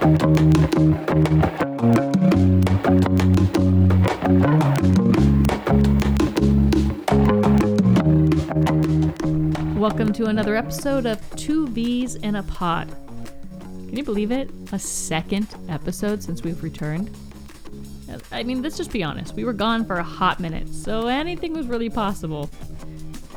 Welcome 0.00 0.24
to 10.14 10.24
another 10.24 10.56
episode 10.56 11.04
of 11.04 11.20
Two 11.36 11.68
V's 11.68 12.14
in 12.14 12.36
a 12.36 12.42
Pod. 12.44 12.88
Can 12.88 13.94
you 13.94 14.02
believe 14.02 14.32
it? 14.32 14.48
A 14.72 14.78
second 14.78 15.48
episode 15.68 16.22
since 16.22 16.42
we've 16.42 16.62
returned. 16.62 17.14
I 18.32 18.42
mean, 18.42 18.62
let's 18.62 18.78
just 18.78 18.92
be 18.92 19.02
honest. 19.02 19.34
We 19.34 19.44
were 19.44 19.52
gone 19.52 19.84
for 19.84 19.96
a 19.96 20.02
hot 20.02 20.40
minute, 20.40 20.70
so 20.70 21.08
anything 21.08 21.52
was 21.52 21.66
really 21.66 21.90
possible. 21.90 22.48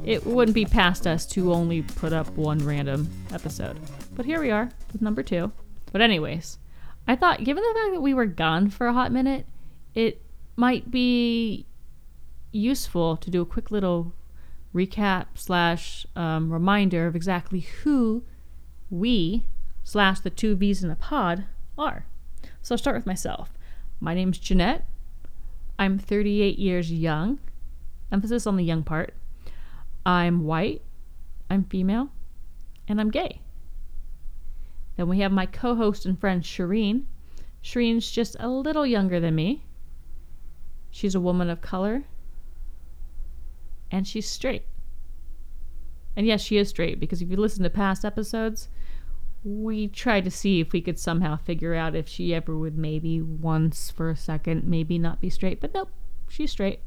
It 0.05 0.25
wouldn't 0.25 0.55
be 0.55 0.64
past 0.64 1.07
us 1.07 1.25
to 1.27 1.52
only 1.52 1.82
put 1.82 2.14
up 2.14 2.30
one 2.38 2.59
random 2.59 3.09
episode. 3.34 3.77
But 4.16 4.25
here 4.25 4.39
we 4.39 4.50
are 4.50 4.70
with 4.93 5.02
number 5.02 5.23
two. 5.23 5.52
But, 5.94 6.02
anyways, 6.02 6.57
I 7.07 7.16
thought 7.16 7.46
given 7.46 7.64
the 7.64 7.80
fact 7.80 7.94
that 7.94 8.02
we 8.02 8.13
were 8.13 8.26
gone 8.26 8.70
for 8.70 8.88
a 8.88 8.94
hot 8.94 9.13
minute, 9.13 9.45
it 9.95 10.22
might 10.58 10.91
be 10.91 11.66
useful 12.52 13.16
to 13.17 13.30
do 13.30 13.41
a 13.41 13.45
quick 13.45 13.72
little 13.72 14.14
recap 14.76 15.27
slash 15.36 16.05
um, 16.16 16.52
reminder 16.52 17.08
of 17.08 17.16
exactly 17.16 17.62
who 17.62 18.23
we 18.90 19.45
slash 19.84 20.20
the 20.20 20.30
two 20.30 20.55
V's 20.55 20.84
in 20.84 20.90
a 20.90 20.95
pod 20.95 21.45
are. 21.77 22.05
So 22.62 22.73
I'll 22.73 22.80
start 22.80 22.95
with 22.95 23.05
myself. 23.05 23.52
My 24.00 24.14
name's 24.14 24.39
Jeanette. 24.39 24.86
I'm 25.78 26.00
38 26.00 26.58
years 26.58 26.91
young. 26.91 27.39
Emphasis 28.12 28.48
on 28.48 28.58
the 28.58 28.64
young 28.64 28.84
part. 28.84 29.14
I'm 30.05 30.44
white. 30.44 30.81
I'm 31.50 31.66
female. 31.66 32.09
And 32.88 33.00
I'm 33.00 33.12
gay. 33.12 33.41
Then 35.03 35.09
we 35.09 35.20
have 35.20 35.34
my 35.34 35.45
co 35.45 35.75
host 35.75 36.05
and 36.05 36.17
friend 36.17 36.41
Shireen. 36.41 37.03
Shireen's 37.61 38.09
just 38.09 38.38
a 38.39 38.48
little 38.48 38.85
younger 38.85 39.20
than 39.20 39.35
me. 39.35 39.66
She's 40.91 41.14
a 41.14 41.19
woman 41.19 41.50
of 41.50 41.59
color 41.59 42.05
and 43.91 44.08
she's 44.08 44.30
straight. 44.30 44.63
And 46.16 46.25
yes, 46.25 46.39
she 46.39 46.55
is 46.55 46.69
straight 46.69 47.02
because 47.02 47.22
if 47.22 47.30
you 47.30 47.36
listen 47.36 47.63
to 47.63 47.69
past 47.69 48.05
episodes, 48.05 48.69
we 49.44 49.89
tried 49.89 50.23
to 50.23 50.31
see 50.31 50.61
if 50.61 50.72
we 50.72 50.80
could 50.80 50.97
somehow 50.97 51.35
figure 51.35 51.75
out 51.75 51.95
if 51.95 52.08
she 52.08 52.33
ever 52.33 52.58
would 52.58 52.78
maybe 52.78 53.22
once 53.22 53.91
for 53.91 54.09
a 54.09 54.16
second 54.16 54.63
maybe 54.63 54.97
not 54.97 55.19
be 55.19 55.30
straight, 55.30 55.59
but 55.59 55.73
nope, 55.73 55.89
she's 56.30 56.52
straight. 56.52 56.80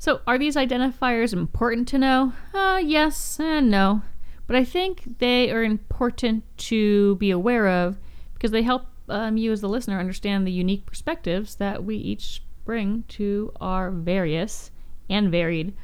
So, 0.00 0.20
are 0.26 0.36
these 0.36 0.56
identifiers 0.56 1.32
important 1.32 1.86
to 1.88 1.98
know? 1.98 2.32
Uh, 2.52 2.82
yes 2.82 3.38
and 3.38 3.70
no. 3.70 4.02
But 4.50 4.56
I 4.56 4.64
think 4.64 5.18
they 5.20 5.52
are 5.52 5.62
important 5.62 6.42
to 6.70 7.14
be 7.18 7.30
aware 7.30 7.68
of 7.68 8.00
because 8.34 8.50
they 8.50 8.64
help 8.64 8.82
um, 9.08 9.36
you 9.36 9.52
as 9.52 9.60
the 9.60 9.68
listener 9.68 10.00
understand 10.00 10.44
the 10.44 10.50
unique 10.50 10.86
perspectives 10.86 11.54
that 11.54 11.84
we 11.84 11.94
each 11.94 12.42
bring 12.64 13.04
to 13.10 13.52
our 13.60 13.92
various 13.92 14.72
and 15.08 15.30
varied 15.30 15.76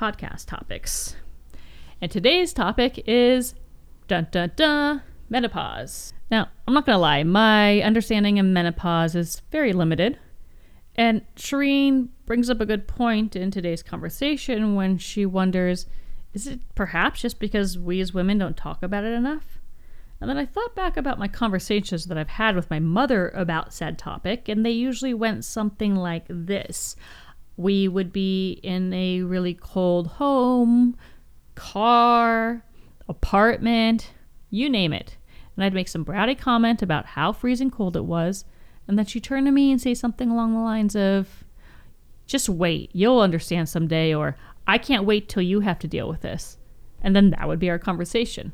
podcast 0.00 0.46
topics. 0.46 1.16
And 2.00 2.10
today's 2.10 2.54
topic 2.54 3.04
is 3.06 3.56
dun 4.08 4.28
dun 4.30 4.52
dun 4.56 5.02
menopause. 5.28 6.14
Now, 6.30 6.48
I'm 6.66 6.72
not 6.72 6.86
gonna 6.86 6.96
lie, 6.96 7.24
my 7.24 7.82
understanding 7.82 8.38
of 8.38 8.46
menopause 8.46 9.14
is 9.14 9.42
very 9.52 9.74
limited. 9.74 10.18
And 10.96 11.26
Shireen 11.36 12.08
brings 12.24 12.48
up 12.48 12.62
a 12.62 12.66
good 12.66 12.88
point 12.88 13.36
in 13.36 13.50
today's 13.50 13.82
conversation 13.82 14.74
when 14.74 14.96
she 14.96 15.26
wonders 15.26 15.84
is 16.34 16.46
it 16.46 16.60
perhaps 16.74 17.22
just 17.22 17.38
because 17.38 17.78
we 17.78 18.00
as 18.00 18.12
women 18.12 18.38
don't 18.38 18.56
talk 18.56 18.82
about 18.82 19.04
it 19.04 19.12
enough? 19.12 19.58
And 20.20 20.28
then 20.28 20.38
I 20.38 20.46
thought 20.46 20.74
back 20.74 20.96
about 20.96 21.18
my 21.18 21.28
conversations 21.28 22.06
that 22.06 22.18
I've 22.18 22.28
had 22.28 22.56
with 22.56 22.70
my 22.70 22.80
mother 22.80 23.28
about 23.30 23.72
said 23.72 23.98
topic, 23.98 24.48
and 24.48 24.64
they 24.64 24.70
usually 24.70 25.14
went 25.14 25.44
something 25.44 25.96
like 25.96 26.24
this 26.28 26.96
we 27.56 27.86
would 27.86 28.12
be 28.12 28.52
in 28.64 28.92
a 28.92 29.22
really 29.22 29.54
cold 29.54 30.08
home, 30.08 30.96
car, 31.54 32.64
apartment, 33.08 34.12
you 34.50 34.68
name 34.68 34.92
it. 34.92 35.16
And 35.54 35.64
I'd 35.64 35.74
make 35.74 35.86
some 35.86 36.04
bratty 36.04 36.36
comment 36.36 36.82
about 36.82 37.06
how 37.06 37.32
freezing 37.32 37.70
cold 37.70 37.96
it 37.96 38.04
was, 38.04 38.44
and 38.88 38.98
then 38.98 39.06
she'd 39.06 39.22
turn 39.22 39.44
to 39.44 39.52
me 39.52 39.70
and 39.70 39.80
say 39.80 39.94
something 39.94 40.30
along 40.30 40.52
the 40.52 40.60
lines 40.60 40.96
of, 40.96 41.44
just 42.26 42.48
wait, 42.48 42.90
you'll 42.92 43.20
understand 43.20 43.68
someday, 43.68 44.12
or 44.12 44.36
I 44.66 44.78
can't 44.78 45.04
wait 45.04 45.28
till 45.28 45.42
you 45.42 45.60
have 45.60 45.78
to 45.80 45.88
deal 45.88 46.08
with 46.08 46.22
this. 46.22 46.58
And 47.02 47.14
then 47.14 47.30
that 47.30 47.46
would 47.48 47.58
be 47.58 47.70
our 47.70 47.78
conversation. 47.78 48.52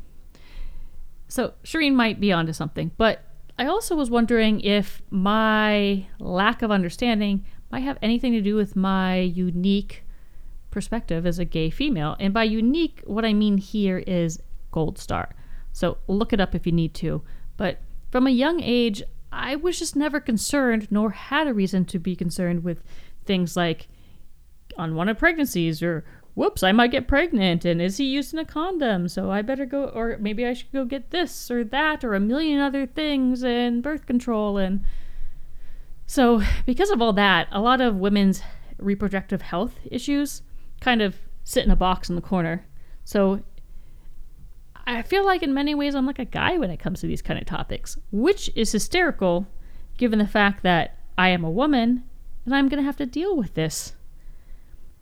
So 1.28 1.54
Shireen 1.62 1.94
might 1.94 2.19
be 2.19 2.32
onto 2.32 2.53
something, 2.53 2.91
but 2.97 3.25
I 3.59 3.66
also 3.66 3.94
was 3.94 4.10
wondering 4.10 4.60
if 4.62 5.03
my 5.10 6.06
lack 6.19 6.62
of 6.62 6.71
understanding 6.71 7.44
might 7.71 7.81
have 7.81 7.98
anything 8.03 8.32
to 8.32 8.41
do 8.41 8.56
with 8.56 8.75
my 8.75 9.19
unique 9.19 10.03
perspective 10.71 11.26
as 11.26 11.38
a 11.38 11.44
gay 11.44 11.71
female. 11.71 12.16
And 12.19 12.34
by 12.34 12.44
unique, 12.44 13.03
what 13.04 13.25
I 13.25 13.32
mean 13.32 13.59
here 13.59 13.98
is 13.98 14.41
gold 14.72 14.98
star. 14.98 15.34
So 15.72 15.98
look 16.09 16.32
it 16.32 16.41
up 16.41 16.54
if 16.54 16.66
you 16.66 16.72
need 16.72 16.94
to. 16.94 17.22
But 17.56 17.81
from 18.10 18.27
a 18.27 18.31
young 18.31 18.60
age, 18.60 19.03
I 19.31 19.56
was 19.56 19.78
just 19.78 19.94
never 19.94 20.21
concerned, 20.21 20.88
nor 20.91 21.10
had 21.10 21.47
a 21.47 21.54
reason 21.54 21.84
to 21.87 21.98
be 21.98 22.16
concerned 22.16 22.65
with 22.65 22.82
things 23.25 23.56
like 23.56 23.88
unwanted 24.76 25.19
pregnancies 25.19 25.82
or 25.82 26.04
whoops, 26.34 26.62
I 26.62 26.72
might 26.72 26.91
get 26.91 27.08
pregnant 27.08 27.64
and 27.64 27.81
is 27.82 27.97
he 27.97 28.04
using 28.04 28.38
a 28.38 28.44
condom? 28.44 29.08
So 29.08 29.31
I 29.31 29.42
better 29.42 29.66
go, 29.66 29.84
or 29.84 30.16
maybe 30.20 30.47
I 30.47 30.54
should 30.54 30.72
go 30.72 30.84
get 30.84 31.10
this 31.10 31.50
or 31.50 31.64
that 31.64 32.04
or 32.04 32.14
a 32.14 32.20
million 32.20 32.60
other 32.60 32.86
things 32.86 33.42
and 33.42 33.82
birth 33.82 34.06
control 34.06 34.59
and 34.59 34.84
so, 36.10 36.42
because 36.66 36.91
of 36.91 37.00
all 37.00 37.12
that, 37.12 37.47
a 37.53 37.60
lot 37.60 37.80
of 37.80 37.94
women's 37.94 38.42
reproductive 38.78 39.42
health 39.42 39.78
issues 39.88 40.42
kind 40.80 41.03
of 41.03 41.14
sit 41.44 41.64
in 41.64 41.70
a 41.70 41.76
box 41.76 42.09
in 42.09 42.16
the 42.16 42.20
corner. 42.20 42.66
So, 43.04 43.42
I 44.88 45.03
feel 45.03 45.25
like 45.25 45.44
in 45.44 45.54
many 45.54 45.72
ways 45.72 45.94
I'm 45.94 46.06
like 46.06 46.19
a 46.19 46.25
guy 46.25 46.59
when 46.59 46.69
it 46.69 46.78
comes 46.80 47.00
to 47.00 47.06
these 47.06 47.22
kind 47.22 47.38
of 47.38 47.47
topics, 47.47 47.97
which 48.10 48.50
is 48.56 48.72
hysterical 48.72 49.47
given 49.98 50.19
the 50.19 50.26
fact 50.26 50.64
that 50.64 50.98
I 51.16 51.28
am 51.28 51.44
a 51.44 51.50
woman 51.50 52.03
and 52.44 52.56
I'm 52.56 52.69
going 52.69 52.82
to 52.82 52.86
have 52.86 52.97
to 52.97 53.06
deal 53.06 53.36
with 53.36 53.54
this 53.54 53.94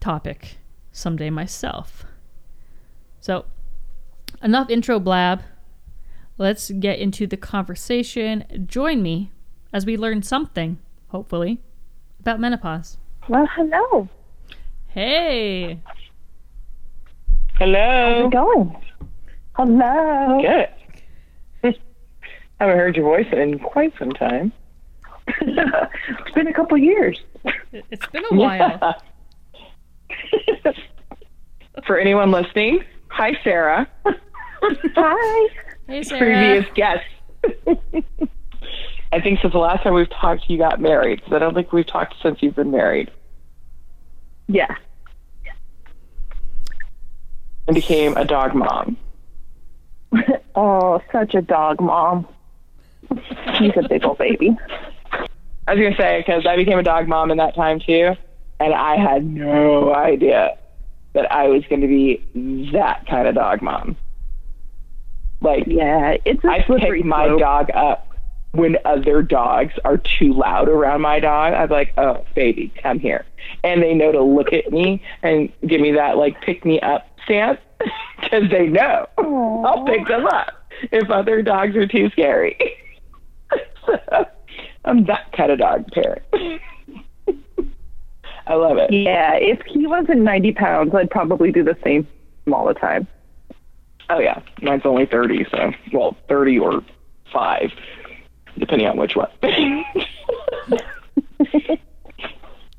topic 0.00 0.59
someday 0.92 1.31
myself. 1.31 2.04
So, 3.20 3.44
enough 4.42 4.70
intro 4.70 4.98
blab. 4.98 5.42
Let's 6.36 6.70
get 6.70 6.98
into 6.98 7.26
the 7.26 7.36
conversation. 7.36 8.64
Join 8.66 9.03
me 9.03 9.32
as 9.72 9.84
we 9.84 9.97
learn 9.97 10.22
something 10.22 10.78
hopefully, 11.09 11.60
about 12.20 12.41
menopause. 12.41 12.97
Well, 13.28 13.48
hello. 13.54 14.09
Hey. 14.88 15.81
Hello. 17.54 18.15
How's 18.15 18.26
it 18.26 18.32
going? 18.32 18.76
Hello. 19.54 20.41
Good. 20.41 21.78
Haven't 22.60 22.76
heard 22.76 22.97
your 22.97 23.04
voice 23.04 23.32
in 23.32 23.59
quite 23.59 23.92
some 23.98 24.10
time. 24.12 24.53
it's 25.41 26.34
been 26.34 26.48
a 26.48 26.53
couple 26.53 26.76
years. 26.76 27.20
It's 27.72 28.06
been 28.06 28.25
a 28.30 28.34
while. 28.34 28.59
Yeah. 28.59 28.92
For 31.87 31.99
anyone 31.99 32.31
listening, 32.31 32.84
hi 33.09 33.33
Sarah. 33.43 33.89
Hi. 34.62 35.49
Hey, 35.87 36.03
Sarah. 36.03 36.21
Previous 36.21 36.67
guest. 36.75 37.05
I 39.12 39.21
think 39.21 39.41
since 39.41 39.53
the 39.53 39.59
last 39.59 39.83
time 39.83 39.95
we've 39.95 40.11
talked, 40.11 40.49
you 40.49 40.59
got 40.59 40.81
married. 40.81 41.21
Because 41.21 41.33
I 41.33 41.39
don't 41.39 41.55
think 41.55 41.73
we've 41.73 41.87
talked 41.87 42.15
since 42.23 42.43
you've 42.43 42.57
been 42.57 42.71
married. 42.71 43.11
Yeah. 44.49 44.75
And 47.67 47.75
became 47.75 48.17
a 48.17 48.25
dog 48.25 48.55
mom. 48.55 48.97
oh, 50.55 51.01
such 51.12 51.34
a 51.34 51.43
dog 51.43 51.81
mom. 51.81 52.27
He's 53.59 53.73
a 53.77 53.89
big 53.89 54.04
old 54.04 54.19
baby. 54.19 54.57
I 55.66 55.75
was 55.75 55.83
gonna 55.83 55.97
say 55.97 56.25
because 56.27 56.47
I 56.47 56.57
became 56.57 56.78
a 56.78 56.83
dog 56.83 57.09
mom 57.09 57.31
in 57.31 57.37
that 57.39 57.54
time 57.54 57.81
too, 57.81 58.15
and 58.60 58.75
I 58.75 58.97
had 58.97 59.25
no 59.25 59.95
idea 59.95 60.57
that 61.15 61.31
I 61.33 61.49
was 61.49 61.65
going 61.69 61.81
to 61.81 61.87
be 61.87 62.71
that 62.72 63.07
kind 63.09 63.27
of 63.28 63.34
dog 63.34 63.63
mom. 63.63 63.97
Like, 65.41 65.65
Yeah, 65.66 66.16
it's 66.25 66.43
a 66.45 66.49
I 66.49 66.65
slippery 66.66 66.99
pick 67.01 67.07
my 67.07 67.27
slope. 67.28 67.41
dog 67.41 67.71
up 67.75 68.05
when 68.53 68.77
other 68.84 69.22
dogs 69.22 69.72
are 69.84 69.99
too 69.99 70.33
loud 70.33 70.69
around 70.69 71.01
my 71.03 71.21
dog. 71.21 71.55
I'm 71.55 71.69
like, 71.69 71.93
oh, 71.97 72.25
baby, 72.34 72.72
come 72.83 72.99
here. 72.99 73.25
And 73.63 73.83
they 73.83 73.95
know 73.95 74.10
to 74.13 74.22
look 74.22 74.53
at 74.53 74.72
me 74.72 75.03
and 75.22 75.53
give 75.66 75.81
me 75.81 75.93
that, 75.93 76.16
like, 76.16 76.41
pick 76.41 76.65
me 76.65 76.81
up 76.81 77.07
stance 77.25 77.61
because 78.21 78.51
they 78.51 78.66
know 78.66 79.07
I'll 79.19 79.84
pick 79.87 80.09
them 80.09 80.27
up 80.27 80.49
if 80.91 81.09
other 81.11 81.43
dogs 81.43 81.77
are 81.77 81.87
too 81.87 82.11
scary. 82.11 82.57
so 83.87 83.97
I'm 84.84 85.04
that 85.07 85.31
kind 85.37 85.53
of 85.53 85.59
dog 85.59 85.87
parent. 85.93 86.22
I 88.48 88.54
love 88.54 88.78
it. 88.78 88.91
Yeah, 88.91 89.34
if 89.34 89.60
he 89.66 89.86
wasn't 89.86 90.22
90 90.22 90.53
pounds, 90.53 90.95
I'd 90.95 91.10
probably 91.10 91.53
do 91.53 91.62
the 91.62 91.77
same 91.84 92.06
all 92.53 92.66
the 92.66 92.74
time. 92.74 93.06
Oh, 94.10 94.18
yeah. 94.18 94.41
Mine's 94.62 94.86
only 94.86 95.04
30, 95.04 95.47
so, 95.50 95.71
well, 95.92 96.16
30 96.28 96.59
or 96.59 96.83
5. 97.33 97.71
depending 98.59 98.89
on 98.89 98.97
which 98.97 99.15
one. 99.16 99.28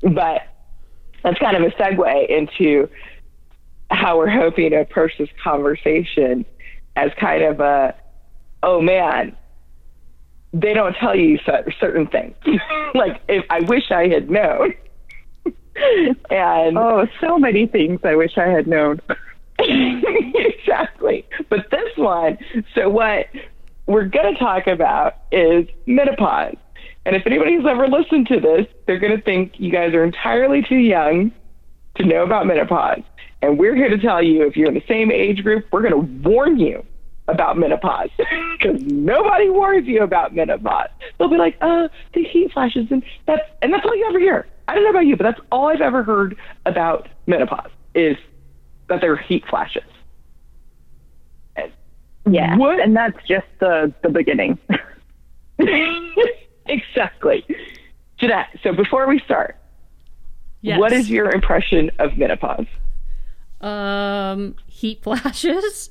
but 0.02 0.42
that's 1.22 1.38
kind 1.38 1.56
of 1.56 1.62
a 1.62 1.70
segue 1.76 2.28
into 2.28 2.88
how 3.90 4.18
we're 4.18 4.30
hoping 4.30 4.70
to 4.70 4.80
approach 4.80 5.12
this 5.18 5.28
conversation 5.42 6.44
as 6.96 7.10
kind 7.18 7.42
of 7.42 7.60
a, 7.60 7.94
oh 8.62 8.80
man, 8.80 9.36
they 10.52 10.74
don't 10.74 10.94
tell 10.94 11.14
you 11.14 11.38
certain 11.78 12.06
things. 12.06 12.34
like 12.94 13.20
if 13.28 13.44
I 13.50 13.60
wish 13.60 13.90
I 13.90 14.08
had 14.08 14.30
known. 14.30 14.74
and 16.30 16.78
oh, 16.78 17.06
so 17.20 17.38
many 17.38 17.66
things 17.66 18.00
I 18.04 18.14
wish 18.14 18.36
I 18.36 18.48
had 18.48 18.66
known. 18.66 19.00
exactly. 19.58 21.26
But 21.48 21.70
this 21.70 21.96
one, 21.96 22.38
so 22.74 22.88
what 22.88 23.26
we're 23.86 24.06
going 24.06 24.32
to 24.32 24.38
talk 24.38 24.66
about 24.66 25.16
is 25.32 25.66
menopause. 25.86 26.56
And 27.06 27.16
if 27.16 27.26
anybody's 27.26 27.64
ever 27.66 27.88
listened 27.88 28.28
to 28.28 28.40
this, 28.40 28.66
they're 28.86 28.98
going 28.98 29.16
to 29.16 29.22
think 29.22 29.54
you 29.58 29.72
guys 29.72 29.94
are 29.94 30.04
entirely 30.04 30.62
too 30.62 30.76
young 30.76 31.32
to 31.96 32.04
know 32.04 32.22
about 32.22 32.46
menopause. 32.46 33.02
And 33.42 33.58
we're 33.58 33.74
here 33.74 33.88
to 33.88 33.98
tell 33.98 34.22
you 34.22 34.46
if 34.46 34.56
you're 34.56 34.68
in 34.68 34.74
the 34.74 34.84
same 34.86 35.10
age 35.10 35.42
group, 35.42 35.66
we're 35.72 35.82
going 35.82 35.94
to 35.94 36.28
warn 36.28 36.58
you 36.58 36.84
about 37.26 37.56
menopause 37.56 38.10
because 38.58 38.82
nobody 38.82 39.48
warns 39.48 39.86
you 39.86 40.02
about 40.02 40.34
menopause. 40.34 40.88
They'll 41.18 41.28
be 41.28 41.36
like, 41.36 41.56
uh, 41.60 41.88
the 42.14 42.24
heat 42.24 42.52
flashes, 42.52 42.86
and 42.90 43.02
that's 43.26 43.42
and 43.62 43.72
that's 43.72 43.84
all 43.84 43.96
you 43.96 44.06
ever 44.08 44.18
hear. 44.18 44.46
I 44.70 44.74
don't 44.74 44.84
know 44.84 44.90
about 44.90 45.06
you, 45.06 45.16
but 45.16 45.24
that's 45.24 45.40
all 45.50 45.66
I've 45.66 45.80
ever 45.80 46.04
heard 46.04 46.36
about 46.64 47.08
menopause 47.26 47.70
is 47.94 48.16
that 48.88 49.00
there 49.00 49.12
are 49.12 49.16
heat 49.16 49.44
flashes. 49.50 49.82
yeah, 52.30 52.56
what? 52.56 52.78
and 52.78 52.96
that's 52.96 53.18
just 53.26 53.46
the 53.58 53.92
the 54.02 54.10
beginning. 54.10 54.58
exactly. 56.66 57.44
Jeanette, 58.18 58.48
so 58.62 58.72
before 58.72 59.08
we 59.08 59.18
start, 59.20 59.56
yes. 60.60 60.78
what 60.78 60.92
is 60.92 61.10
your 61.10 61.32
impression 61.32 61.90
of 61.98 62.16
menopause? 62.16 62.66
Um, 63.60 64.54
heat 64.66 65.02
flashes 65.02 65.90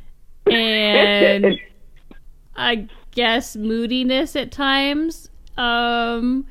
and 0.50 1.58
I 2.54 2.86
guess 3.10 3.56
moodiness 3.56 4.36
at 4.36 4.52
times. 4.52 5.30
Um, 5.56 6.46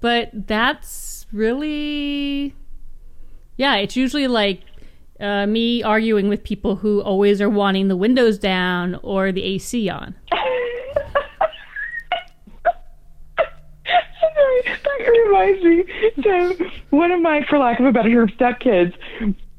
but 0.00 0.30
that's 0.32 1.17
really, 1.32 2.54
yeah, 3.56 3.76
it's 3.76 3.96
usually 3.96 4.28
like 4.28 4.62
uh, 5.20 5.46
me 5.46 5.82
arguing 5.82 6.28
with 6.28 6.42
people 6.44 6.76
who 6.76 7.00
always 7.00 7.40
are 7.40 7.50
wanting 7.50 7.88
the 7.88 7.96
windows 7.96 8.38
down 8.38 8.94
or 9.02 9.32
the 9.32 9.42
AC 9.42 9.88
on. 9.88 10.14
that 14.84 15.24
reminds 15.26 15.64
me. 15.64 15.84
So 16.22 16.54
one 16.90 17.10
of 17.10 17.20
my, 17.20 17.44
for 17.48 17.58
lack 17.58 17.80
of 17.80 17.86
a 17.86 17.92
better 17.92 18.10
term, 18.10 18.28
stepkids 18.28 18.94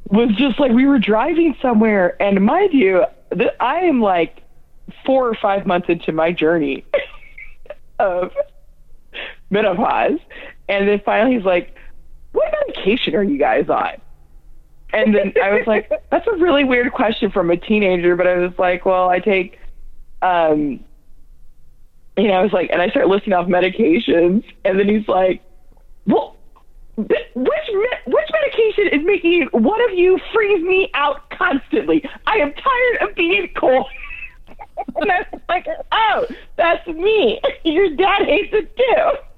was 0.09 0.29
just 0.37 0.59
like 0.59 0.71
we 0.71 0.87
were 0.87 0.99
driving 0.99 1.55
somewhere, 1.61 2.21
and 2.21 2.43
mind 2.43 2.73
you, 2.73 3.05
th- 3.33 3.51
I 3.59 3.81
am 3.81 4.01
like 4.01 4.41
four 5.05 5.27
or 5.27 5.35
five 5.35 5.65
months 5.65 5.87
into 5.89 6.11
my 6.11 6.31
journey 6.31 6.83
of 7.99 8.31
menopause, 9.49 10.19
and 10.69 10.87
then 10.87 11.01
finally 11.03 11.35
he's 11.35 11.45
like, 11.45 11.75
"What 12.31 12.53
medication 12.67 13.15
are 13.15 13.23
you 13.23 13.37
guys 13.37 13.69
on?" 13.69 13.99
And 14.93 15.13
then 15.13 15.33
I 15.41 15.51
was 15.51 15.67
like, 15.67 15.91
"That's 16.11 16.27
a 16.27 16.35
really 16.37 16.63
weird 16.63 16.93
question 16.93 17.31
from 17.31 17.51
a 17.51 17.57
teenager," 17.57 18.15
but 18.15 18.27
I 18.27 18.37
was 18.37 18.53
like, 18.57 18.85
"Well, 18.85 19.09
I 19.09 19.19
take." 19.19 19.59
um 20.21 20.83
you 22.17 22.27
know, 22.27 22.33
I 22.33 22.43
was 22.43 22.51
like, 22.51 22.69
and 22.69 22.81
I 22.81 22.89
start 22.89 23.07
listing 23.07 23.31
off 23.31 23.47
medications, 23.47 24.43
and 24.65 24.77
then 24.77 24.89
he's 24.89 25.07
like, 25.07 25.41
"Well, 26.05 26.35
which 26.97 27.69
which 28.07 28.29
medication 28.33 28.99
is 28.99 29.05
making 29.05 29.47
one 29.51 29.81
of 29.89 29.97
you 29.97 30.19
freeze 30.33 30.63
me 30.63 30.91
out 30.93 31.29
constantly? 31.29 32.03
I 32.27 32.37
am 32.37 32.53
tired 32.53 33.09
of 33.09 33.15
being 33.15 33.49
cold. 33.55 33.87
and 34.95 35.11
I 35.11 35.25
was 35.31 35.41
like, 35.47 35.67
oh, 35.91 36.25
that's 36.57 36.85
me. 36.87 37.39
Your 37.63 37.95
dad 37.95 38.25
hates 38.25 38.53
it 38.53 38.75
too. 38.75 39.28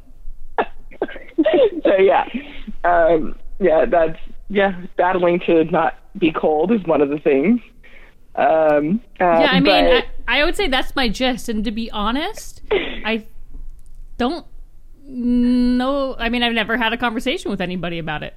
so 1.84 1.98
yeah, 1.98 2.28
um, 2.84 3.36
yeah, 3.60 3.86
that's 3.86 4.20
yeah, 4.50 4.80
battling 4.98 5.40
to 5.42 5.64
not 5.66 5.98
be 6.18 6.32
cold 6.32 6.72
is 6.72 6.84
one 6.84 7.02
of 7.02 7.10
the 7.10 7.20
things. 7.20 7.62
Um, 8.36 9.02
uh, 9.20 9.26
yeah, 9.26 9.50
I 9.52 9.60
mean, 9.60 9.86
I, 9.86 10.06
I 10.28 10.44
would 10.44 10.56
say 10.56 10.68
that's 10.68 10.96
my 10.96 11.10
gist, 11.10 11.50
and 11.50 11.64
to 11.66 11.72
be 11.72 11.92
honest, 11.92 12.62
I 12.72 13.26
don't 14.18 14.46
know. 15.06 16.16
I 16.18 16.30
mean, 16.30 16.44
I've 16.44 16.54
never 16.54 16.78
had 16.78 16.94
a 16.94 16.98
conversation 16.98 17.52
with 17.52 17.62
anybody 17.62 18.00
about 18.00 18.24
it. 18.24 18.36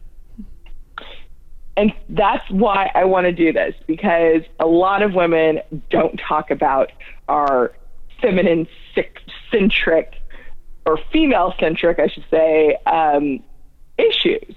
And 1.76 1.92
that's 2.08 2.48
why 2.50 2.90
I 2.94 3.04
want 3.04 3.24
to 3.24 3.32
do 3.32 3.52
this 3.52 3.74
because 3.86 4.42
a 4.60 4.66
lot 4.66 5.02
of 5.02 5.14
women 5.14 5.60
don't 5.90 6.20
talk 6.28 6.50
about 6.50 6.92
our 7.28 7.72
feminine 8.22 8.68
centric 9.50 10.14
or 10.86 10.98
female 11.12 11.54
centric, 11.58 11.98
I 11.98 12.08
should 12.08 12.24
say, 12.30 12.76
um, 12.86 13.42
issues. 13.98 14.54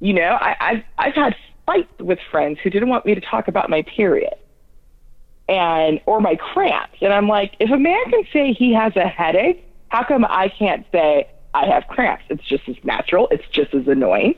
You 0.00 0.14
know, 0.14 0.36
I, 0.40 0.56
I've 0.60 0.84
I've 0.98 1.14
had 1.14 1.36
fights 1.64 1.98
with 1.98 2.18
friends 2.30 2.58
who 2.62 2.70
didn't 2.70 2.88
want 2.88 3.06
me 3.06 3.14
to 3.14 3.20
talk 3.20 3.48
about 3.48 3.70
my 3.70 3.82
period 3.82 4.34
and 5.48 6.00
or 6.06 6.20
my 6.20 6.36
cramps, 6.36 6.98
and 7.00 7.12
I'm 7.12 7.28
like, 7.28 7.54
if 7.60 7.70
a 7.70 7.78
man 7.78 8.10
can 8.10 8.24
say 8.32 8.52
he 8.52 8.74
has 8.74 8.94
a 8.96 9.08
headache, 9.08 9.64
how 9.88 10.04
come 10.04 10.24
I 10.24 10.48
can't 10.48 10.86
say 10.92 11.28
I 11.56 11.64
have 11.66 11.88
cramps. 11.88 12.24
It's 12.28 12.44
just 12.44 12.68
as 12.68 12.76
natural. 12.84 13.28
It's 13.30 13.48
just 13.50 13.72
as 13.72 13.88
annoying. 13.88 14.34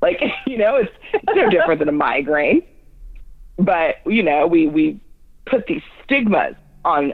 Like, 0.00 0.22
you 0.46 0.56
know, 0.56 0.76
it's, 0.76 0.92
it's 1.12 1.36
no 1.36 1.50
different 1.50 1.80
than 1.80 1.88
a 1.88 1.92
migraine. 1.92 2.62
But, 3.58 3.96
you 4.06 4.22
know, 4.22 4.46
we, 4.46 4.66
we 4.66 4.98
put 5.44 5.66
these 5.66 5.82
stigmas 6.02 6.54
on 6.84 7.12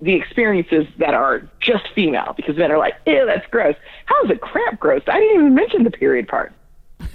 the 0.00 0.14
experiences 0.14 0.86
that 0.98 1.14
are 1.14 1.42
just 1.60 1.88
female 1.94 2.32
because 2.36 2.56
men 2.56 2.72
are 2.72 2.78
like, 2.78 2.94
ew, 3.06 3.26
that's 3.26 3.46
gross. 3.48 3.76
How 4.06 4.22
is 4.24 4.30
a 4.30 4.36
cramp 4.36 4.80
gross? 4.80 5.02
I 5.06 5.20
didn't 5.20 5.34
even 5.34 5.54
mention 5.54 5.84
the 5.84 5.90
period 5.90 6.26
part. 6.26 6.52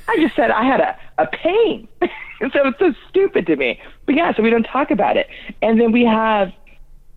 I 0.08 0.18
just 0.18 0.36
said 0.36 0.52
I 0.52 0.64
had 0.64 0.82
a, 0.82 0.98
a 1.18 1.28
pain. 1.28 1.88
so 2.02 2.68
it's 2.68 2.80
so 2.80 2.94
stupid 3.10 3.48
to 3.48 3.56
me. 3.56 3.80
But 4.06 4.16
yeah, 4.16 4.36
so 4.36 4.44
we 4.44 4.50
don't 4.50 4.64
talk 4.64 4.92
about 4.92 5.18
it. 5.18 5.28
And 5.62 5.80
then 5.80 5.92
we 5.92 6.06
have 6.06 6.52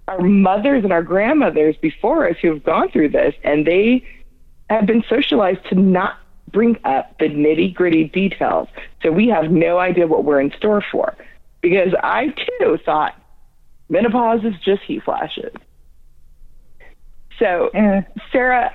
our 0.06 0.20
mothers 0.20 0.84
and 0.84 0.92
our 0.92 1.02
grandmothers 1.02 1.76
before 1.76 2.28
us 2.28 2.36
who 2.40 2.48
have 2.48 2.64
gone 2.64 2.90
through 2.90 3.10
this 3.10 3.34
and 3.44 3.66
they 3.66 4.06
have 4.70 4.86
been 4.86 5.04
socialized 5.08 5.60
to 5.68 5.74
not 5.74 6.18
bring 6.50 6.78
up 6.84 7.18
the 7.18 7.26
nitty 7.26 7.74
gritty 7.74 8.04
details. 8.04 8.68
So 9.02 9.12
we 9.12 9.28
have 9.28 9.50
no 9.50 9.78
idea 9.78 10.06
what 10.06 10.24
we're 10.24 10.40
in 10.40 10.50
store 10.52 10.82
for. 10.90 11.14
Because 11.60 11.92
I 12.02 12.28
too 12.28 12.78
thought 12.84 13.14
menopause 13.88 14.44
is 14.44 14.54
just 14.64 14.82
heat 14.82 15.02
flashes. 15.04 15.52
So, 17.38 17.68
uh, 17.68 18.02
Sarah, 18.32 18.72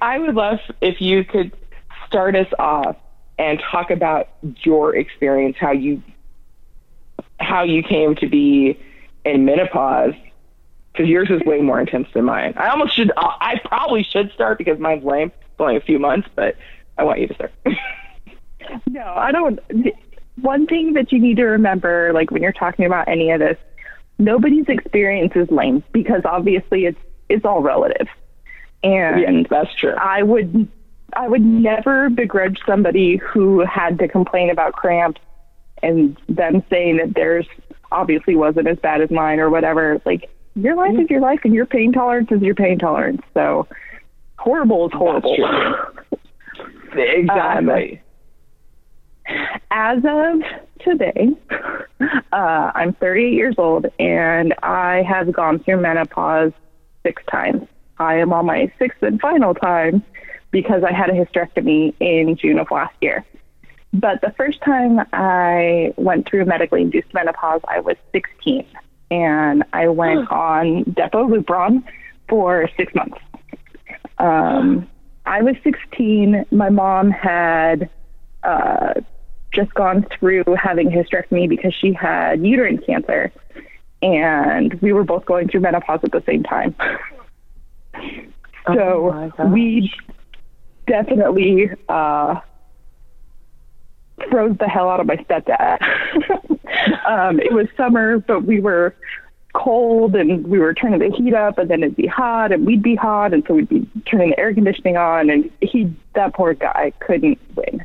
I 0.00 0.18
would 0.18 0.34
love 0.34 0.58
if 0.80 1.00
you 1.00 1.24
could 1.24 1.52
start 2.06 2.34
us 2.34 2.48
off 2.58 2.96
and 3.38 3.60
talk 3.70 3.90
about 3.90 4.28
your 4.62 4.94
experience, 4.94 5.56
how 5.58 5.72
you 5.72 6.02
how 7.40 7.64
you 7.64 7.82
came 7.82 8.14
to 8.16 8.28
be 8.28 8.78
in 9.24 9.44
menopause 9.44 10.14
because 10.92 11.08
yours 11.08 11.28
is 11.30 11.40
way 11.42 11.60
more 11.60 11.80
intense 11.80 12.08
than 12.12 12.24
mine. 12.24 12.54
I 12.56 12.68
almost 12.68 12.94
should. 12.94 13.12
I 13.16 13.60
probably 13.64 14.02
should 14.02 14.30
start 14.32 14.58
because 14.58 14.78
mine's 14.78 15.04
lame. 15.04 15.32
It's 15.40 15.60
only 15.60 15.76
a 15.76 15.80
few 15.80 15.98
months, 15.98 16.28
but 16.34 16.56
I 16.98 17.04
want 17.04 17.20
you 17.20 17.28
to 17.28 17.34
start. 17.34 17.52
no, 18.86 19.02
I 19.02 19.32
don't. 19.32 19.58
One 20.40 20.66
thing 20.66 20.94
that 20.94 21.12
you 21.12 21.18
need 21.18 21.36
to 21.36 21.44
remember, 21.44 22.12
like 22.12 22.30
when 22.30 22.42
you're 22.42 22.52
talking 22.52 22.84
about 22.84 23.08
any 23.08 23.30
of 23.30 23.40
this, 23.40 23.58
nobody's 24.22 24.68
experience 24.68 25.32
is 25.34 25.50
lame 25.50 25.82
because 25.92 26.22
obviously 26.24 26.86
it's 26.86 26.98
it's 27.28 27.44
all 27.44 27.62
relative. 27.62 28.08
And 28.82 29.20
yeah, 29.20 29.42
that's 29.48 29.74
true. 29.74 29.94
I 29.94 30.22
would 30.22 30.68
I 31.14 31.28
would 31.28 31.42
never 31.42 32.10
begrudge 32.10 32.58
somebody 32.66 33.16
who 33.16 33.60
had 33.60 33.98
to 33.98 34.08
complain 34.08 34.50
about 34.50 34.72
cramps 34.72 35.20
and 35.82 36.18
them 36.28 36.62
saying 36.70 36.98
that 36.98 37.14
theirs 37.14 37.46
obviously 37.90 38.34
wasn't 38.36 38.68
as 38.68 38.78
bad 38.78 39.00
as 39.00 39.10
mine 39.10 39.38
or 39.40 39.50
whatever. 39.50 40.00
Like 40.04 40.30
your 40.54 40.76
life 40.76 40.98
is 40.98 41.10
your 41.10 41.20
life 41.20 41.40
and 41.44 41.54
your 41.54 41.66
pain 41.66 41.92
tolerance 41.92 42.30
is 42.30 42.40
your 42.40 42.54
pain 42.54 42.78
tolerance. 42.78 43.22
So 43.34 43.66
horrible 44.38 44.86
is 44.86 44.92
horrible. 44.92 45.36
exactly. 46.92 47.92
Um, 47.92 47.98
as 49.70 49.98
of 50.04 50.42
today, 50.80 51.28
uh, 52.32 52.72
I'm 52.74 52.92
38 52.94 53.32
years 53.32 53.54
old 53.58 53.86
and 53.98 54.54
I 54.62 55.02
have 55.02 55.32
gone 55.32 55.58
through 55.60 55.80
menopause 55.80 56.52
six 57.04 57.22
times. 57.30 57.66
I 57.98 58.16
am 58.16 58.32
on 58.32 58.46
my 58.46 58.72
sixth 58.78 59.02
and 59.02 59.20
final 59.20 59.54
time 59.54 60.02
because 60.50 60.82
I 60.84 60.92
had 60.92 61.10
a 61.10 61.12
hysterectomy 61.12 61.94
in 62.00 62.36
June 62.36 62.58
of 62.58 62.70
last 62.70 62.94
year. 63.00 63.24
But 63.92 64.20
the 64.22 64.32
first 64.36 64.60
time 64.62 65.00
I 65.12 65.92
went 65.96 66.28
through 66.28 66.46
medically 66.46 66.82
induced 66.82 67.12
menopause, 67.12 67.60
I 67.68 67.80
was 67.80 67.96
16 68.12 68.66
and 69.10 69.64
I 69.72 69.88
went 69.88 70.30
on 70.30 70.84
Depo 70.84 71.28
Lupron 71.28 71.84
for 72.28 72.68
six 72.76 72.94
months. 72.94 73.18
Um, 74.18 74.88
I 75.26 75.42
was 75.42 75.56
16. 75.62 76.46
My 76.50 76.70
mom 76.70 77.10
had 77.10 77.90
uh, 78.42 78.94
just 79.52 79.72
gone 79.74 80.06
through 80.18 80.44
having 80.60 80.90
hysterectomy 80.90 81.48
because 81.48 81.74
she 81.74 81.92
had 81.92 82.44
uterine 82.44 82.78
cancer, 82.78 83.32
and 84.00 84.74
we 84.80 84.92
were 84.92 85.04
both 85.04 85.24
going 85.24 85.48
through 85.48 85.60
menopause 85.60 86.00
at 86.02 86.12
the 86.12 86.22
same 86.26 86.42
time. 86.42 86.74
Oh 88.64 88.74
so 88.74 89.32
gosh. 89.36 89.50
we 89.50 89.92
definitely 90.86 91.68
uh, 91.88 92.40
froze 94.30 94.56
the 94.58 94.68
hell 94.68 94.88
out 94.88 95.00
of 95.00 95.06
my 95.06 95.16
stepdad. 95.16 95.82
um, 97.06 97.40
it 97.40 97.52
was 97.52 97.66
summer, 97.76 98.18
but 98.18 98.44
we 98.44 98.60
were 98.60 98.94
cold 99.54 100.14
and 100.14 100.46
we 100.46 100.58
were 100.58 100.72
turning 100.72 100.98
the 100.98 101.14
heat 101.14 101.34
up 101.34 101.58
and 101.58 101.68
then 101.68 101.82
it'd 101.82 101.96
be 101.96 102.06
hot 102.06 102.52
and 102.52 102.64
we'd 102.66 102.82
be 102.82 102.94
hot 102.94 103.34
and 103.34 103.44
so 103.46 103.54
we'd 103.54 103.68
be 103.68 103.86
turning 104.06 104.30
the 104.30 104.38
air 104.38 104.54
conditioning 104.54 104.96
on 104.96 105.28
and 105.28 105.50
he 105.60 105.94
that 106.14 106.32
poor 106.34 106.54
guy 106.54 106.92
couldn't 107.00 107.38
win. 107.54 107.84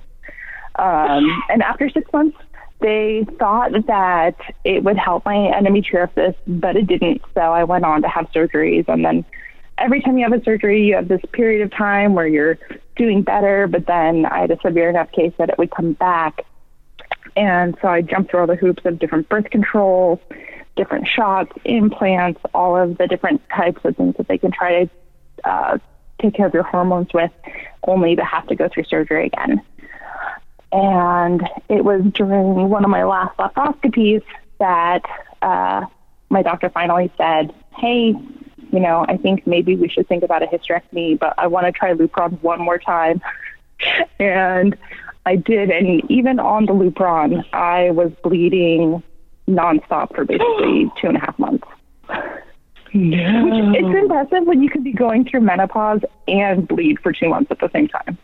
Um, 0.78 1.44
and 1.50 1.62
after 1.62 1.90
six 1.90 2.12
months 2.14 2.38
they 2.80 3.26
thought 3.40 3.72
that 3.88 4.36
it 4.64 4.84
would 4.84 4.98
help 4.98 5.26
my 5.26 5.34
endometriosis, 5.34 6.36
but 6.46 6.76
it 6.76 6.86
didn't. 6.86 7.24
So 7.34 7.42
I 7.42 7.64
went 7.64 7.86
on 7.86 8.04
to 8.04 8.08
have 8.08 8.32
surgeries 8.32 8.88
and 8.88 9.04
then 9.04 9.26
every 9.78 10.02
time 10.02 10.18
you 10.18 10.30
have 10.30 10.40
a 10.40 10.44
surgery 10.44 10.86
you 10.86 10.96
have 10.96 11.08
this 11.08 11.22
period 11.32 11.62
of 11.64 11.72
time 11.72 12.14
where 12.14 12.28
you're 12.28 12.58
doing 12.96 13.22
better, 13.22 13.68
but 13.68 13.86
then 13.88 14.26
I 14.26 14.42
had 14.42 14.52
a 14.52 14.60
severe 14.62 14.90
enough 14.90 15.12
case 15.12 15.34
that 15.38 15.50
it 15.50 15.58
would 15.58 15.72
come 15.72 15.94
back. 15.94 16.46
And 17.36 17.78
so 17.82 17.88
I 17.88 18.02
jumped 18.02 18.32
through 18.32 18.42
all 18.42 18.48
the 18.48 18.56
hoops 18.56 18.84
of 18.86 19.00
different 19.00 19.30
birth 19.30 19.50
controls, 19.52 20.20
different 20.76 21.08
shots, 21.08 21.52
implants, 21.66 22.42
all 22.54 22.76
of 22.76 22.98
the 22.98 23.08
different 23.08 23.42
types 23.50 23.82
of 23.84 23.96
things 23.96 24.16
that 24.18 24.28
they 24.28 24.38
can 24.38 24.52
try 24.52 24.86
to 24.86 24.90
uh, 25.44 25.78
take 26.20 26.34
care 26.34 26.48
of 26.48 26.54
your 26.54 26.64
hormones 26.64 27.14
with, 27.14 27.32
only 27.88 28.16
to 28.16 28.24
have 28.24 28.48
to 28.48 28.56
go 28.56 28.68
through 28.68 28.86
surgery 28.86 29.28
again. 29.28 29.62
And 30.72 31.48
it 31.70 31.84
was 31.86 32.02
during 32.14 32.70
one 32.70 32.84
of 32.84 32.90
my 32.90 33.04
last 33.04 33.38
laparoscopies 33.38 34.24
that 34.60 35.04
uh, 35.42 35.86
my 36.30 36.42
doctor 36.42 36.70
finally 36.70 37.12
said, 37.18 37.54
Hey, 37.76 38.14
you 38.72 38.80
know, 38.80 39.06
I 39.08 39.18
think 39.18 39.48
maybe 39.48 39.76
we 39.76 39.88
should 39.88 40.08
think 40.08 40.24
about 40.24 40.44
a 40.44 40.48
hysterectomy, 40.48 41.18
but 41.18 41.34
I 41.38 41.48
want 41.48 41.68
to 41.68 41.72
try 41.72 41.94
Lupron 41.94 42.42
one 42.42 42.62
more 42.62 42.78
time. 42.78 43.22
and 44.20 44.78
I 45.26 45.36
did, 45.36 45.70
and 45.70 46.10
even 46.10 46.40
on 46.40 46.66
the 46.66 46.74
Lupron, 46.74 47.44
I 47.54 47.92
was 47.92 48.12
bleeding 48.24 49.04
nonstop 49.48 50.16
for 50.16 50.26
basically 50.26 50.92
two 51.02 51.08
and 51.08 51.18
a 51.18 51.20
half 51.20 51.38
months. 51.40 51.68
No. 52.94 53.46
Which 53.46 53.84
it's 53.84 53.98
impressive 53.98 54.48
when 54.48 54.64
you 54.64 54.70
could 54.70 54.84
be 54.84 54.94
going 54.94 55.26
through 55.26 55.42
menopause 55.42 56.02
and 56.28 56.68
bleed 56.68 57.00
for 57.00 57.12
two 57.12 57.30
months 57.30 57.52
at 57.52 57.60
the 57.60 57.70
same 57.74 57.88
time. 57.88 58.18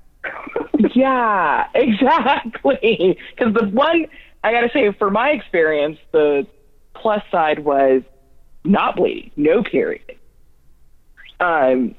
Yeah, 0.96 1.68
exactly. 1.74 3.18
Because 3.36 3.54
the 3.54 3.66
one, 3.70 4.06
I 4.44 4.52
got 4.52 4.62
to 4.62 4.70
say, 4.72 4.92
for 4.94 5.10
my 5.10 5.30
experience, 5.30 5.98
the 6.12 6.48
plus 6.94 7.24
side 7.32 7.60
was 7.60 8.02
not 8.64 8.96
bleeding, 8.96 9.32
no 9.36 9.64
period. 9.64 10.18
Um, 11.40 11.96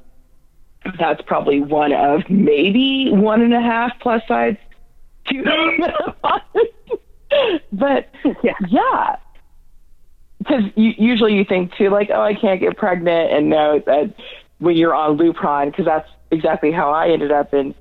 that's 0.99 1.21
probably 1.21 1.61
one 1.61 1.93
of 1.93 2.29
maybe 2.29 3.09
one 3.11 3.41
and 3.41 3.53
a 3.53 3.61
half 3.61 3.91
plus 3.99 4.21
sides 4.27 4.57
to 5.27 5.43
but 7.71 8.07
Yeah. 8.43 8.53
yeah 8.67 9.15
because 10.39 10.63
usually 10.75 11.33
you 11.33 11.43
think 11.43 11.73
too 11.75 11.89
like 11.89 12.11
oh 12.13 12.21
i 12.21 12.35
can't 12.35 12.59
get 12.59 12.77
pregnant 12.77 13.31
and 13.31 13.49
no 13.49 13.79
that 13.87 14.13
when 14.59 14.77
you're 14.77 14.93
on 14.93 15.17
lupron 15.17 15.71
because 15.71 15.85
that's 15.85 16.07
exactly 16.29 16.71
how 16.71 16.91
i 16.91 17.09
ended 17.09 17.31
up 17.31 17.51
in 17.53 17.73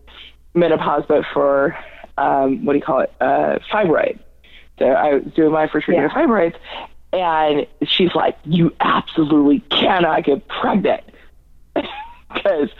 menopause 0.54 1.04
but 1.08 1.24
for 1.32 1.76
um 2.18 2.64
what 2.64 2.72
do 2.74 2.78
you 2.78 2.84
call 2.84 3.00
it? 3.00 3.12
Uh 3.20 3.58
fibroid 3.72 4.18
so 4.78 4.86
i 4.86 5.14
was 5.14 5.32
doing 5.34 5.52
my 5.52 5.66
first 5.68 5.84
treatment 5.86 6.10
Yeah. 6.14 6.22
of 6.22 6.28
fibroids 6.30 6.56
and 7.12 7.66
she's 7.88 8.14
like 8.14 8.36
you 8.44 8.72
absolutely 8.80 9.60
cannot 9.70 10.24
get 10.24 10.46
pregnant. 10.48 11.02
Because 12.32 12.70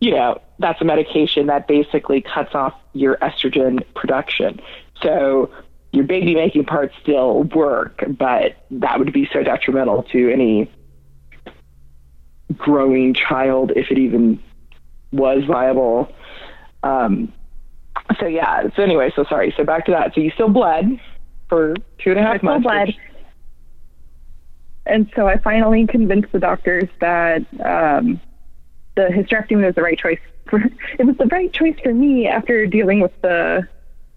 you 0.00 0.10
know 0.10 0.40
that's 0.58 0.80
a 0.80 0.84
medication 0.84 1.46
that 1.46 1.68
basically 1.68 2.20
cuts 2.20 2.52
off 2.54 2.74
your 2.94 3.16
estrogen 3.18 3.84
production. 3.94 4.60
So 5.02 5.50
your 5.92 6.02
baby 6.04 6.34
making 6.34 6.64
parts 6.64 6.94
still 7.00 7.44
work 7.44 8.02
but 8.18 8.56
that 8.72 8.98
would 8.98 9.12
be 9.12 9.28
so 9.32 9.44
detrimental 9.44 10.02
to 10.04 10.32
any 10.32 10.68
growing 12.56 13.14
child 13.14 13.72
if 13.76 13.90
it 13.90 13.98
even 13.98 14.42
was 15.12 15.44
viable 15.44 16.10
um, 16.82 17.32
so 18.20 18.26
yeah 18.26 18.62
so 18.76 18.82
anyway 18.82 19.10
so 19.14 19.24
sorry 19.24 19.52
so 19.56 19.64
back 19.64 19.84
to 19.84 19.90
that 19.90 20.14
so 20.14 20.20
you 20.20 20.30
still 20.30 20.48
bled 20.48 20.98
for 21.48 21.74
two 21.98 22.10
and 22.10 22.18
a 22.18 22.22
half 22.22 22.34
I 22.34 22.38
still 22.38 22.50
months 22.50 22.64
bled. 22.64 22.94
And 24.86 25.10
so 25.14 25.26
I 25.26 25.38
finally 25.38 25.86
convinced 25.86 26.32
the 26.32 26.38
doctors 26.38 26.88
that 27.00 27.40
um, 27.62 28.20
the 28.96 29.08
hysterectomy 29.08 29.66
was 29.66 29.74
the 29.74 29.82
right 29.82 29.98
choice. 29.98 30.18
For, 30.46 30.58
it 30.98 31.04
was 31.04 31.16
the 31.18 31.26
right 31.26 31.52
choice 31.52 31.76
for 31.82 31.92
me 31.92 32.26
after 32.26 32.66
dealing 32.66 33.00
with 33.00 33.12
the 33.22 33.68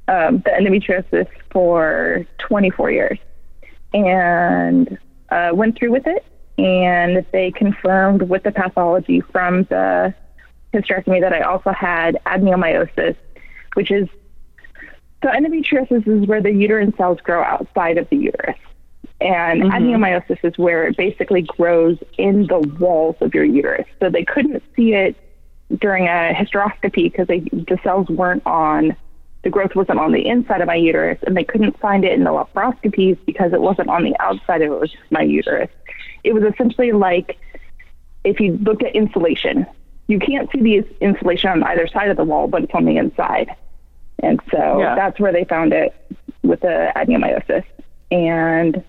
um, 0.07 0.39
the 0.39 0.49
endometriosis 0.49 1.27
for 1.51 2.25
24 2.39 2.91
years, 2.91 3.19
and 3.93 4.97
uh, 5.29 5.51
went 5.53 5.77
through 5.77 5.91
with 5.91 6.07
it. 6.07 6.25
And 6.57 7.25
they 7.31 7.51
confirmed 7.51 8.23
with 8.23 8.43
the 8.43 8.51
pathology 8.51 9.21
from 9.21 9.63
the 9.65 10.13
hysterectomy 10.73 11.21
that 11.21 11.33
I 11.33 11.41
also 11.41 11.71
had 11.71 12.17
adenomyosis, 12.25 13.15
which 13.73 13.91
is 13.91 14.07
so 15.23 15.29
endometriosis 15.29 16.07
is 16.07 16.27
where 16.27 16.41
the 16.41 16.51
uterine 16.51 16.95
cells 16.97 17.19
grow 17.21 17.43
outside 17.43 17.97
of 17.97 18.09
the 18.09 18.17
uterus. 18.17 18.57
And 19.19 19.61
mm-hmm. 19.61 19.71
adenomyosis 19.71 20.43
is 20.43 20.57
where 20.57 20.87
it 20.87 20.97
basically 20.97 21.43
grows 21.43 21.97
in 22.17 22.47
the 22.47 22.59
walls 22.79 23.17
of 23.21 23.35
your 23.35 23.43
uterus. 23.43 23.85
So 23.99 24.09
they 24.09 24.25
couldn't 24.25 24.63
see 24.75 24.93
it 24.93 25.15
during 25.79 26.07
a 26.07 26.33
hysteroscopy 26.33 27.03
because 27.03 27.27
the 27.27 27.79
cells 27.83 28.07
weren't 28.09 28.43
on, 28.47 28.95
the 29.43 29.51
growth 29.51 29.75
wasn't 29.75 29.99
on 29.99 30.11
the 30.11 30.25
inside 30.25 30.61
of 30.61 30.67
my 30.67 30.75
uterus, 30.75 31.19
and 31.25 31.37
they 31.37 31.43
couldn't 31.43 31.79
find 31.79 32.03
it 32.03 32.13
in 32.13 32.23
the 32.23 32.31
laparoscopies 32.31 33.17
because 33.25 33.53
it 33.53 33.61
wasn't 33.61 33.89
on 33.89 34.03
the 34.03 34.15
outside 34.19 34.63
of 34.63 34.71
it, 34.71 34.79
was 34.79 34.91
just 34.91 35.11
my 35.11 35.21
uterus. 35.21 35.69
It 36.23 36.33
was 36.33 36.43
essentially 36.43 36.91
like 36.91 37.37
if 38.23 38.39
you 38.39 38.57
looked 38.57 38.83
at 38.83 38.95
insulation, 38.95 39.65
you 40.11 40.19
can't 40.19 40.49
see 40.51 40.61
the 40.61 40.85
insulation 40.99 41.49
on 41.49 41.63
either 41.63 41.87
side 41.87 42.09
of 42.09 42.17
the 42.17 42.23
wall, 42.23 42.47
but 42.47 42.63
it's 42.63 42.73
on 42.73 42.85
the 42.85 42.97
inside. 42.97 43.55
And 44.19 44.39
so 44.51 44.79
Yeah. 44.81 44.95
that's 44.95 45.19
where 45.19 45.31
they 45.31 45.45
found 45.45 45.73
it 45.73 45.93
with 46.43 46.59
the 46.59 46.91
adenomyosis. 46.95 47.63
And 48.11 48.83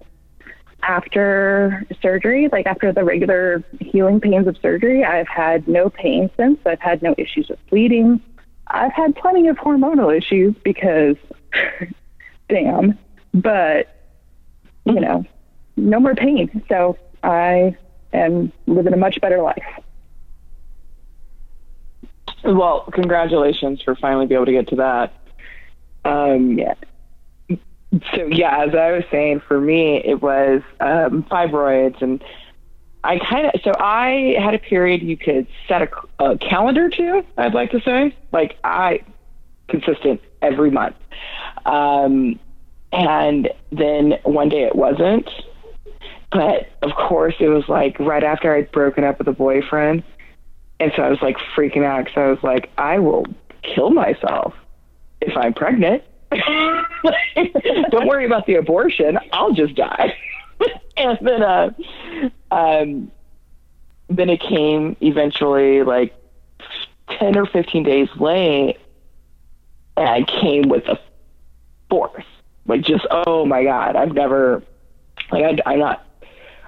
after 0.82 1.86
surgery, 2.02 2.48
like 2.50 2.66
after 2.66 2.92
the 2.92 3.04
regular 3.04 3.62
healing 3.80 4.20
pains 4.20 4.48
of 4.48 4.56
surgery, 4.58 5.04
I've 5.04 5.28
had 5.28 5.68
no 5.68 5.88
pain 5.88 6.28
since. 6.36 6.58
I've 6.66 6.80
had 6.80 7.02
no 7.02 7.14
issues 7.16 7.48
with 7.48 7.64
bleeding. 7.70 8.20
I've 8.66 8.92
had 8.92 9.14
plenty 9.14 9.46
of 9.48 9.56
hormonal 9.58 10.16
issues 10.16 10.54
because, 10.64 11.16
damn, 12.48 12.98
but, 13.32 13.88
you 14.84 14.98
know, 15.00 15.24
no 15.76 16.00
more 16.00 16.14
pain. 16.16 16.62
So 16.68 16.96
I 17.22 17.76
am 18.12 18.50
living 18.66 18.92
a 18.92 18.96
much 18.96 19.20
better 19.20 19.40
life. 19.40 19.62
Well, 22.52 22.84
congratulations 22.92 23.80
for 23.82 23.96
finally 23.96 24.26
being 24.26 24.36
able 24.36 24.46
to 24.46 24.52
get 24.52 24.68
to 24.68 24.76
that. 24.76 25.12
Um, 26.04 26.58
Yeah. 26.58 26.74
So 28.14 28.24
yeah, 28.26 28.64
as 28.64 28.74
I 28.74 28.92
was 28.92 29.04
saying, 29.10 29.42
for 29.46 29.60
me 29.60 29.98
it 30.02 30.22
was 30.22 30.62
um, 30.80 31.24
fibroids, 31.24 32.00
and 32.00 32.24
I 33.04 33.18
kind 33.18 33.46
of 33.46 33.60
so 33.62 33.72
I 33.78 34.34
had 34.40 34.54
a 34.54 34.58
period 34.58 35.02
you 35.02 35.16
could 35.16 35.46
set 35.68 35.82
a, 35.82 36.24
a 36.24 36.38
calendar 36.38 36.88
to. 36.88 37.22
I'd 37.36 37.52
like 37.52 37.70
to 37.72 37.80
say, 37.82 38.16
like 38.32 38.56
I 38.64 39.00
consistent 39.68 40.22
every 40.40 40.70
month, 40.70 40.96
um, 41.66 42.40
and 42.92 43.50
then 43.70 44.14
one 44.22 44.48
day 44.48 44.62
it 44.62 44.74
wasn't. 44.74 45.28
But 46.30 46.70
of 46.80 46.92
course, 46.96 47.34
it 47.40 47.48
was 47.48 47.68
like 47.68 47.98
right 48.00 48.24
after 48.24 48.54
I'd 48.54 48.72
broken 48.72 49.04
up 49.04 49.18
with 49.18 49.28
a 49.28 49.32
boyfriend, 49.32 50.02
and 50.82 50.92
so 50.96 51.02
I 51.02 51.10
was 51.10 51.22
like 51.22 51.36
freaking 51.54 51.84
out 51.84 52.06
because 52.06 52.18
I 52.18 52.26
was 52.26 52.42
like, 52.42 52.70
I 52.76 52.98
will 52.98 53.24
kill 53.62 53.90
myself 53.90 54.52
if 55.20 55.36
I'm 55.36 55.54
pregnant. 55.54 56.02
Don't 56.32 58.08
worry 58.08 58.26
about 58.26 58.46
the 58.46 58.56
abortion. 58.56 59.16
I'll 59.32 59.52
just 59.52 59.76
die. 59.76 60.16
and 60.96 61.18
then, 61.20 61.42
uh, 61.42 61.70
um, 62.50 63.12
then 64.08 64.28
it 64.28 64.40
came 64.40 64.96
eventually, 65.00 65.84
like 65.84 66.14
ten 67.08 67.36
or 67.36 67.46
fifteen 67.46 67.84
days 67.84 68.08
late, 68.18 68.78
and 69.96 70.08
I 70.08 70.24
came 70.24 70.68
with 70.68 70.84
a 70.88 70.98
force. 71.88 72.24
Like 72.66 72.80
just, 72.80 73.06
oh 73.10 73.46
my 73.46 73.62
god, 73.62 73.94
I've 73.94 74.14
never, 74.14 74.64
like, 75.30 75.44
I, 75.44 75.70
I'm 75.72 75.78
not. 75.78 76.04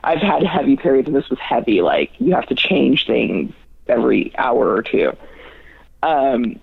I've 0.04 0.20
had 0.20 0.44
heavy 0.44 0.76
periods, 0.76 1.08
and 1.08 1.16
this 1.16 1.28
was 1.30 1.38
heavy. 1.40 1.82
Like 1.82 2.12
you 2.18 2.32
have 2.34 2.46
to 2.46 2.54
change 2.54 3.06
things 3.06 3.52
every 3.88 4.32
hour 4.36 4.74
or 4.74 4.82
two. 4.82 5.12
Um, 6.02 6.60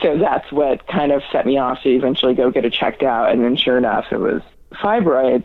so 0.00 0.18
that's 0.18 0.50
what 0.50 0.86
kind 0.86 1.12
of 1.12 1.22
set 1.30 1.46
me 1.46 1.58
off 1.58 1.82
to 1.82 1.90
eventually 1.90 2.34
go 2.34 2.50
get 2.50 2.64
it 2.64 2.72
checked 2.72 3.02
out. 3.02 3.30
And 3.30 3.44
then 3.44 3.56
sure 3.56 3.78
enough, 3.78 4.06
it 4.10 4.18
was 4.18 4.42
fibroids. 4.72 5.44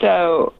So 0.00 0.54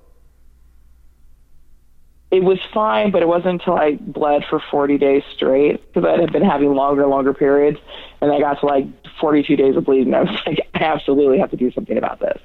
it 2.30 2.42
was 2.42 2.58
fine, 2.72 3.10
but 3.10 3.22
it 3.22 3.28
wasn't 3.28 3.60
until 3.60 3.74
I 3.74 3.96
bled 3.96 4.44
for 4.48 4.60
40 4.70 4.98
days 4.98 5.22
straight 5.34 5.84
because 5.92 6.08
I 6.08 6.20
had 6.20 6.32
been 6.32 6.44
having 6.44 6.74
longer 6.74 7.02
and 7.02 7.10
longer 7.10 7.34
periods. 7.34 7.78
And 8.20 8.32
I 8.32 8.38
got 8.38 8.60
to 8.60 8.66
like 8.66 8.86
42 9.20 9.56
days 9.56 9.76
of 9.76 9.84
bleeding. 9.84 10.14
I 10.14 10.22
was 10.22 10.40
like, 10.46 10.68
I 10.74 10.84
absolutely 10.84 11.38
have 11.38 11.50
to 11.50 11.56
do 11.56 11.70
something 11.72 11.96
about 11.96 12.20
this. 12.20 12.40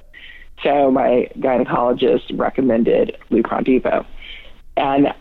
So 0.62 0.90
my 0.90 1.28
gynecologist 1.38 2.38
recommended 2.38 3.16
Lupron 3.30 3.64
Depot. 3.64 4.06
And 4.76 5.14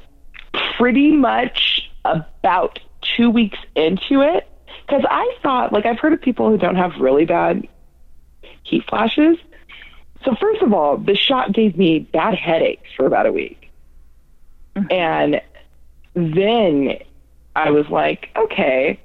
pretty 0.78 1.12
much 1.12 1.92
about 2.06 2.80
two 3.02 3.30
weeks 3.30 3.58
into 3.76 4.22
it, 4.22 4.48
because 4.86 5.04
I 5.10 5.36
thought, 5.42 5.74
like, 5.74 5.86
I've 5.86 6.00
heard 6.00 6.14
of 6.14 6.22
people 6.22 6.50
who 6.50 6.58
don't 6.58 6.76
have 6.76 6.92
really 7.00 7.26
bad 7.26 7.68
heat 8.64 8.84
flashes. 8.88 9.38
So, 10.24 10.36
first 10.40 10.62
of 10.62 10.74
all, 10.74 10.98
the 10.98 11.16
shot 11.16 11.54
gave 11.54 11.78
me 11.78 12.00
bad 12.00 12.36
headaches 12.36 12.90
for 12.96 13.06
about 13.06 13.26
a 13.26 13.32
week. 13.32 13.72
Mm-hmm. 14.76 14.92
And 14.92 15.42
then 16.14 16.98
I 17.56 17.72
was 17.72 17.88
like, 17.90 18.30
okay. 18.36 19.00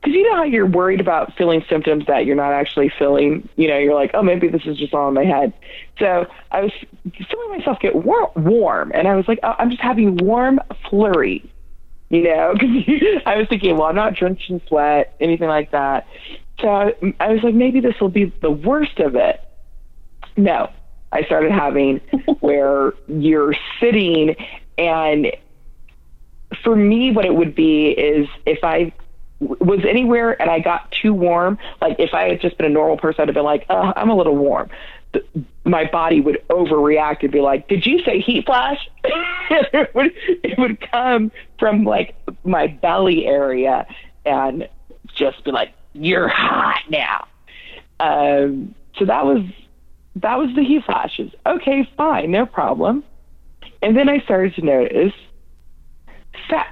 Because 0.00 0.14
you 0.14 0.22
know 0.24 0.36
how 0.36 0.44
you're 0.44 0.66
worried 0.66 1.00
about 1.00 1.36
feeling 1.36 1.62
symptoms 1.68 2.06
that 2.06 2.24
you're 2.24 2.36
not 2.36 2.52
actually 2.52 2.90
feeling? 2.98 3.48
You 3.56 3.68
know, 3.68 3.78
you're 3.78 3.94
like, 3.94 4.12
oh, 4.14 4.22
maybe 4.22 4.48
this 4.48 4.62
is 4.64 4.78
just 4.78 4.94
all 4.94 5.08
in 5.08 5.14
my 5.14 5.24
head. 5.24 5.52
So 5.98 6.26
I 6.50 6.62
was 6.62 6.72
feeling 7.04 7.58
myself 7.58 7.80
get 7.80 7.94
war- 7.94 8.32
warm. 8.34 8.92
And 8.94 9.06
I 9.06 9.14
was 9.14 9.28
like, 9.28 9.40
oh, 9.42 9.54
I'm 9.58 9.68
just 9.68 9.82
having 9.82 10.16
warm 10.16 10.58
flurry 10.88 11.52
you 12.10 12.22
know, 12.24 12.54
because 12.58 13.22
I 13.24 13.36
was 13.36 13.48
thinking, 13.48 13.76
well, 13.76 13.86
I'm 13.86 13.94
not 13.94 14.14
drenched 14.14 14.50
in 14.50 14.60
sweat, 14.66 15.14
anything 15.20 15.48
like 15.48 15.70
that. 15.70 16.06
So 16.60 16.68
I 16.68 17.32
was 17.32 17.42
like, 17.42 17.54
maybe 17.54 17.80
this 17.80 17.98
will 18.00 18.10
be 18.10 18.26
the 18.42 18.50
worst 18.50 18.98
of 18.98 19.16
it. 19.16 19.40
No, 20.36 20.70
I 21.10 21.22
started 21.22 21.52
having 21.52 21.98
where 22.40 22.92
you're 23.08 23.54
sitting, 23.80 24.36
and 24.76 25.32
for 26.62 26.76
me, 26.76 27.12
what 27.12 27.24
it 27.24 27.34
would 27.34 27.54
be 27.54 27.88
is 27.88 28.28
if 28.44 28.62
I 28.62 28.92
was 29.40 29.80
anywhere 29.88 30.40
and 30.40 30.50
I 30.50 30.58
got 30.58 30.92
too 30.92 31.14
warm, 31.14 31.58
like 31.80 31.98
if 31.98 32.12
I 32.12 32.28
had 32.28 32.42
just 32.42 32.58
been 32.58 32.66
a 32.66 32.70
normal 32.70 32.98
person, 32.98 33.22
I'd 33.22 33.28
have 33.28 33.34
been 33.34 33.44
like, 33.44 33.64
oh, 33.70 33.92
I'm 33.96 34.10
a 34.10 34.14
little 34.14 34.36
warm 34.36 34.68
my 35.64 35.84
body 35.84 36.20
would 36.20 36.42
overreact 36.48 37.22
and 37.22 37.30
be 37.30 37.40
like, 37.40 37.68
"Did 37.68 37.86
you 37.86 38.02
say 38.04 38.20
heat 38.20 38.46
flash?" 38.46 38.88
it 39.04 39.94
would 39.94 40.12
it 40.26 40.58
would 40.58 40.80
come 40.90 41.30
from 41.58 41.84
like 41.84 42.14
my 42.44 42.66
belly 42.66 43.26
area 43.26 43.86
and 44.24 44.68
just 45.14 45.44
be 45.44 45.50
like, 45.50 45.72
"You're 45.92 46.28
hot 46.28 46.82
now." 46.88 47.26
Um, 47.98 48.74
so 48.96 49.04
that 49.04 49.24
was 49.24 49.42
that 50.16 50.38
was 50.38 50.54
the 50.54 50.62
heat 50.64 50.84
flashes. 50.84 51.32
Okay, 51.46 51.88
fine, 51.96 52.30
no 52.30 52.46
problem. 52.46 53.04
And 53.82 53.96
then 53.96 54.08
I 54.08 54.20
started 54.20 54.54
to 54.56 54.62
notice 54.62 55.14
sex 56.48 56.68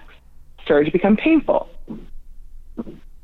started 0.65 0.85
to 0.85 0.93
become 0.93 1.17
painful. 1.17 1.69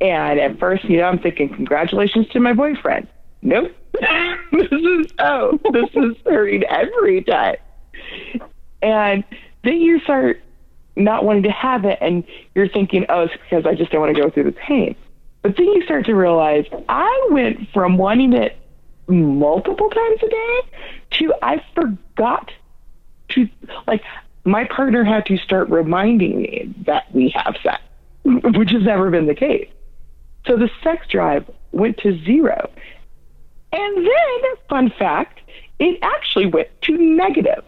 And 0.00 0.40
at 0.40 0.58
first, 0.58 0.84
you 0.84 0.96
know, 0.96 1.04
I'm 1.04 1.18
thinking, 1.18 1.54
congratulations 1.54 2.26
to 2.28 2.40
my 2.40 2.54
boyfriend. 2.54 3.06
Nope. 3.44 3.72
this 4.52 4.72
is 4.72 5.12
oh, 5.20 5.60
this 5.72 5.90
is 5.94 6.16
hurting 6.24 6.64
every 6.64 7.22
time. 7.22 7.56
And 8.82 9.22
then 9.62 9.80
you 9.80 10.00
start 10.00 10.42
not 10.96 11.24
wanting 11.24 11.44
to 11.44 11.50
have 11.50 11.84
it 11.84 11.98
and 12.00 12.24
you're 12.54 12.68
thinking, 12.68 13.06
oh, 13.08 13.22
it's 13.22 13.34
because 13.34 13.66
I 13.66 13.74
just 13.74 13.92
don't 13.92 14.00
want 14.00 14.16
to 14.16 14.20
go 14.20 14.30
through 14.30 14.44
the 14.44 14.52
pain. 14.52 14.96
But 15.42 15.56
then 15.56 15.66
you 15.66 15.84
start 15.84 16.06
to 16.06 16.14
realize 16.14 16.64
I 16.88 17.28
went 17.30 17.68
from 17.72 17.98
wanting 17.98 18.32
it 18.32 18.56
multiple 19.06 19.90
times 19.90 20.20
a 20.22 20.28
day 20.28 20.60
to 21.10 21.34
I 21.42 21.62
forgot 21.74 22.50
to 23.30 23.48
like 23.86 24.02
my 24.44 24.64
partner 24.64 25.04
had 25.04 25.26
to 25.26 25.36
start 25.36 25.68
reminding 25.68 26.38
me 26.40 26.74
that 26.86 27.14
we 27.14 27.28
have 27.34 27.56
sex, 27.62 27.82
which 28.24 28.70
has 28.70 28.82
never 28.82 29.10
been 29.10 29.26
the 29.26 29.34
case. 29.34 29.68
So 30.46 30.56
the 30.56 30.70
sex 30.82 31.06
drive 31.08 31.50
went 31.72 31.98
to 31.98 32.18
zero. 32.24 32.70
And 33.74 33.96
then, 34.06 34.54
fun 34.68 34.92
fact, 34.96 35.40
it 35.80 35.98
actually 36.00 36.46
went 36.46 36.68
to 36.82 36.96
negative. 36.96 37.64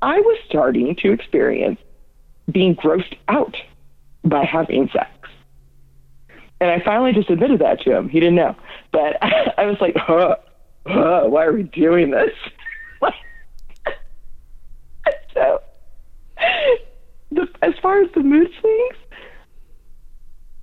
I 0.00 0.18
was 0.18 0.38
starting 0.48 0.96
to 0.96 1.12
experience 1.12 1.78
being 2.50 2.74
grossed 2.74 3.16
out 3.28 3.56
by 4.24 4.44
having 4.44 4.88
sex. 4.88 5.10
And 6.60 6.70
I 6.70 6.80
finally 6.82 7.12
just 7.12 7.28
admitted 7.28 7.60
that 7.60 7.80
to 7.82 7.94
him. 7.94 8.08
He 8.08 8.18
didn't 8.18 8.36
know. 8.36 8.56
But 8.92 9.22
I, 9.58 9.66
was 9.66 9.76
like, 9.80 9.96
huh, 9.96 10.36
huh, 10.86 11.24
why 11.26 11.44
are 11.44 11.52
we 11.52 11.64
doing 11.64 12.10
this? 12.10 12.30
so, 15.34 15.60
the, 17.30 17.48
as 17.60 17.74
far 17.82 18.00
as 18.00 18.10
the 18.14 18.22
mood 18.22 18.50
swings, 18.58 18.96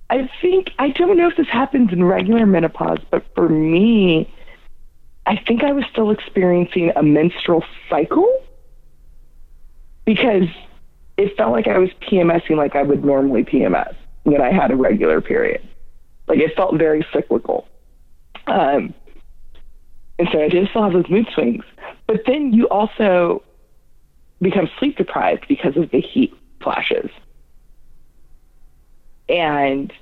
I 0.08 0.28
think, 0.40 0.72
I 0.78 0.90
don't 0.90 1.16
know 1.16 1.28
if 1.28 1.36
this 1.36 1.48
happens 1.48 1.92
in 1.92 2.02
regular 2.02 2.44
menopause, 2.44 2.98
but 3.10 3.24
for 3.34 3.48
me, 3.48 4.32
I 5.26 5.36
think 5.46 5.62
I 5.62 5.72
was 5.72 5.84
still 5.90 6.10
experiencing 6.10 6.92
a 6.96 7.02
menstrual 7.02 7.64
cycle 7.88 8.42
because 10.04 10.48
it 11.16 11.36
felt 11.36 11.52
like 11.52 11.68
I 11.68 11.78
was 11.78 11.90
PMSing 12.00 12.56
like 12.56 12.74
I 12.74 12.82
would 12.82 13.04
normally 13.04 13.44
PMS 13.44 13.94
when 14.24 14.40
I 14.40 14.52
had 14.52 14.70
a 14.70 14.76
regular 14.76 15.20
period. 15.20 15.66
Like 16.26 16.38
it 16.38 16.54
felt 16.56 16.76
very 16.76 17.06
cyclical. 17.12 17.68
Um, 18.46 18.94
and 20.18 20.28
so 20.32 20.42
I 20.42 20.48
did 20.48 20.68
still 20.68 20.82
have 20.82 20.92
those 20.92 21.08
mood 21.08 21.28
swings. 21.34 21.64
But 22.06 22.22
then 22.26 22.52
you 22.52 22.68
also 22.68 23.42
become 24.40 24.68
sleep 24.78 24.96
deprived 24.96 25.46
because 25.48 25.76
of 25.76 25.90
the 25.90 26.00
heat 26.00 26.34
flashes. 26.62 27.10
And 29.28 29.92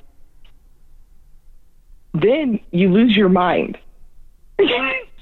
then 2.15 2.61
you 2.71 2.91
lose 2.91 3.17
your 3.17 3.29
mind. 3.29 3.79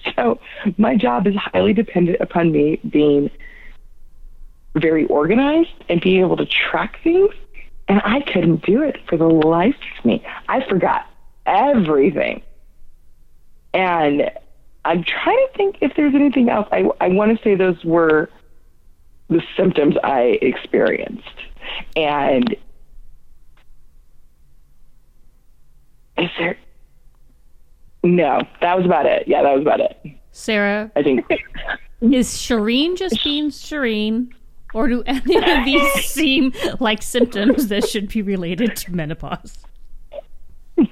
so 0.16 0.40
my 0.77 0.97
job 0.97 1.27
is 1.27 1.35
highly 1.37 1.73
dependent 1.73 2.21
upon 2.21 2.53
me 2.53 2.81
being 2.88 3.31
very 4.75 5.07
organized 5.07 5.73
and 5.88 6.01
being 6.01 6.21
able 6.21 6.37
to 6.37 6.47
track 6.47 6.99
things. 7.03 7.31
And 7.88 8.01
I 8.05 8.21
couldn't 8.21 8.64
do 8.66 8.83
it 8.83 8.99
for 9.09 9.16
the 9.16 9.29
life 9.29 9.77
of 9.99 10.05
me. 10.05 10.25
I 10.49 10.66
forgot 10.69 11.07
everything. 11.47 12.42
And 13.73 14.31
I'm 14.85 15.05
trying 15.05 15.47
to 15.47 15.57
think 15.57 15.79
if 15.81 15.95
there's 15.97 16.14
anything 16.14 16.49
else. 16.49 16.69
I, 16.73 16.88
I 17.01 17.09
want 17.09 17.37
to 17.37 17.42
say 17.45 17.55
those 17.55 17.85
were 17.85 18.29
the 19.29 19.42
symptoms 19.57 19.97
I 20.03 20.38
experienced. 20.42 21.29
And 21.95 22.57
is 26.19 26.31
there 26.38 26.57
no, 28.07 28.40
that 28.61 28.77
was 28.77 28.87
about 28.87 29.07
it. 29.07 29.27
Yeah, 29.27 29.42
that 29.42 29.53
was 29.53 29.62
about 29.62 29.81
it. 29.81 29.99
Sarah, 30.33 30.90
I 30.97 31.03
think 31.03 31.25
is 32.01 32.29
Shireen 32.29 32.97
just 32.97 33.23
being 33.25 33.49
Shireen, 33.51 34.33
or 34.75 34.88
do 34.88 35.03
any 35.07 35.37
of 35.37 35.45
these 35.64 35.92
seem 36.05 36.53
like 36.81 37.03
symptoms 37.03 37.69
that 37.69 37.88
should 37.88 38.09
be 38.09 38.23
related 38.23 38.77
to 38.77 38.95
menopause? 38.95 39.59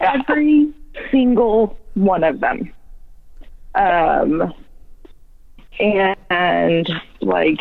Every 0.00 0.72
single 1.10 1.78
one 1.94 2.24
of 2.24 2.40
them. 2.40 2.72
Um, 3.74 4.54
and 5.78 6.88
like 7.20 7.58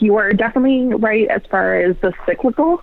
you 0.00 0.16
are 0.16 0.32
definitely 0.32 0.94
right 0.96 1.26
as 1.28 1.42
far 1.50 1.80
as 1.80 1.96
the 2.02 2.12
cyclical 2.26 2.82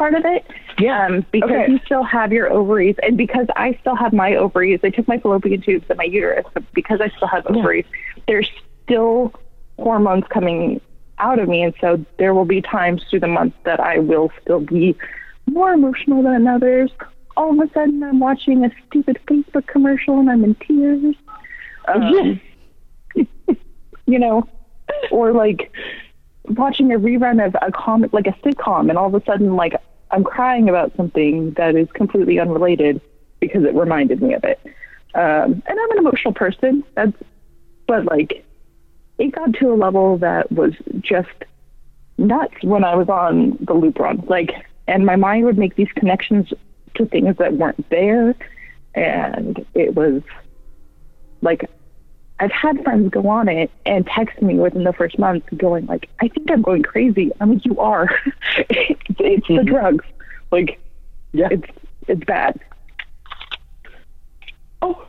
part 0.00 0.14
of 0.14 0.24
it. 0.24 0.46
Yeah. 0.78 1.06
Um, 1.06 1.26
because 1.30 1.50
okay. 1.50 1.70
you 1.70 1.78
still 1.84 2.02
have 2.02 2.32
your 2.32 2.50
ovaries, 2.50 2.96
and 3.02 3.18
because 3.18 3.46
I 3.54 3.76
still 3.82 3.94
have 3.96 4.14
my 4.14 4.34
ovaries, 4.34 4.80
they 4.80 4.90
took 4.90 5.06
my 5.06 5.18
fallopian 5.18 5.60
tubes 5.60 5.84
and 5.90 5.98
my 5.98 6.04
uterus, 6.04 6.46
but 6.54 6.64
because 6.72 7.02
I 7.02 7.10
still 7.10 7.28
have 7.28 7.46
ovaries, 7.46 7.84
yeah. 7.92 8.22
there's 8.26 8.50
still 8.84 9.34
hormones 9.78 10.24
coming 10.30 10.80
out 11.18 11.38
of 11.38 11.50
me, 11.50 11.62
and 11.62 11.74
so 11.82 12.02
there 12.18 12.32
will 12.32 12.46
be 12.46 12.62
times 12.62 13.04
through 13.10 13.20
the 13.20 13.28
month 13.28 13.52
that 13.64 13.78
I 13.78 13.98
will 13.98 14.30
still 14.40 14.60
be 14.60 14.96
more 15.46 15.74
emotional 15.74 16.22
than 16.22 16.46
others. 16.46 16.90
All 17.36 17.52
of 17.52 17.68
a 17.68 17.70
sudden, 17.74 18.02
I'm 18.02 18.20
watching 18.20 18.64
a 18.64 18.70
stupid 18.86 19.18
Facebook 19.26 19.66
commercial 19.66 20.18
and 20.18 20.30
I'm 20.30 20.44
in 20.44 20.54
tears. 20.54 21.14
Um, 21.88 22.40
you 24.06 24.18
know, 24.18 24.48
or 25.10 25.32
like 25.32 25.70
watching 26.44 26.90
a 26.92 26.98
rerun 26.98 27.44
of 27.44 27.54
a 27.60 27.70
comic, 27.70 28.14
like 28.14 28.26
a 28.26 28.36
sitcom, 28.42 28.88
and 28.88 28.96
all 28.96 29.14
of 29.14 29.14
a 29.14 29.24
sudden, 29.24 29.56
like 29.56 29.74
I'm 30.10 30.24
crying 30.24 30.68
about 30.68 30.94
something 30.96 31.52
that 31.52 31.76
is 31.76 31.88
completely 31.92 32.38
unrelated 32.38 33.00
because 33.38 33.64
it 33.64 33.74
reminded 33.74 34.22
me 34.22 34.34
of 34.34 34.44
it. 34.44 34.60
Um, 35.14 35.62
and 35.66 35.80
I'm 35.80 35.90
an 35.92 35.98
emotional 35.98 36.34
person. 36.34 36.84
That's, 36.94 37.16
but 37.86 38.04
like, 38.04 38.44
it 39.18 39.32
got 39.32 39.52
to 39.54 39.72
a 39.72 39.74
level 39.74 40.18
that 40.18 40.50
was 40.50 40.72
just 41.00 41.28
nuts 42.18 42.54
when 42.62 42.84
I 42.84 42.94
was 42.94 43.08
on 43.08 43.52
the 43.60 43.74
Lupron. 43.74 44.28
Like, 44.28 44.50
and 44.86 45.06
my 45.06 45.16
mind 45.16 45.44
would 45.44 45.58
make 45.58 45.76
these 45.76 45.92
connections 45.94 46.52
to 46.94 47.06
things 47.06 47.36
that 47.38 47.54
weren't 47.54 47.88
there. 47.90 48.34
And 48.94 49.64
it 49.74 49.94
was 49.94 50.22
like, 51.42 51.70
I've 52.40 52.50
had 52.52 52.82
friends 52.82 53.10
go 53.10 53.28
on 53.28 53.48
it 53.48 53.70
and 53.86 54.06
text 54.06 54.40
me 54.40 54.54
within 54.58 54.84
the 54.84 54.92
first 54.94 55.18
month 55.18 55.44
going 55.56 55.86
like, 55.86 56.08
I 56.20 56.28
think 56.28 56.50
I'm 56.50 56.62
going 56.62 56.82
crazy. 56.82 57.30
I'm 57.38 57.52
like, 57.54 57.64
you 57.66 57.78
are. 57.78 58.08
it's 58.56 59.00
it's 59.18 59.46
the 59.46 59.62
drugs. 59.62 60.04
Like, 60.50 60.80
Yeah. 61.32 61.48
it's, 61.50 61.66
it's 62.08 62.24
bad. 62.24 62.58
Oh, 64.82 65.04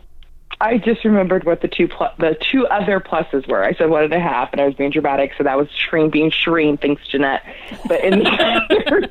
I 0.59 0.77
just 0.77 1.03
remembered 1.05 1.45
what 1.45 1.61
the 1.61 1.67
two 1.69 1.87
pl- 1.87 2.11
the 2.19 2.35
two 2.51 2.67
other 2.67 2.99
pluses 2.99 3.47
were. 3.47 3.63
I 3.63 3.73
said 3.73 3.89
one 3.89 4.03
and 4.03 4.13
a 4.13 4.19
half, 4.19 4.51
and 4.51 4.59
I 4.61 4.65
was 4.65 4.75
being 4.75 4.91
dramatic, 4.91 5.31
so 5.37 5.43
that 5.45 5.57
was 5.57 5.67
Shireen 5.69 6.11
being 6.11 6.29
Shireen. 6.29 6.79
Thanks, 6.79 7.07
Jeanette. 7.07 7.43
But 7.87 8.03
in 8.03 8.19
the 8.19 9.09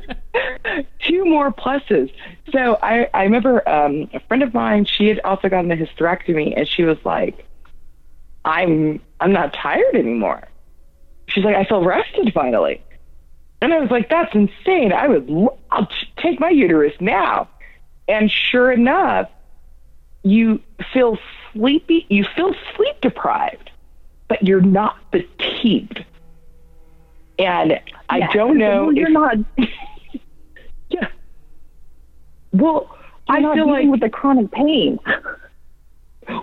two 1.00 1.24
more 1.24 1.50
pluses. 1.50 2.12
So 2.52 2.78
I 2.82 3.08
I 3.14 3.24
remember 3.24 3.66
um, 3.68 4.10
a 4.12 4.20
friend 4.28 4.42
of 4.42 4.52
mine. 4.54 4.84
She 4.84 5.08
had 5.08 5.20
also 5.20 5.48
gotten 5.48 5.72
a 5.72 5.76
hysterectomy, 5.76 6.52
and 6.56 6.68
she 6.68 6.84
was 6.84 6.98
like, 7.04 7.44
"I'm 8.44 9.00
I'm 9.20 9.32
not 9.32 9.52
tired 9.54 9.94
anymore." 9.94 10.42
She's 11.28 11.44
like, 11.44 11.56
"I 11.56 11.64
feel 11.64 11.84
rested 11.84 12.32
finally." 12.34 12.80
And 13.62 13.72
I 13.72 13.78
was 13.80 13.90
like, 13.90 14.08
"That's 14.08 14.34
insane! 14.34 14.92
I 14.92 15.06
would 15.08 15.28
l- 15.30 15.58
I'll 15.70 15.88
take 16.16 16.40
my 16.40 16.50
uterus 16.50 16.94
now." 17.00 17.48
And 18.08 18.30
sure 18.30 18.72
enough, 18.72 19.28
you 20.22 20.60
feel 20.92 21.18
sleepy, 21.52 22.06
you 22.08 22.24
feel 22.36 22.54
sleep 22.76 23.00
deprived, 23.00 23.70
but 24.28 24.42
you're 24.42 24.60
not 24.60 24.96
fatigued. 25.12 26.04
And 27.38 27.80
I 28.08 28.20
don't 28.32 28.58
know 28.58 28.90
You're 28.90 29.06
if, 29.06 29.12
not. 29.12 29.36
yeah. 30.90 31.08
Well, 32.52 32.88
You're 33.28 33.36
I 33.36 33.40
not 33.40 33.54
feel 33.54 33.66
dealing 33.66 33.84
like 33.86 33.92
with 33.92 34.00
the 34.00 34.10
chronic 34.10 34.50
pain. 34.50 34.98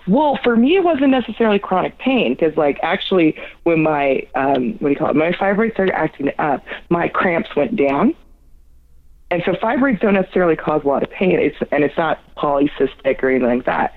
Well, 0.08 0.40
for 0.44 0.56
me, 0.56 0.76
it 0.76 0.84
wasn't 0.84 1.10
necessarily 1.10 1.60
chronic 1.60 1.98
pain 1.98 2.34
because, 2.34 2.56
like, 2.56 2.80
actually, 2.82 3.38
when 3.64 3.84
my 3.84 4.26
um, 4.36 4.74
what 4.80 4.88
do 4.88 4.90
you 4.90 4.96
call 4.96 5.10
it, 5.10 5.16
my 5.16 5.32
fibroids 5.32 5.74
started 5.74 5.96
acting 5.96 6.32
up, 6.40 6.64
my 6.90 7.08
cramps 7.08 7.56
went 7.56 7.76
down. 7.76 8.16
And 9.30 9.44
so 9.46 9.52
fibroids 9.54 10.00
don't 10.00 10.14
necessarily 10.14 10.56
cause 10.56 10.84
a 10.86 10.88
lot 10.88 11.04
of 11.04 11.12
pain. 11.12 11.40
It's 11.40 11.58
and 11.72 11.84
it's 11.84 11.98
not 11.98 12.20
polycystic 12.36 13.22
or 13.22 13.30
anything 13.30 13.58
like 13.58 13.66
that. 13.66 13.96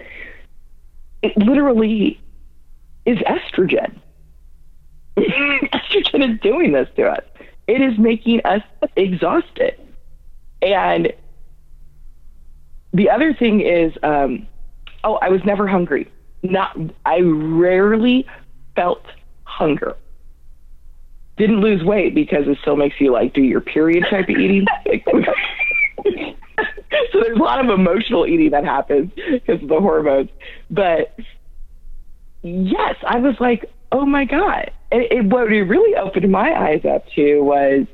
It 1.23 1.37
literally 1.37 2.21
is 3.07 3.19
estrogen. 3.19 4.01
estrogen 5.17 6.35
is 6.35 6.41
doing 6.41 6.73
this 6.73 6.89
to 6.97 7.09
us. 7.09 7.25
It 7.69 7.81
is 7.81 7.97
making 7.99 8.41
us 8.45 8.63
exhausted. 8.97 9.79
And 10.63 11.13
the 12.93 13.11
other 13.11 13.33
thing 13.33 13.61
is, 13.61 13.93
um, 14.03 14.49
oh, 15.05 15.15
I 15.17 15.29
was 15.29 15.45
never 15.45 15.67
hungry. 15.67 16.11
Not, 16.43 16.77
I 17.05 17.21
rarely 17.21 18.27
felt 18.75 19.05
hunger. 19.45 19.97
Didn't 21.37 21.61
lose 21.61 21.83
weight 21.83 22.15
because 22.15 22.47
it 22.47 22.59
still 22.61 22.77
makes 22.77 23.01
you 23.01 23.13
like 23.13 23.33
do 23.33 23.43
your 23.43 23.61
period 23.61 24.05
type 24.11 24.29
of 24.29 24.37
eating. 24.37 24.67
so 26.05 27.21
there's 27.21 27.37
a 27.37 27.43
lot 27.43 27.65
of 27.65 27.71
emotional 27.71 28.27
eating 28.27 28.51
that 28.51 28.65
happens 28.65 29.11
because 29.15 29.63
of 29.63 29.69
the 29.69 29.81
hormones. 29.81 30.31
But 30.71 31.19
yes, 32.43 32.97
I 33.07 33.19
was 33.19 33.37
like, 33.41 33.71
oh 33.93 34.05
my 34.05 34.25
god. 34.25 34.71
And 34.93 35.03
it, 35.03 35.25
what 35.27 35.53
it 35.53 35.63
really 35.63 35.97
opened 35.97 36.31
my 36.31 36.53
eyes 36.53 36.85
up 36.85 37.07
to 37.15 37.41
was 37.41 37.87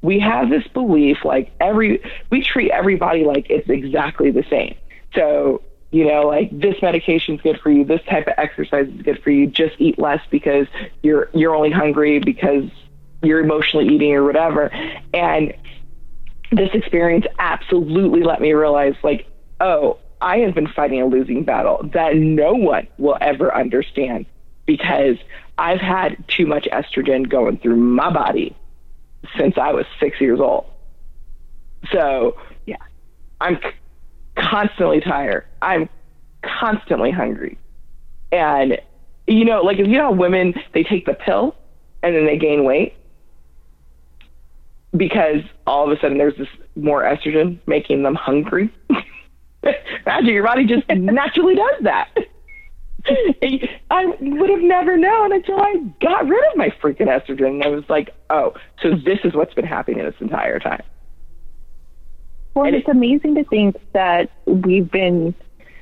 we 0.00 0.18
have 0.20 0.48
this 0.48 0.66
belief 0.68 1.18
like 1.24 1.50
every 1.60 2.00
we 2.30 2.42
treat 2.42 2.70
everybody 2.70 3.24
like 3.24 3.46
it's 3.50 3.68
exactly 3.68 4.30
the 4.30 4.44
same. 4.48 4.76
So 5.14 5.62
you 5.90 6.04
know, 6.06 6.26
like 6.26 6.50
this 6.58 6.74
medication 6.82 7.36
is 7.36 7.40
good 7.40 7.60
for 7.60 7.70
you, 7.70 7.84
this 7.84 8.02
type 8.08 8.26
of 8.26 8.34
exercise 8.36 8.88
is 8.88 9.02
good 9.02 9.22
for 9.22 9.30
you. 9.30 9.46
Just 9.46 9.74
eat 9.78 9.98
less 9.98 10.20
because 10.30 10.66
you're 11.02 11.30
you're 11.32 11.54
only 11.54 11.70
hungry 11.70 12.18
because 12.18 12.64
you're 13.22 13.40
emotionally 13.40 13.94
eating 13.94 14.14
or 14.14 14.24
whatever. 14.24 14.70
And 15.14 15.54
this 16.52 16.70
experience 16.72 17.26
absolutely 17.38 18.22
let 18.22 18.40
me 18.40 18.52
realize 18.52 18.94
like, 19.02 19.26
oh, 19.60 19.98
I 20.20 20.38
have 20.38 20.54
been 20.54 20.68
fighting 20.68 21.00
a 21.00 21.06
losing 21.06 21.44
battle 21.44 21.88
that 21.94 22.16
no 22.16 22.54
one 22.54 22.88
will 22.98 23.16
ever 23.20 23.54
understand 23.54 24.26
because 24.66 25.16
I've 25.56 25.80
had 25.80 26.22
too 26.28 26.46
much 26.46 26.68
estrogen 26.72 27.28
going 27.28 27.58
through 27.58 27.76
my 27.76 28.12
body 28.12 28.54
since 29.36 29.56
I 29.56 29.72
was 29.72 29.86
six 29.98 30.20
years 30.20 30.40
old. 30.40 30.66
So, 31.92 32.36
yeah, 32.66 32.76
I'm 33.40 33.58
constantly 34.38 35.00
tired. 35.00 35.44
I'm 35.62 35.88
constantly 36.42 37.10
hungry. 37.10 37.58
And, 38.32 38.78
you 39.26 39.44
know, 39.44 39.62
like, 39.62 39.78
you 39.78 39.86
know, 39.86 40.04
how 40.04 40.12
women, 40.12 40.54
they 40.74 40.82
take 40.82 41.06
the 41.06 41.14
pill 41.14 41.56
and 42.02 42.14
then 42.14 42.26
they 42.26 42.38
gain 42.38 42.64
weight 42.64 42.94
because 44.96 45.42
all 45.66 45.90
of 45.90 45.96
a 45.96 46.00
sudden 46.00 46.18
there's 46.18 46.36
this 46.36 46.48
more 46.76 47.02
estrogen 47.02 47.58
making 47.66 48.02
them 48.02 48.14
hungry. 48.14 48.72
Imagine 50.06 50.28
your 50.28 50.44
body 50.44 50.64
just 50.64 50.88
naturally 50.90 51.54
does 51.54 51.82
that. 51.82 52.08
I 53.90 54.04
would 54.20 54.50
have 54.50 54.60
never 54.60 54.96
known 54.96 55.32
until 55.32 55.58
I 55.60 55.76
got 56.00 56.26
rid 56.26 56.44
of 56.50 56.56
my 56.56 56.70
freaking 56.82 57.06
estrogen. 57.06 57.46
And 57.46 57.64
I 57.64 57.68
was 57.68 57.84
like, 57.88 58.14
oh, 58.30 58.54
so 58.82 58.90
this 58.90 59.18
is 59.24 59.34
what's 59.34 59.54
been 59.54 59.66
happening 59.66 60.04
this 60.04 60.14
entire 60.20 60.58
time. 60.58 60.82
Well, 62.58 62.74
it's 62.74 62.88
amazing 62.88 63.36
to 63.36 63.44
think 63.44 63.76
that 63.92 64.30
we've 64.44 64.90
been 64.90 65.32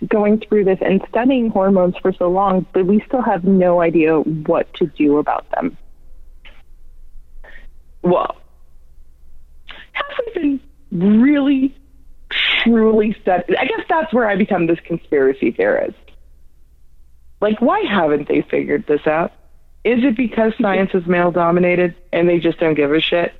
going 0.06 0.40
through 0.40 0.64
this 0.64 0.78
and 0.82 1.02
studying 1.08 1.48
hormones 1.48 1.96
for 2.02 2.12
so 2.12 2.28
long, 2.28 2.66
but 2.74 2.84
we 2.84 3.02
still 3.06 3.22
have 3.22 3.44
no 3.44 3.80
idea 3.80 4.18
what 4.18 4.72
to 4.74 4.86
do 4.86 5.16
about 5.16 5.50
them. 5.52 5.78
Well, 8.02 8.36
have 9.92 10.06
we 10.26 10.32
been 10.34 10.60
really, 10.92 11.74
truly 12.62 13.16
studied? 13.22 13.56
I 13.56 13.64
guess 13.64 13.80
that's 13.88 14.12
where 14.12 14.28
I 14.28 14.36
become 14.36 14.66
this 14.66 14.80
conspiracy 14.80 15.52
theorist. 15.52 15.96
Like, 17.40 17.58
why 17.62 17.80
haven't 17.88 18.28
they 18.28 18.42
figured 18.42 18.86
this 18.86 19.06
out? 19.06 19.32
Is 19.82 20.04
it 20.04 20.14
because 20.14 20.52
science 20.60 20.90
is 20.92 21.06
male 21.06 21.30
dominated 21.30 21.94
and 22.12 22.28
they 22.28 22.38
just 22.38 22.60
don't 22.60 22.74
give 22.74 22.92
a 22.92 23.00
shit? 23.00 23.32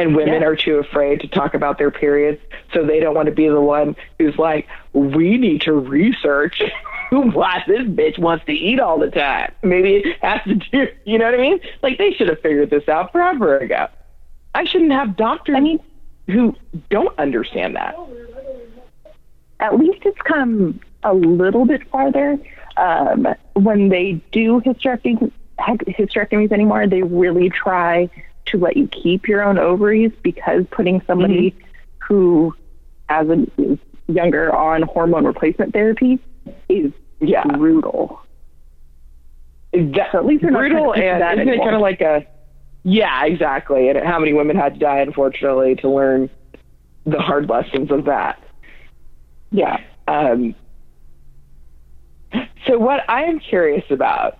And 0.00 0.16
women 0.16 0.40
Yeah. 0.40 0.48
are 0.48 0.56
too 0.56 0.76
afraid 0.78 1.20
to 1.20 1.28
talk 1.28 1.52
about 1.54 1.76
their 1.78 1.90
periods, 1.90 2.40
so 2.72 2.84
they 2.84 3.00
don't 3.00 3.14
want 3.14 3.26
to 3.26 3.32
be 3.34 3.48
the 3.48 3.60
one 3.60 3.94
who's 4.18 4.36
like, 4.38 4.66
we 4.94 5.36
need 5.36 5.60
to 5.62 5.72
research 5.74 6.62
why 7.10 7.62
this 7.66 7.82
bitch 7.82 8.18
wants 8.18 8.44
to 8.46 8.52
eat 8.52 8.80
all 8.80 8.98
the 8.98 9.10
time. 9.10 9.52
Maybe 9.62 9.96
it 9.96 10.16
has 10.22 10.40
to 10.44 10.54
do, 10.54 10.88
you 11.04 11.18
know 11.18 11.26
what 11.26 11.34
I 11.34 11.38
mean? 11.42 11.60
Like, 11.82 11.98
they 11.98 12.12
should 12.12 12.28
have 12.28 12.40
figured 12.40 12.70
this 12.70 12.88
out 12.88 13.12
forever 13.12 13.58
ago. 13.58 13.88
I 14.54 14.64
shouldn't 14.64 14.92
have 14.92 15.16
doctors 15.16 15.56
I 15.56 15.60
mean, 15.60 15.80
who 16.28 16.56
don't 16.88 17.16
understand 17.18 17.76
that. 17.76 17.94
at 19.60 19.78
least 19.78 20.00
it's 20.04 20.20
come 20.22 20.80
a 21.02 21.12
little 21.14 21.66
bit 21.66 21.86
farther. 21.90 22.38
Um, 22.76 23.28
when 23.54 23.90
they 23.90 24.12
do 24.32 24.60
hysterectomies, 24.62 25.30
hysterectomies 25.58 26.52
anymore, 26.52 26.86
they 26.86 27.02
really 27.02 27.50
try 27.50 28.08
to 28.50 28.58
let 28.58 28.76
you 28.76 28.88
keep 28.88 29.26
your 29.28 29.42
own 29.42 29.58
ovaries 29.58 30.12
because 30.22 30.64
putting 30.70 31.02
somebody 31.06 31.54
who 31.98 32.54
has 33.08 33.28
a 33.28 33.46
is 33.60 33.78
younger 34.08 34.54
on 34.54 34.82
hormone 34.82 35.24
replacement 35.24 35.72
therapy 35.72 36.18
is 36.68 36.92
Yeah. 37.20 37.44
brutal. 37.44 38.20
That, 39.72 40.08
So 40.10 40.18
at 40.18 40.26
least 40.26 40.42
they're 40.42 40.50
brutal 40.50 40.92
to 40.94 41.00
and 41.00 41.22
that 41.22 41.38
isn't 41.38 41.48
it 41.48 41.58
kind 41.58 41.76
of 41.76 41.80
like 41.80 42.00
a 42.00 42.26
yeah 42.82 43.24
exactly 43.24 43.88
and 43.88 43.98
how 44.04 44.18
many 44.18 44.32
women 44.32 44.56
had 44.56 44.74
to 44.74 44.80
die 44.80 44.98
unfortunately 44.98 45.76
to 45.76 45.88
learn 45.88 46.28
the 47.06 47.20
hard 47.20 47.48
lessons 47.48 47.90
of 47.92 48.06
that 48.06 48.42
Yeah. 49.52 49.76
um, 50.08 50.56
so 52.66 52.78
what 52.78 53.04
i 53.08 53.22
am 53.22 53.38
curious 53.38 53.84
about 53.90 54.39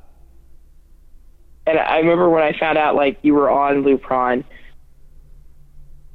and 1.67 1.79
i 1.79 1.99
remember 1.99 2.29
when 2.29 2.43
i 2.43 2.57
found 2.59 2.79
out 2.79 2.95
like 2.95 3.19
you 3.23 3.35
were 3.35 3.51
on 3.51 3.83
lupron 3.83 4.45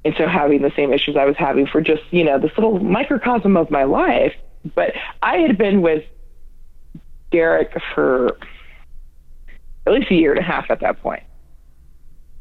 and 0.03 0.13
so 0.17 0.27
having 0.27 0.61
the 0.61 0.71
same 0.75 0.93
issues 0.93 1.15
i 1.15 1.25
was 1.25 1.35
having 1.37 1.65
for 1.67 1.81
just 1.81 2.03
you 2.11 2.23
know 2.23 2.39
this 2.39 2.51
little 2.57 2.79
microcosm 2.79 3.57
of 3.57 3.69
my 3.71 3.83
life 3.83 4.33
but 4.75 4.93
i 5.21 5.37
had 5.37 5.57
been 5.57 5.81
with 5.81 6.03
derek 7.31 7.75
for 7.93 8.37
at 9.85 9.93
least 9.93 10.11
a 10.11 10.15
year 10.15 10.31
and 10.31 10.39
a 10.39 10.43
half 10.43 10.69
at 10.69 10.79
that 10.81 11.01
point. 11.01 11.23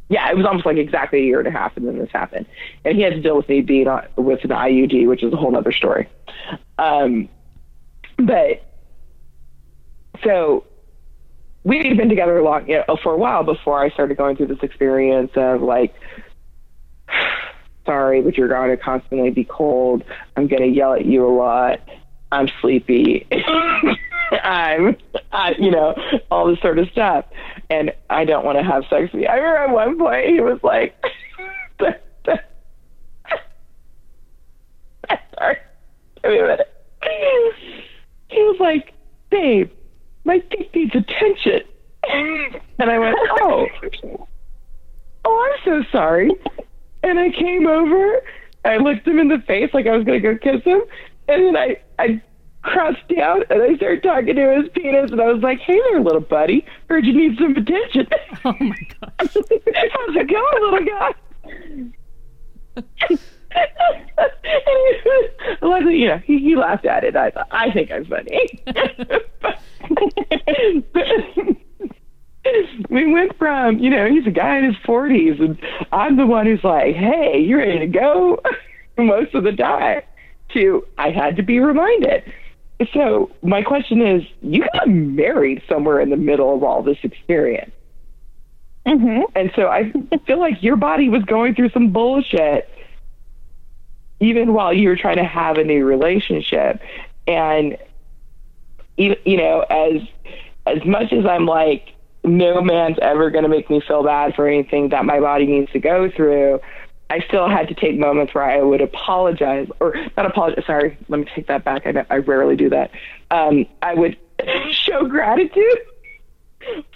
Yeah, 0.09 0.31
it 0.31 0.37
was 0.37 0.47
almost 0.47 0.67
like 0.67 0.77
exactly 0.77 1.21
a 1.21 1.23
year 1.23 1.39
and 1.39 1.49
a 1.49 1.51
half, 1.51 1.77
and 1.77 1.87
then 1.87 1.99
this 1.99 2.11
happened, 2.13 2.47
and 2.85 2.95
he 2.97 3.03
had 3.03 3.15
to 3.15 3.21
deal 3.21 3.37
with 3.37 3.49
me 3.49 3.63
being 3.63 3.89
on, 3.89 4.07
with 4.17 4.45
an 4.45 4.51
IUD, 4.51 5.09
which 5.09 5.23
is 5.23 5.33
a 5.33 5.37
whole 5.37 5.57
other 5.57 5.73
story. 5.73 6.09
Um, 6.79 7.29
but 8.19 8.63
so 10.23 10.65
we 11.65 11.79
had 11.79 11.97
been 11.97 12.09
together 12.09 12.41
long, 12.43 12.69
you 12.69 12.83
know, 12.87 12.97
for 13.03 13.13
a 13.13 13.17
while 13.17 13.43
before 13.43 13.83
I 13.83 13.91
started 13.91 14.17
going 14.17 14.37
through 14.37 14.49
this 14.49 14.63
experience 14.63 15.33
of 15.35 15.63
like 15.63 15.95
sorry, 17.87 18.23
but 18.23 18.37
you're 18.37 18.49
going 18.49 18.71
to 18.71 18.77
constantly 18.77 19.31
be 19.31 19.45
cold. 19.45 20.05
I'm 20.37 20.47
going 20.47 20.63
to 20.63 20.69
yell 20.69 20.95
at 20.95 21.05
you 21.05 21.27
a 21.27 21.33
lot. 21.35 21.81
I'm 22.33 22.49
sleepy. 22.61 23.27
I'm, 24.43 24.97
I, 25.33 25.55
you 25.59 25.71
know, 25.71 25.95
all 26.31 26.49
this 26.49 26.59
sort 26.61 26.79
of 26.79 26.89
stuff. 26.91 27.27
And 27.71 27.93
I 28.11 28.25
don't 28.25 28.45
want 28.45 28.59
to 28.59 28.65
have 28.65 28.85
sex 28.91 29.13
with 29.13 29.23
you. 29.23 29.29
I 29.29 29.37
remember 29.37 29.59
at 29.59 29.71
one 29.71 29.99
point 29.99 30.27
he 30.27 30.41
was 30.41 30.59
like, 30.63 30.95
sorry, 35.39 35.59
give 36.23 36.33
me 36.33 36.39
a 36.39 36.43
minute. 36.43 36.71
He 38.29 38.43
was 38.43 38.57
like, 38.59 38.93
babe, 39.31 39.71
my 40.25 40.39
dick 40.51 40.75
needs 40.75 40.95
attention. 40.95 41.63
And 42.09 42.91
I 42.91 42.99
went, 42.99 43.17
oh, 43.41 43.67
oh, 45.25 45.53
I'm 45.53 45.59
so 45.65 45.83
sorry. 45.91 46.31
And 47.03 47.19
I 47.19 47.31
came 47.31 47.67
over, 47.67 48.21
I 48.65 48.77
looked 48.79 49.07
him 49.07 49.19
in 49.19 49.29
the 49.29 49.43
face 49.47 49.71
like 49.73 49.87
I 49.87 49.97
was 49.97 50.05
going 50.05 50.21
to 50.21 50.35
go 50.35 50.39
kiss 50.39 50.63
him. 50.65 50.83
And 51.29 51.47
then 51.47 51.57
I, 51.57 51.77
I 51.99 52.21
crouched 52.63 53.09
down 53.15 53.45
and 53.51 53.63
I 53.63 53.77
started 53.77 54.03
talking 54.03 54.35
to 54.37 54.57
his 54.57 54.69
penis. 54.75 55.11
And 55.11 55.21
I 55.21 55.31
was 55.33 55.43
like, 55.43 55.61
hey 55.61 55.81
there, 55.91 56.01
little 56.01 56.21
buddy. 56.21 56.65
Heard 56.89 57.07
you 57.07 57.15
need 57.15 57.39
some 57.39 57.57
attention. 57.57 58.07
Oh 58.47 58.55
my 58.61 58.77
gosh. 59.01 59.11
How's 59.21 60.17
it 60.17 60.29
going, 60.29 60.61
little 60.61 60.85
guy? 60.85 61.15
luckily, 65.63 65.97
you 65.97 66.09
know, 66.09 66.19
he, 66.19 66.39
he 66.39 66.57
laughed 66.57 66.85
at 66.85 67.05
it. 67.05 67.17
I 67.17 67.31
thought, 67.31 67.49
I 67.51 67.71
think 67.71 67.91
I'm 67.91 68.05
funny. 68.05 68.63
we 72.91 73.13
went 73.13 73.37
from, 73.39 73.79
you 73.79 73.91
know, 73.91 74.09
he's 74.09 74.27
a 74.27 74.31
guy 74.31 74.59
in 74.59 74.65
his 74.65 74.77
40s, 74.87 75.41
and 75.41 75.59
I'm 75.93 76.17
the 76.17 76.27
one 76.27 76.47
who's 76.47 76.65
like, 76.65 76.95
hey, 76.95 77.41
you 77.41 77.59
ready 77.59 77.81
to 77.81 77.87
go? 77.87 78.41
Most 78.99 79.35
of 79.35 79.45
the 79.45 79.53
time, 79.53 80.03
to 80.53 80.87
I 80.99 81.11
had 81.11 81.37
to 81.37 81.43
be 81.43 81.59
reminded. 81.59 82.33
So, 82.93 83.31
my 83.43 83.63
question 83.63 84.01
is 84.01 84.23
you 84.41 84.65
got 84.73 84.89
married 84.89 85.63
somewhere 85.69 86.01
in 86.01 86.11
the 86.11 86.17
middle 86.17 86.55
of 86.55 86.63
all 86.63 86.83
this 86.83 86.99
experience. 87.03 87.73
hmm 88.87 89.23
And 89.35 89.51
so 89.57 89.69
I 89.69 89.93
feel 90.27 90.39
like 90.39 90.63
your 90.63 90.77
body 90.77 91.09
was 91.09 91.23
going 91.25 91.55
through 91.55 91.71
some 91.71 91.93
bullshit 91.93 92.69
even 94.21 94.53
while 94.53 94.73
you 94.73 94.89
were 94.89 94.97
trying 94.97 95.17
to 95.17 95.25
have 95.25 95.59
a 95.59 95.65
new 95.65 95.85
relationship. 95.85 96.81
And 97.27 97.77
you 98.97 99.17
you 99.25 99.37
know, 99.37 99.61
as 99.71 100.03
as 100.67 100.85
much 100.85 101.13
as 101.13 101.27
I'm 101.27 101.47
like 101.47 101.95
no 102.25 102.63
man's 102.63 102.97
ever 103.03 103.31
going 103.31 103.43
to 103.45 103.51
make 103.51 103.69
me 103.69 103.83
feel 103.87 104.03
bad 104.03 104.35
for 104.35 104.49
anything 104.49 104.89
that 104.89 105.05
my 105.05 105.21
body 105.21 105.47
needs 105.47 105.71
to 105.73 105.79
go 105.79 106.11
through, 106.11 106.59
I 107.11 107.21
still 107.21 107.49
had 107.49 107.69
to 107.69 107.75
take 107.75 107.99
moments 107.99 108.35
where 108.35 108.45
I 108.45 108.63
would 108.63 108.81
apologize 108.81 109.69
or 109.79 109.95
not 110.17 110.27
apologize. 110.27 110.65
Sorry, 110.67 110.97
let 111.09 111.21
me 111.21 111.27
take 111.35 111.47
that 111.49 111.65
back. 111.65 111.87
I, 111.87 112.07
I 112.09 112.17
rarely 112.17 112.57
do 112.57 112.71
that. 112.71 112.91
Um, 113.31 113.67
I 113.83 113.95
would 113.95 114.17
show 114.71 115.07
gratitude 115.07 115.79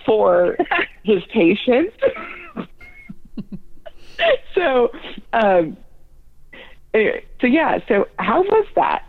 for 0.07 0.57
his 1.02 1.22
patience. 1.26 1.92
so, 4.54 4.90
um, 5.33 5.76
anyway, 6.94 7.24
so 7.40 7.46
yeah, 7.46 7.79
so 7.88 8.09
how 8.18 8.42
was 8.42 8.66
that 8.77 9.05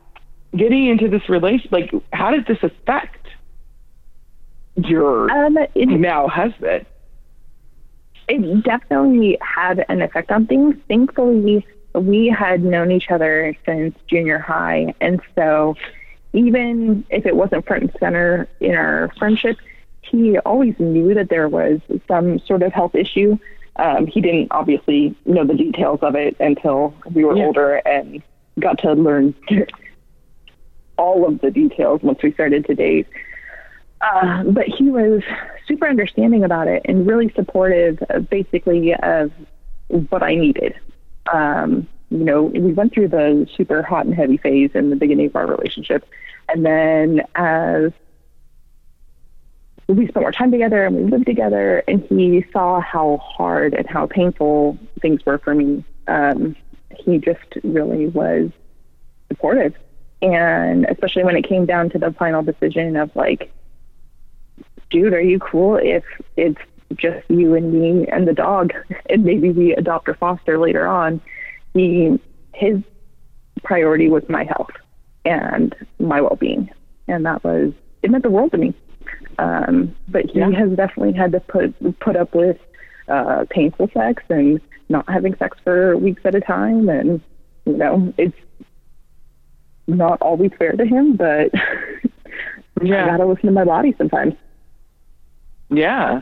getting 0.55 0.87
into 0.87 1.07
this 1.09 1.27
relation? 1.29 1.69
Like, 1.71 1.91
how 2.13 2.31
did 2.31 2.45
this 2.47 2.57
affect 2.63 3.27
your 4.75 5.31
Um, 5.31 5.57
it, 5.75 5.87
now 5.87 6.27
husband? 6.27 6.85
it 8.27 8.63
definitely 8.63 9.37
had 9.41 9.83
an 9.89 10.01
effect 10.01 10.31
on 10.31 10.45
things. 10.45 10.75
Thankfully, 10.87 11.65
we 11.95 12.27
had 12.27 12.63
known 12.63 12.91
each 12.91 13.09
other 13.09 13.55
since 13.65 13.95
junior 14.07 14.37
high, 14.37 14.93
and 15.01 15.19
so 15.35 15.75
even 16.33 17.03
if 17.09 17.25
it 17.25 17.35
wasn't 17.35 17.65
front 17.65 17.83
and 17.83 17.91
center 17.99 18.47
in 18.59 18.75
our 18.75 19.11
friendship, 19.17 19.57
he 20.01 20.37
always 20.39 20.75
knew 20.79 21.13
that 21.15 21.29
there 21.29 21.49
was 21.49 21.79
some 22.07 22.39
sort 22.39 22.61
of 22.61 22.71
health 22.71 22.93
issue. 22.93 23.37
Um, 23.79 24.07
he 24.07 24.19
didn't 24.19 24.49
obviously 24.51 25.15
know 25.25 25.45
the 25.45 25.53
details 25.53 25.99
of 26.01 26.13
it 26.15 26.35
until 26.39 26.93
we 27.13 27.23
were 27.23 27.35
Yeah. 27.37 27.45
older 27.45 27.75
and 27.85 28.21
got 28.59 28.77
to 28.79 28.93
learn 28.93 29.33
all 30.97 31.25
of 31.25 31.39
the 31.39 31.49
details 31.49 32.01
once 32.03 32.21
we 32.21 32.33
started 32.33 32.65
to 32.65 32.75
date. 32.75 33.07
Uh, 34.01 34.43
but 34.43 34.65
he 34.65 34.89
was 34.89 35.21
super 35.67 35.87
understanding 35.87 36.43
about 36.43 36.67
it 36.67 36.81
and 36.85 37.07
really 37.07 37.31
supportive, 37.35 38.01
of 38.09 38.29
basically, 38.29 38.93
of 38.95 39.31
what 40.09 40.23
I 40.23 40.35
needed. 40.35 40.75
Um, 41.31 41.87
you 42.09 42.23
know, 42.25 42.43
we 42.43 42.73
went 42.73 42.93
through 42.93 43.09
the 43.09 43.47
super 43.55 43.81
hot 43.81 44.05
and 44.05 44.15
heavy 44.15 44.37
phase 44.37 44.71
in 44.73 44.89
the 44.89 44.95
beginning 44.95 45.27
of 45.27 45.35
our 45.35 45.47
relationship, 45.47 46.05
and 46.49 46.65
then 46.65 47.21
as 47.35 47.91
we 49.93 50.07
spent 50.07 50.23
more 50.23 50.31
time 50.31 50.51
together 50.51 50.85
and 50.85 50.95
we 50.95 51.03
lived 51.03 51.25
together, 51.25 51.83
and 51.87 52.03
he 52.03 52.45
saw 52.51 52.79
how 52.79 53.17
hard 53.17 53.73
and 53.73 53.87
how 53.87 54.05
painful 54.05 54.77
things 55.01 55.25
were 55.25 55.37
for 55.37 55.55
me. 55.55 55.83
Um, 56.07 56.55
he 56.97 57.17
just 57.17 57.57
really 57.63 58.07
was 58.07 58.51
supportive, 59.27 59.75
and 60.21 60.85
especially 60.85 61.23
when 61.23 61.35
it 61.35 61.47
came 61.47 61.65
down 61.65 61.89
to 61.91 61.99
the 61.99 62.11
final 62.13 62.43
decision 62.43 62.95
of 62.95 63.15
like 63.15 63.51
dude, 64.89 65.13
are 65.13 65.21
you 65.21 65.39
cool 65.39 65.77
if 65.77 66.03
it's 66.35 66.59
just 66.95 67.23
you 67.29 67.55
and 67.55 67.73
me 67.73 68.07
and 68.07 68.27
the 68.27 68.33
dog, 68.33 68.73
and 69.09 69.23
maybe 69.23 69.51
we 69.51 69.73
adopt 69.75 70.09
or 70.09 70.15
foster 70.15 70.57
later 70.57 70.87
on? 70.87 71.21
He, 71.73 72.19
his 72.53 72.79
priority 73.63 74.09
was 74.09 74.27
my 74.27 74.43
health 74.43 74.71
and 75.25 75.75
my 75.99 76.21
well-being, 76.21 76.69
and 77.07 77.25
that 77.25 77.43
was 77.43 77.73
it 78.01 78.11
meant 78.11 78.23
the 78.23 78.29
world 78.29 78.51
to 78.51 78.57
me. 78.57 78.73
Um, 79.37 79.95
but 80.07 80.25
he 80.25 80.39
Yeah. 80.39 80.51
has 80.51 80.71
definitely 80.75 81.13
had 81.13 81.31
to 81.33 81.39
put 81.39 81.99
put 81.99 82.15
up 82.15 82.33
with 82.33 82.57
uh, 83.07 83.45
painful 83.49 83.89
sex 83.93 84.23
and 84.29 84.59
not 84.89 85.09
having 85.09 85.35
sex 85.37 85.57
for 85.63 85.95
weeks 85.97 86.21
at 86.25 86.35
a 86.35 86.41
time, 86.41 86.89
and 86.89 87.21
you 87.65 87.77
know 87.77 88.13
it's 88.17 88.35
not 89.87 90.21
always 90.21 90.51
fair 90.59 90.73
to 90.73 90.85
him, 90.85 91.15
but 91.15 91.51
I 92.81 92.87
gotta 92.87 93.25
listen 93.25 93.47
to 93.47 93.51
my 93.51 93.65
body 93.65 93.93
sometimes. 93.97 94.35
Yeah. 95.69 96.21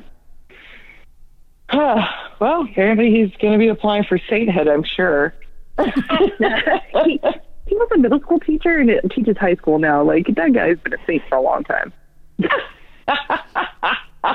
well, 1.74 2.62
apparently 2.70 3.12
he's 3.12 3.32
going 3.42 3.54
to 3.54 3.60
be 3.60 3.68
applying 3.68 4.04
for 4.04 4.20
sainthood, 4.30 4.68
I'm 4.68 4.84
sure. 4.84 5.34
he, 5.80 7.20
he 7.66 7.76
was 7.76 7.90
a 7.94 7.98
middle 7.98 8.20
school 8.22 8.40
teacher 8.40 8.78
and 8.78 8.90
it 8.90 9.10
teaches 9.12 9.38
high 9.38 9.56
school 9.56 9.80
now. 9.80 10.04
Like 10.04 10.28
that 10.36 10.54
guy's 10.54 10.78
been 10.80 10.94
a 10.94 11.06
saint 11.06 11.24
for 11.30 11.36
a 11.36 11.42
long 11.42 11.64
time. 11.64 11.94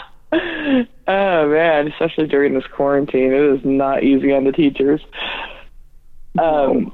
oh 1.06 1.48
man, 1.48 1.88
especially 1.88 2.26
during 2.26 2.54
this 2.54 2.64
quarantine, 2.74 3.32
it 3.32 3.58
is 3.58 3.60
not 3.64 4.02
easy 4.02 4.32
on 4.32 4.44
the 4.44 4.52
teachers. 4.52 5.00
Um, 6.38 6.92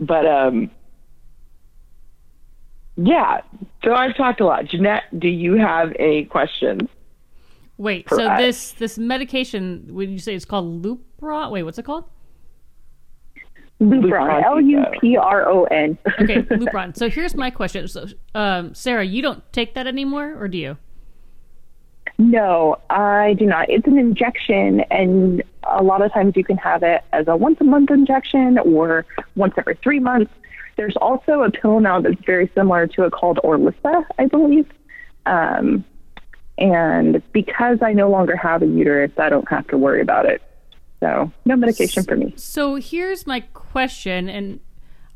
but 0.00 0.26
um, 0.26 0.70
yeah. 2.96 3.40
So 3.84 3.94
I've 3.94 4.16
talked 4.16 4.40
a 4.40 4.46
lot. 4.46 4.64
Jeanette, 4.66 5.04
do 5.18 5.28
you 5.28 5.54
have 5.54 5.92
any 5.98 6.24
questions? 6.24 6.88
Wait, 7.76 8.08
so 8.08 8.26
us. 8.26 8.38
this 8.40 8.72
this 8.72 8.98
medication, 8.98 9.86
would 9.90 10.10
you 10.10 10.18
say 10.18 10.34
it's 10.34 10.44
called 10.44 10.82
Lupron? 10.82 11.52
Wait, 11.52 11.62
what's 11.62 11.78
it 11.78 11.84
called? 11.84 12.04
Lupron, 13.80 14.10
Lupron, 14.10 14.44
L 14.44 14.60
U 14.60 14.84
P 15.00 15.16
R 15.16 15.48
O 15.48 15.64
N. 15.64 15.96
Okay, 16.20 16.42
Lupron. 16.42 16.96
So 16.96 17.08
here's 17.08 17.36
my 17.36 17.50
question. 17.50 17.86
So, 17.86 18.06
um, 18.34 18.74
Sarah, 18.74 19.04
you 19.04 19.22
don't 19.22 19.42
take 19.52 19.74
that 19.74 19.86
anymore, 19.86 20.34
or 20.38 20.48
do 20.48 20.58
you? 20.58 20.76
No, 22.18 22.76
I 22.90 23.34
do 23.38 23.46
not. 23.46 23.70
It's 23.70 23.86
an 23.86 23.96
injection, 23.96 24.80
and 24.90 25.42
a 25.62 25.84
lot 25.84 26.02
of 26.02 26.12
times 26.12 26.34
you 26.34 26.42
can 26.42 26.56
have 26.56 26.82
it 26.82 27.02
as 27.12 27.28
a 27.28 27.36
once 27.36 27.58
a 27.60 27.64
month 27.64 27.90
injection 27.90 28.58
or 28.58 29.06
once 29.36 29.54
every 29.56 29.78
three 29.82 30.00
months. 30.00 30.32
There's 30.76 30.96
also 30.96 31.42
a 31.42 31.50
pill 31.50 31.78
now 31.78 32.00
that's 32.00 32.20
very 32.24 32.50
similar 32.54 32.88
to 32.88 33.04
it 33.04 33.12
called 33.12 33.38
Orilissa, 33.44 34.04
I 34.18 34.26
believe. 34.26 34.66
Um, 35.26 35.84
and 36.56 37.22
because 37.32 37.78
I 37.82 37.92
no 37.92 38.10
longer 38.10 38.36
have 38.36 38.62
a 38.62 38.66
uterus, 38.66 39.12
I 39.16 39.28
don't 39.28 39.48
have 39.48 39.68
to 39.68 39.78
worry 39.78 40.00
about 40.00 40.26
it. 40.26 40.42
So 41.00 41.30
no 41.44 41.56
medication 41.56 42.02
for 42.02 42.16
me. 42.16 42.34
So 42.36 42.74
here's 42.76 43.26
my 43.26 43.40
question, 43.40 44.28
and 44.28 44.60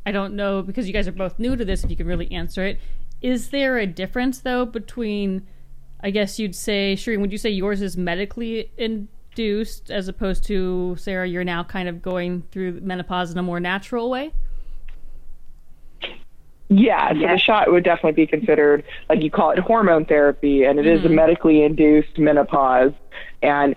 I 0.06 0.12
don't 0.12 0.34
know 0.34 0.62
because 0.62 0.86
you 0.86 0.92
guys 0.92 1.08
are 1.08 1.12
both 1.12 1.38
new 1.38 1.56
to 1.56 1.64
this. 1.64 1.84
If 1.84 1.90
you 1.90 1.96
can 1.96 2.06
really 2.06 2.30
answer 2.30 2.64
it, 2.64 2.80
is 3.20 3.50
there 3.50 3.78
a 3.78 3.86
difference 3.86 4.40
though 4.40 4.64
between? 4.64 5.46
I 6.04 6.10
guess 6.10 6.38
you'd 6.38 6.56
say, 6.56 6.96
Shireen, 6.96 7.20
would 7.20 7.30
you 7.30 7.38
say 7.38 7.50
yours 7.50 7.80
is 7.80 7.96
medically 7.96 8.72
induced 8.76 9.88
as 9.88 10.08
opposed 10.08 10.42
to 10.44 10.96
Sarah? 10.98 11.28
You're 11.28 11.44
now 11.44 11.62
kind 11.62 11.88
of 11.88 12.02
going 12.02 12.42
through 12.50 12.80
menopause 12.80 13.30
in 13.30 13.38
a 13.38 13.42
more 13.42 13.60
natural 13.60 14.10
way. 14.10 14.32
Yeah, 16.68 17.12
so 17.12 17.20
the 17.20 17.38
shot 17.38 17.70
would 17.70 17.84
definitely 17.84 18.24
be 18.24 18.26
considered, 18.26 18.82
like 19.08 19.22
you 19.22 19.30
call 19.30 19.50
it 19.50 19.58
hormone 19.58 20.06
therapy, 20.06 20.64
and 20.64 20.78
it 20.78 20.86
is 20.86 21.00
a 21.00 21.04
mm-hmm. 21.04 21.16
medically 21.16 21.62
induced 21.62 22.18
menopause. 22.18 22.92
And 23.42 23.76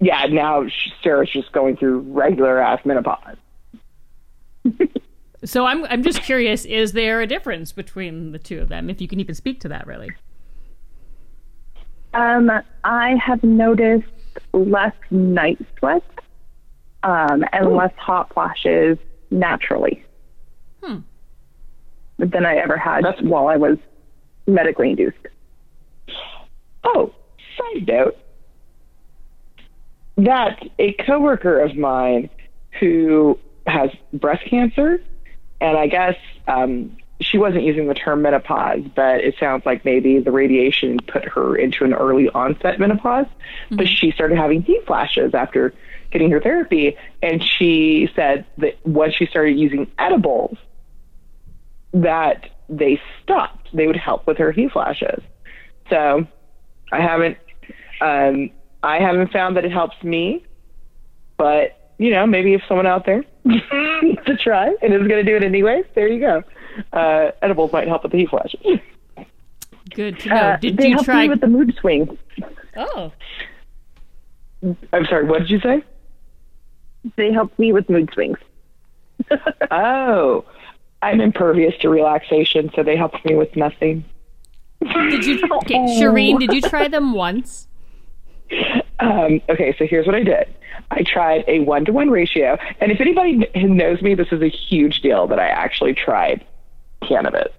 yeah, 0.00 0.26
now 0.26 0.64
Sarah's 1.02 1.30
just 1.32 1.52
going 1.52 1.76
through 1.76 2.00
regular 2.00 2.58
ass 2.58 2.80
menopause. 2.84 3.36
So 5.44 5.64
I'm 5.66 5.84
I'm 5.84 6.02
just 6.02 6.22
curious, 6.22 6.64
is 6.64 6.92
there 6.92 7.20
a 7.20 7.26
difference 7.26 7.70
between 7.70 8.32
the 8.32 8.38
two 8.38 8.58
of 8.60 8.68
them? 8.68 8.88
If 8.90 9.00
you 9.00 9.06
can 9.06 9.20
even 9.20 9.34
speak 9.34 9.60
to 9.60 9.68
that 9.68 9.86
really. 9.86 10.10
Um, 12.14 12.50
I 12.82 13.14
have 13.24 13.44
noticed 13.44 14.06
less 14.52 14.94
night 15.10 15.58
sweats 15.78 16.06
um, 17.02 17.44
and 17.52 17.74
less 17.76 17.92
hot 17.96 18.32
flashes 18.32 18.98
naturally 19.30 20.02
Hmm. 20.82 21.00
than 22.18 22.46
I 22.46 22.56
ever 22.56 22.78
had 22.78 23.04
That's- 23.04 23.22
while 23.22 23.46
I 23.48 23.56
was 23.56 23.76
medically 24.46 24.90
induced. 24.90 25.18
Oh, 26.82 27.12
side 27.58 27.86
note. 27.86 28.16
That 30.16 30.62
a 30.78 30.92
coworker 30.92 31.60
of 31.60 31.76
mine 31.76 32.30
who 32.80 33.38
has 33.66 33.90
breast 34.12 34.44
cancer, 34.46 35.02
and 35.60 35.76
I 35.76 35.86
guess 35.88 36.16
um, 36.46 36.96
she 37.20 37.38
wasn't 37.38 37.64
using 37.64 37.88
the 37.88 37.94
term 37.94 38.22
menopause, 38.22 38.82
but 38.94 39.20
it 39.20 39.34
sounds 39.38 39.64
like 39.66 39.84
maybe 39.84 40.20
the 40.20 40.30
radiation 40.30 40.98
put 41.06 41.24
her 41.24 41.56
into 41.56 41.84
an 41.84 41.92
early 41.92 42.28
onset 42.30 42.78
menopause. 42.78 43.26
But 43.70 43.88
she 43.88 44.10
started 44.10 44.36
having 44.38 44.62
heat 44.62 44.86
flashes 44.86 45.34
after 45.34 45.74
getting 46.10 46.30
her 46.30 46.40
therapy, 46.40 46.96
and 47.22 47.42
she 47.42 48.08
said 48.14 48.44
that 48.58 48.78
once 48.86 49.14
she 49.14 49.26
started 49.26 49.58
using 49.58 49.90
edibles, 49.98 50.56
that 51.92 52.50
they 52.68 53.00
stopped. 53.22 53.68
They 53.72 53.86
would 53.86 53.96
help 53.96 54.26
with 54.26 54.38
her 54.38 54.52
heat 54.52 54.72
flashes. 54.72 55.22
So 55.88 56.26
I 56.92 57.00
haven't 57.00 57.38
um, 58.00 58.50
I 58.86 59.00
haven't 59.00 59.32
found 59.32 59.56
that 59.56 59.64
it 59.64 59.72
helps 59.72 60.00
me, 60.04 60.44
but 61.36 61.90
you 61.98 62.10
know, 62.10 62.26
maybe 62.26 62.54
if 62.54 62.62
someone 62.68 62.86
out 62.86 63.04
there 63.04 63.24
needs 63.44 63.64
to 64.26 64.36
try 64.36 64.68
and 64.82 64.92
is 64.94 64.98
going 65.08 65.24
to 65.24 65.24
do 65.24 65.34
it 65.34 65.42
anyways, 65.42 65.84
there 65.94 66.06
you 66.08 66.20
go. 66.20 66.42
Uh, 66.92 67.30
edibles 67.42 67.72
might 67.72 67.88
help 67.88 68.02
with 68.04 68.12
the 68.12 68.18
heat 68.18 68.28
flashes. 68.30 68.60
Good 69.94 70.20
to 70.20 70.28
know. 70.28 70.36
Uh, 70.36 70.56
Did 70.58 70.76
they 70.76 70.88
you 70.88 70.94
help 70.94 71.04
try? 71.06 71.22
me 71.22 71.30
with 71.30 71.40
the 71.40 71.46
mood 71.46 71.74
swings. 71.80 72.10
oh, 72.76 73.12
I'm 74.92 75.04
sorry, 75.06 75.24
what 75.24 75.40
did 75.40 75.50
you 75.50 75.58
say? 75.60 75.82
They 77.16 77.32
helped 77.32 77.58
me 77.58 77.72
with 77.72 77.88
mood 77.90 78.10
swings. 78.12 78.38
Oh, 79.70 80.44
I'm 81.02 81.20
impervious 81.20 81.74
to 81.80 81.88
relaxation, 81.88 82.70
so 82.76 82.82
they 82.82 82.96
help 82.96 83.12
me 83.24 83.34
with 83.34 83.56
nothing. 83.56 84.04
did 84.80 85.24
you? 85.24 85.42
Okay, 85.62 85.74
Shireen, 85.98 86.38
did 86.38 86.52
you 86.52 86.60
try 86.60 86.86
them 86.88 87.12
once? 87.14 87.65
Um, 88.98 89.40
okay, 89.48 89.74
so 89.78 89.86
here's 89.86 90.06
what 90.06 90.14
I 90.14 90.22
did. 90.22 90.54
I 90.90 91.02
tried 91.02 91.44
a 91.48 91.60
one 91.60 91.84
to 91.84 91.92
one 91.92 92.10
ratio, 92.10 92.58
and 92.80 92.90
if 92.92 93.00
anybody 93.00 93.46
kn- 93.52 93.76
knows 93.76 94.00
me, 94.02 94.14
this 94.14 94.28
is 94.30 94.40
a 94.42 94.48
huge 94.48 95.00
deal 95.00 95.26
that 95.26 95.38
I 95.38 95.48
actually 95.48 95.94
tried 95.94 96.44
cannabis. 97.06 97.52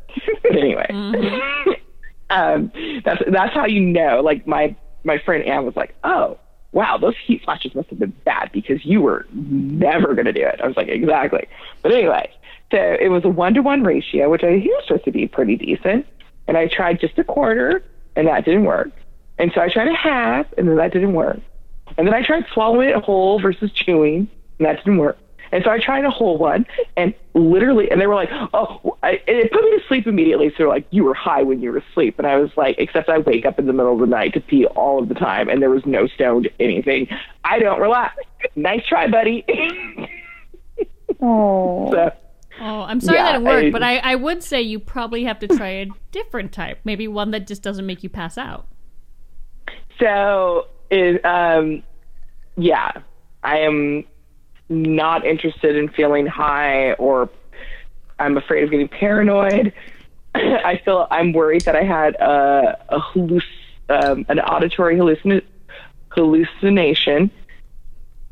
But 0.43 0.55
anyway, 0.55 0.87
um, 2.29 2.71
that's 3.03 3.21
that's 3.27 3.53
how 3.53 3.65
you 3.65 3.81
know. 3.81 4.21
Like 4.21 4.47
my 4.47 4.75
my 5.03 5.17
friend 5.19 5.43
Ann 5.43 5.65
was 5.65 5.75
like, 5.75 5.95
"Oh, 6.03 6.39
wow, 6.71 6.97
those 6.97 7.15
heat 7.25 7.43
flashes 7.43 7.75
must 7.75 7.89
have 7.89 7.99
been 7.99 8.13
bad 8.25 8.51
because 8.51 8.83
you 8.85 9.01
were 9.01 9.25
never 9.31 10.13
going 10.13 10.25
to 10.25 10.33
do 10.33 10.45
it." 10.45 10.59
I 10.61 10.67
was 10.67 10.77
like, 10.77 10.87
"Exactly." 10.87 11.47
But 11.83 11.91
anyway, 11.91 12.31
so 12.71 12.77
it 12.77 13.09
was 13.09 13.23
a 13.25 13.29
one 13.29 13.53
to 13.53 13.61
one 13.61 13.83
ratio, 13.83 14.29
which 14.29 14.43
I 14.43 14.57
hear 14.57 14.75
is 14.79 14.87
supposed 14.87 15.05
to 15.05 15.11
be 15.11 15.27
pretty 15.27 15.55
decent. 15.55 16.05
And 16.47 16.57
I 16.57 16.67
tried 16.67 16.99
just 16.99 17.17
a 17.19 17.23
quarter, 17.23 17.83
and 18.15 18.27
that 18.27 18.45
didn't 18.45 18.65
work. 18.65 18.91
And 19.39 19.51
so 19.53 19.61
I 19.61 19.69
tried 19.69 19.87
a 19.87 19.93
half, 19.95 20.45
and 20.57 20.67
then 20.67 20.77
that 20.77 20.91
didn't 20.93 21.13
work. 21.13 21.39
And 21.97 22.07
then 22.07 22.13
I 22.13 22.21
tried 22.23 22.45
swallowing 22.53 22.89
it 22.89 22.95
whole 22.95 23.39
versus 23.39 23.71
chewing, 23.71 24.27
and 24.59 24.65
that 24.67 24.77
didn't 24.77 24.97
work. 24.97 25.17
And 25.51 25.63
so 25.63 25.69
I 25.69 25.79
tried 25.79 26.03
a 26.03 26.09
whole 26.09 26.37
one, 26.37 26.65
and 26.97 27.13
literally, 27.33 27.89
and 27.89 28.01
they 28.01 28.07
were 28.07 28.15
like, 28.15 28.29
"Oh," 28.53 28.97
I, 29.01 29.11
and 29.11 29.37
it 29.37 29.49
put 29.51 29.63
me 29.63 29.71
to 29.79 29.81
sleep 29.87 30.05
immediately. 30.05 30.49
So 30.49 30.55
they're 30.57 30.67
like, 30.67 30.85
"You 30.89 31.05
were 31.05 31.13
high 31.13 31.43
when 31.43 31.61
you 31.61 31.71
were 31.71 31.77
asleep," 31.77 32.15
and 32.17 32.27
I 32.27 32.35
was 32.35 32.49
like, 32.57 32.75
"Except 32.79 33.07
I 33.07 33.19
wake 33.19 33.45
up 33.45 33.57
in 33.57 33.65
the 33.65 33.71
middle 33.71 33.93
of 33.93 33.99
the 34.01 34.07
night 34.07 34.33
to 34.33 34.41
pee 34.41 34.65
all 34.65 35.01
of 35.01 35.07
the 35.07 35.15
time, 35.15 35.47
and 35.47 35.61
there 35.61 35.69
was 35.69 35.85
no 35.85 36.05
stoned 36.07 36.49
anything. 36.59 37.07
I 37.45 37.59
don't 37.59 37.79
relax. 37.79 38.17
nice 38.57 38.85
try, 38.85 39.07
buddy." 39.07 39.45
Oh. 41.19 41.89
so, 41.91 42.11
Oh, 42.59 42.81
I'm 42.81 42.99
sorry 42.99 43.17
Yeah, 43.17 43.31
that 43.33 43.41
it 43.41 43.43
worked, 43.43 43.65
I- 43.67 43.69
but 43.71 43.83
I, 43.83 43.97
I 43.97 44.15
would 44.15 44.43
say 44.43 44.61
you 44.61 44.79
probably 44.79 45.23
have 45.23 45.39
to 45.39 45.47
try 45.47 45.69
a 45.69 45.87
different 46.11 46.51
type. 46.51 46.79
Maybe 46.83 47.07
one 47.07 47.31
that 47.31 47.47
just 47.47 47.61
doesn't 47.63 47.85
make 47.85 48.03
you 48.03 48.09
pass 48.09 48.37
out. 48.37 48.67
So, 49.99 50.67
it, 50.89 51.23
um, 51.25 51.83
yeah, 52.55 52.91
I 53.43 53.59
am 53.59 54.03
not 54.69 55.25
interested 55.25 55.75
in 55.75 55.89
feeling 55.89 56.27
high, 56.27 56.93
or 56.93 57.29
I'm 58.19 58.37
afraid 58.37 58.63
of 58.63 58.71
getting 58.71 58.87
paranoid. 58.87 59.73
I 60.35 60.81
feel 60.83 61.07
I'm 61.09 61.33
worried 61.33 61.63
that 61.63 61.75
I 61.75 61.83
had 61.83 62.15
a, 62.15 62.77
a 62.89 62.99
halluc- 62.99 63.41
um, 63.89 64.25
an 64.29 64.39
auditory 64.39 64.97
hallucin- 64.97 65.43
hallucination, 66.09 67.31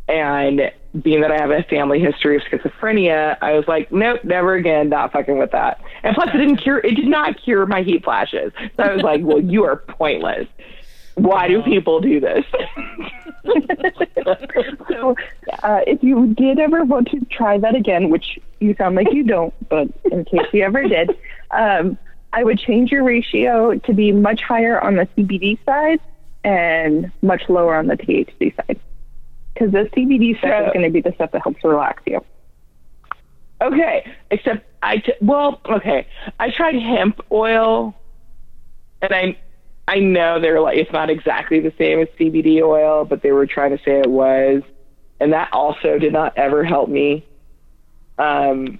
and 0.07 0.71
being 1.01 1.21
that 1.21 1.31
I 1.31 1.37
have 1.37 1.51
a 1.51 1.63
family 1.63 1.99
history 1.99 2.37
of 2.37 2.43
schizophrenia, 2.43 3.37
I 3.41 3.53
was 3.53 3.67
like, 3.67 3.91
nope, 3.91 4.23
never 4.23 4.55
again, 4.55 4.89
not 4.89 5.11
fucking 5.11 5.37
with 5.37 5.51
that. 5.51 5.81
And 6.03 6.15
plus, 6.15 6.29
it 6.33 6.37
didn't 6.37 6.57
cure. 6.57 6.79
It 6.79 6.95
did 6.95 7.07
not 7.07 7.41
cure 7.41 7.65
my 7.65 7.81
heat 7.81 8.03
flashes. 8.03 8.53
So 8.77 8.83
I 8.83 8.93
was 8.93 9.01
like, 9.03 9.21
well, 9.23 9.41
you 9.41 9.65
are 9.65 9.77
pointless. 9.77 10.47
Why 11.15 11.47
do 11.47 11.61
people 11.63 11.99
do 11.99 12.19
this? 12.19 12.45
So, 13.45 15.15
uh, 15.63 15.81
if 15.85 16.03
you 16.03 16.33
did 16.33 16.59
ever 16.59 16.83
want 16.83 17.09
to 17.11 17.19
try 17.25 17.57
that 17.59 17.75
again, 17.75 18.09
which 18.09 18.39
you 18.59 18.75
sound 18.75 18.95
like 18.95 19.11
you 19.13 19.23
don't, 19.23 19.53
but 19.69 19.87
in 20.11 20.25
case 20.25 20.47
you 20.51 20.63
ever 20.63 20.83
did, 20.87 21.11
um, 21.51 21.97
I 22.33 22.43
would 22.43 22.59
change 22.59 22.91
your 22.91 23.03
ratio 23.03 23.75
to 23.77 23.93
be 23.93 24.11
much 24.11 24.41
higher 24.41 24.79
on 24.81 24.95
the 24.95 25.07
CBD 25.15 25.63
side 25.65 25.99
and 26.43 27.11
much 27.21 27.47
lower 27.47 27.75
on 27.75 27.87
the 27.87 27.97
THC 27.97 28.55
side. 28.55 28.79
Because 29.53 29.71
the 29.71 29.89
CBD 29.95 30.37
stuff 30.39 30.49
So- 30.49 30.65
is 30.67 30.73
going 30.73 30.85
to 30.85 30.91
be 30.91 31.01
the 31.01 31.13
stuff 31.13 31.31
that 31.31 31.43
helps 31.43 31.63
relax 31.63 32.03
you. 32.05 32.23
Okay, 33.61 34.11
except 34.31 34.65
I 34.83 34.97
t- 34.97 35.13
well, 35.21 35.61
okay. 35.65 36.07
I 36.39 36.51
tried 36.51 36.75
hemp 36.75 37.21
oil, 37.31 37.95
and 39.01 39.13
I 39.13 39.37
I 39.87 39.99
know 39.99 40.39
they're 40.39 40.61
like 40.61 40.77
it's 40.77 40.91
not 40.91 41.09
exactly 41.09 41.59
the 41.59 41.73
same 41.77 41.99
as 41.99 42.07
CBD 42.19 42.61
oil, 42.61 43.05
but 43.05 43.21
they 43.21 43.31
were 43.31 43.45
trying 43.45 43.77
to 43.77 43.83
say 43.83 43.99
it 43.99 44.09
was, 44.09 44.63
and 45.19 45.33
that 45.33 45.49
also 45.53 45.99
did 45.99 46.11
not 46.11 46.37
ever 46.37 46.63
help 46.63 46.89
me. 46.89 47.25
Um, 48.17 48.79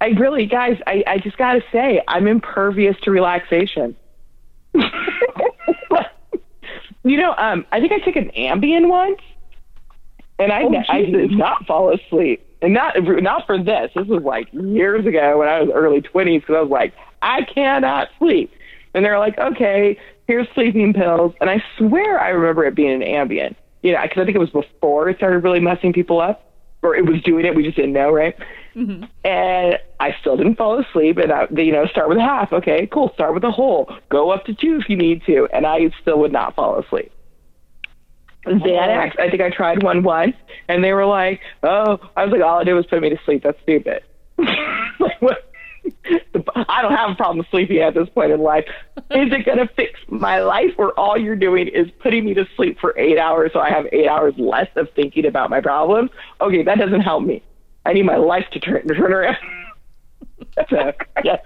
I 0.00 0.08
really, 0.08 0.46
guys, 0.46 0.78
I 0.86 1.04
I 1.06 1.18
just 1.18 1.36
gotta 1.36 1.62
say 1.70 2.02
I'm 2.08 2.26
impervious 2.26 2.96
to 3.02 3.10
relaxation. 3.10 3.94
you 4.74 4.86
know, 7.04 7.34
um, 7.36 7.66
I 7.70 7.80
think 7.80 7.92
I 7.92 7.98
took 7.98 8.16
an 8.16 8.30
Ambien 8.36 8.88
once, 8.88 9.20
and 10.38 10.50
I 10.50 10.62
Oh, 10.62 10.74
I 10.88 11.02
did 11.02 11.32
not 11.32 11.66
fall 11.66 11.92
asleep, 11.92 12.44
and 12.62 12.72
not 12.72 12.94
not 13.22 13.46
for 13.46 13.62
this. 13.62 13.90
This 13.94 14.06
was 14.06 14.22
like 14.22 14.48
years 14.52 15.04
ago 15.04 15.38
when 15.38 15.48
I 15.48 15.60
was 15.60 15.70
early 15.74 16.00
twenties, 16.00 16.40
because 16.40 16.56
I 16.56 16.60
was 16.62 16.70
like, 16.70 16.94
I 17.20 17.42
cannot 17.42 18.08
sleep, 18.18 18.50
and 18.94 19.04
they're 19.04 19.18
like, 19.18 19.38
okay, 19.38 19.98
here's 20.32 20.48
sleeping 20.54 20.94
pills, 20.94 21.34
and 21.40 21.50
I 21.50 21.62
swear 21.76 22.18
I 22.18 22.30
remember 22.30 22.64
it 22.64 22.74
being 22.74 23.02
an 23.02 23.06
Ambien, 23.06 23.54
you 23.82 23.92
know, 23.92 24.00
because 24.02 24.22
I 24.22 24.24
think 24.24 24.34
it 24.34 24.38
was 24.38 24.50
before 24.50 25.10
it 25.10 25.18
started 25.18 25.44
really 25.44 25.60
messing 25.60 25.92
people 25.92 26.20
up, 26.20 26.50
or 26.82 26.96
it 26.96 27.04
was 27.04 27.20
doing 27.22 27.44
it, 27.44 27.54
we 27.54 27.62
just 27.62 27.76
didn't 27.76 27.92
know, 27.92 28.10
right? 28.10 28.34
Mm-hmm. 28.74 29.04
and 29.22 29.78
I 30.00 30.16
still 30.22 30.38
didn't 30.38 30.56
fall 30.56 30.80
asleep. 30.80 31.18
And 31.18 31.30
I, 31.30 31.46
you 31.54 31.72
know, 31.72 31.84
start 31.84 32.08
with 32.08 32.16
a 32.16 32.22
half. 32.22 32.54
Okay, 32.54 32.88
cool. 32.90 33.10
Start 33.12 33.34
with 33.34 33.44
a 33.44 33.50
whole. 33.50 33.94
Go 34.08 34.30
up 34.30 34.46
to 34.46 34.54
two 34.54 34.78
if 34.80 34.88
you 34.88 34.96
need 34.96 35.22
to. 35.26 35.46
And 35.52 35.66
I 35.66 35.90
still 36.00 36.18
would 36.20 36.32
not 36.32 36.56
fall 36.56 36.78
asleep. 36.78 37.12
Xanax. 38.46 39.12
Oh. 39.18 39.24
I 39.24 39.28
think 39.28 39.42
I 39.42 39.50
tried 39.50 39.82
one 39.82 40.02
once, 40.02 40.34
and 40.68 40.82
they 40.82 40.94
were 40.94 41.04
like, 41.04 41.40
"Oh," 41.62 41.98
I 42.16 42.24
was 42.24 42.32
like, 42.32 42.42
"All 42.42 42.60
it 42.60 42.64
did 42.64 42.72
was 42.72 42.86
put 42.86 43.02
me 43.02 43.10
to 43.10 43.18
sleep. 43.26 43.42
That's 43.44 43.60
stupid." 43.62 44.02
like 44.38 45.20
what? 45.20 45.51
I 46.54 46.82
don't 46.82 46.94
have 46.94 47.10
a 47.10 47.14
problem 47.14 47.44
sleeping 47.50 47.78
at 47.78 47.94
this 47.94 48.08
point 48.08 48.32
in 48.32 48.40
life. 48.40 48.64
Is 48.96 49.32
it 49.32 49.44
going 49.44 49.58
to 49.58 49.68
fix 49.74 49.98
my 50.08 50.40
life, 50.40 50.72
or 50.78 50.92
all 50.98 51.16
you're 51.16 51.36
doing 51.36 51.68
is 51.68 51.90
putting 52.00 52.24
me 52.24 52.34
to 52.34 52.46
sleep 52.56 52.78
for 52.80 52.96
eight 52.98 53.18
hours 53.18 53.52
so 53.52 53.60
I 53.60 53.70
have 53.70 53.86
eight 53.92 54.08
hours 54.08 54.34
less 54.38 54.68
of 54.76 54.88
thinking 54.94 55.26
about 55.26 55.50
my 55.50 55.60
problems? 55.60 56.10
Okay, 56.40 56.62
that 56.62 56.78
doesn't 56.78 57.00
help 57.00 57.24
me. 57.24 57.42
I 57.84 57.92
need 57.92 58.04
my 58.04 58.16
life 58.16 58.46
to 58.52 58.60
turn 58.60 58.86
turn 58.86 59.12
around. 59.12 59.36
so, 60.70 60.92
yes. 61.24 61.40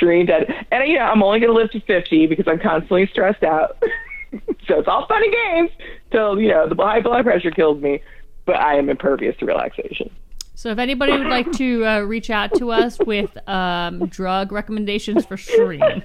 Shireen 0.00 0.26
did. 0.26 0.52
And, 0.70 0.88
you 0.88 0.98
know, 0.98 1.04
I'm 1.04 1.22
only 1.22 1.40
going 1.40 1.52
to 1.52 1.58
live 1.58 1.70
to 1.72 1.80
50 1.80 2.26
because 2.26 2.46
I'm 2.48 2.58
constantly 2.58 3.06
stressed 3.06 3.42
out. 3.42 3.76
so 4.66 4.78
it's 4.78 4.88
all 4.88 5.06
fun 5.06 5.22
and 5.22 5.32
games 5.32 5.70
till, 6.10 6.40
you 6.40 6.48
know, 6.48 6.68
the 6.68 6.74
high 6.76 7.00
blood 7.00 7.24
pressure 7.24 7.50
kills 7.50 7.80
me. 7.82 8.00
But 8.46 8.56
I 8.56 8.76
am 8.76 8.88
impervious 8.88 9.36
to 9.38 9.46
relaxation. 9.46 10.10
So 10.58 10.70
if 10.70 10.78
anybody 10.78 11.12
would 11.12 11.28
like 11.28 11.52
to 11.52 11.86
uh, 11.86 12.00
reach 12.00 12.30
out 12.30 12.52
to 12.56 12.72
us 12.72 12.98
with 12.98 13.30
um, 13.48 14.08
drug 14.08 14.50
recommendations 14.50 15.24
for 15.24 15.36
Shireen, 15.36 16.02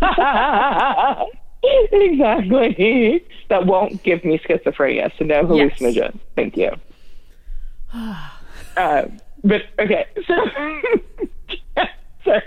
exactly. 1.92 3.24
That 3.48 3.66
won't 3.66 4.02
give 4.02 4.24
me 4.24 4.40
schizophrenia, 4.40 5.16
so 5.16 5.24
no 5.24 5.54
Yes. 5.54 6.12
Thank 6.34 6.56
you. 6.56 6.72
uh, 8.76 9.04
but 9.44 9.62
okay, 9.78 10.06
so, 10.26 10.34
so 12.24 12.40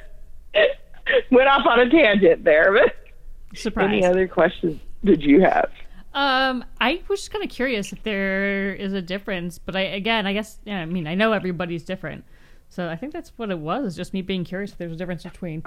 went 1.31 1.47
off 1.47 1.65
on 1.65 1.79
a 1.79 1.89
tangent 1.89 2.43
there. 2.43 2.73
But 2.73 3.57
Surprise. 3.57 3.87
any 3.87 4.03
other 4.03 4.27
questions 4.27 4.77
did 5.05 5.23
you 5.23 5.39
have? 5.39 5.71
Um, 6.13 6.63
I 6.79 7.01
was 7.07 7.21
just 7.21 7.31
kind 7.31 7.43
of 7.43 7.49
curious 7.49 7.91
if 7.91 8.03
there 8.03 8.73
is 8.73 8.93
a 8.93 9.01
difference, 9.01 9.57
but 9.57 9.75
I 9.75 9.81
again, 9.81 10.27
I 10.27 10.33
guess, 10.33 10.59
yeah, 10.63 10.79
I 10.79 10.85
mean, 10.85 11.07
I 11.07 11.15
know 11.15 11.33
everybody's 11.33 11.83
different, 11.83 12.23
so 12.69 12.87
I 12.87 12.95
think 12.95 13.13
that's 13.13 13.31
what 13.35 13.49
it 13.49 13.57
was. 13.59 13.95
Just 13.95 14.13
me 14.13 14.21
being 14.21 14.43
curious 14.43 14.71
if 14.71 14.77
there's 14.77 14.93
a 14.93 14.95
difference 14.95 15.23
between 15.23 15.63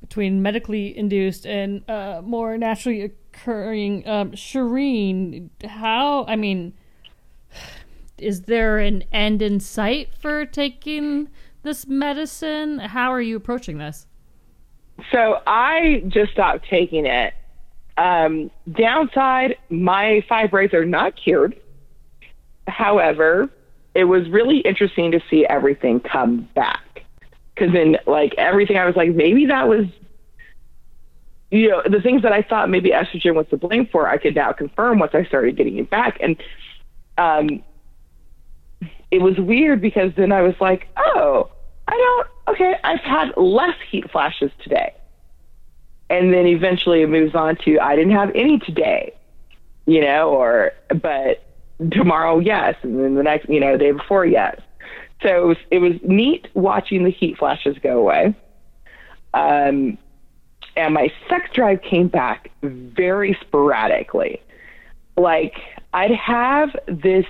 between 0.00 0.40
medically 0.40 0.96
induced 0.96 1.46
and 1.46 1.88
uh, 1.88 2.22
more 2.24 2.56
naturally 2.56 3.02
occurring. 3.02 4.08
Um, 4.08 4.32
Shireen, 4.32 5.50
how? 5.64 6.24
I 6.26 6.36
mean, 6.36 6.72
is 8.16 8.42
there 8.42 8.78
an 8.78 9.04
end 9.12 9.42
in 9.42 9.60
sight 9.60 10.14
for 10.14 10.46
taking 10.46 11.28
this 11.62 11.86
medicine? 11.86 12.78
How 12.78 13.12
are 13.12 13.20
you 13.20 13.36
approaching 13.36 13.78
this? 13.78 14.06
So 15.12 15.40
I 15.46 16.02
just 16.08 16.32
stopped 16.32 16.66
taking 16.68 17.06
it. 17.06 17.34
Um, 18.00 18.50
downside, 18.72 19.56
my 19.68 20.24
fibroids 20.28 20.72
are 20.72 20.86
not 20.86 21.16
cured. 21.16 21.54
However, 22.66 23.50
it 23.94 24.04
was 24.04 24.26
really 24.30 24.60
interesting 24.60 25.10
to 25.10 25.20
see 25.28 25.44
everything 25.44 26.00
come 26.00 26.48
back. 26.54 27.04
Because 27.54 27.74
then, 27.74 27.98
like, 28.06 28.34
everything, 28.38 28.78
I 28.78 28.86
was 28.86 28.96
like, 28.96 29.10
maybe 29.10 29.44
that 29.46 29.68
was, 29.68 29.84
you 31.50 31.68
know, 31.68 31.82
the 31.86 32.00
things 32.00 32.22
that 32.22 32.32
I 32.32 32.40
thought 32.40 32.70
maybe 32.70 32.90
estrogen 32.90 33.34
was 33.34 33.46
to 33.50 33.58
blame 33.58 33.86
for, 33.92 34.08
I 34.08 34.16
could 34.16 34.34
now 34.34 34.52
confirm 34.52 34.98
once 34.98 35.12
I 35.12 35.24
started 35.24 35.58
getting 35.58 35.76
it 35.76 35.90
back. 35.90 36.16
And 36.20 36.42
um, 37.18 37.62
it 39.10 39.20
was 39.20 39.36
weird 39.36 39.82
because 39.82 40.12
then 40.16 40.32
I 40.32 40.40
was 40.40 40.54
like, 40.58 40.88
oh, 40.96 41.50
I 41.86 41.92
don't, 41.92 42.54
okay, 42.54 42.76
I've 42.82 43.00
had 43.00 43.36
less 43.36 43.76
heat 43.90 44.10
flashes 44.10 44.52
today. 44.62 44.94
And 46.10 46.34
then 46.34 46.46
eventually 46.46 47.02
it 47.02 47.08
moves 47.08 47.34
on 47.34 47.56
to, 47.64 47.78
I 47.78 47.96
didn't 47.96 48.12
have 48.12 48.30
any 48.34 48.58
today, 48.58 49.14
you 49.86 50.00
know, 50.00 50.28
or, 50.30 50.72
but 51.00 51.42
tomorrow, 51.90 52.40
yes. 52.40 52.74
And 52.82 52.98
then 52.98 53.14
the 53.14 53.22
next, 53.22 53.48
you 53.48 53.60
know, 53.60 53.76
day 53.76 53.92
before, 53.92 54.26
yes. 54.26 54.60
So 55.22 55.28
it 55.28 55.46
was, 55.46 55.56
it 55.70 55.78
was 55.78 55.92
neat 56.02 56.48
watching 56.54 57.04
the 57.04 57.10
heat 57.10 57.38
flashes 57.38 57.78
go 57.78 57.98
away. 57.98 58.34
Um, 59.32 59.96
and 60.76 60.94
my 60.94 61.12
sex 61.28 61.50
drive 61.52 61.82
came 61.82 62.08
back 62.08 62.50
very 62.62 63.36
sporadically. 63.40 64.42
Like 65.16 65.56
I'd 65.92 66.12
have 66.12 66.74
this 66.86 67.26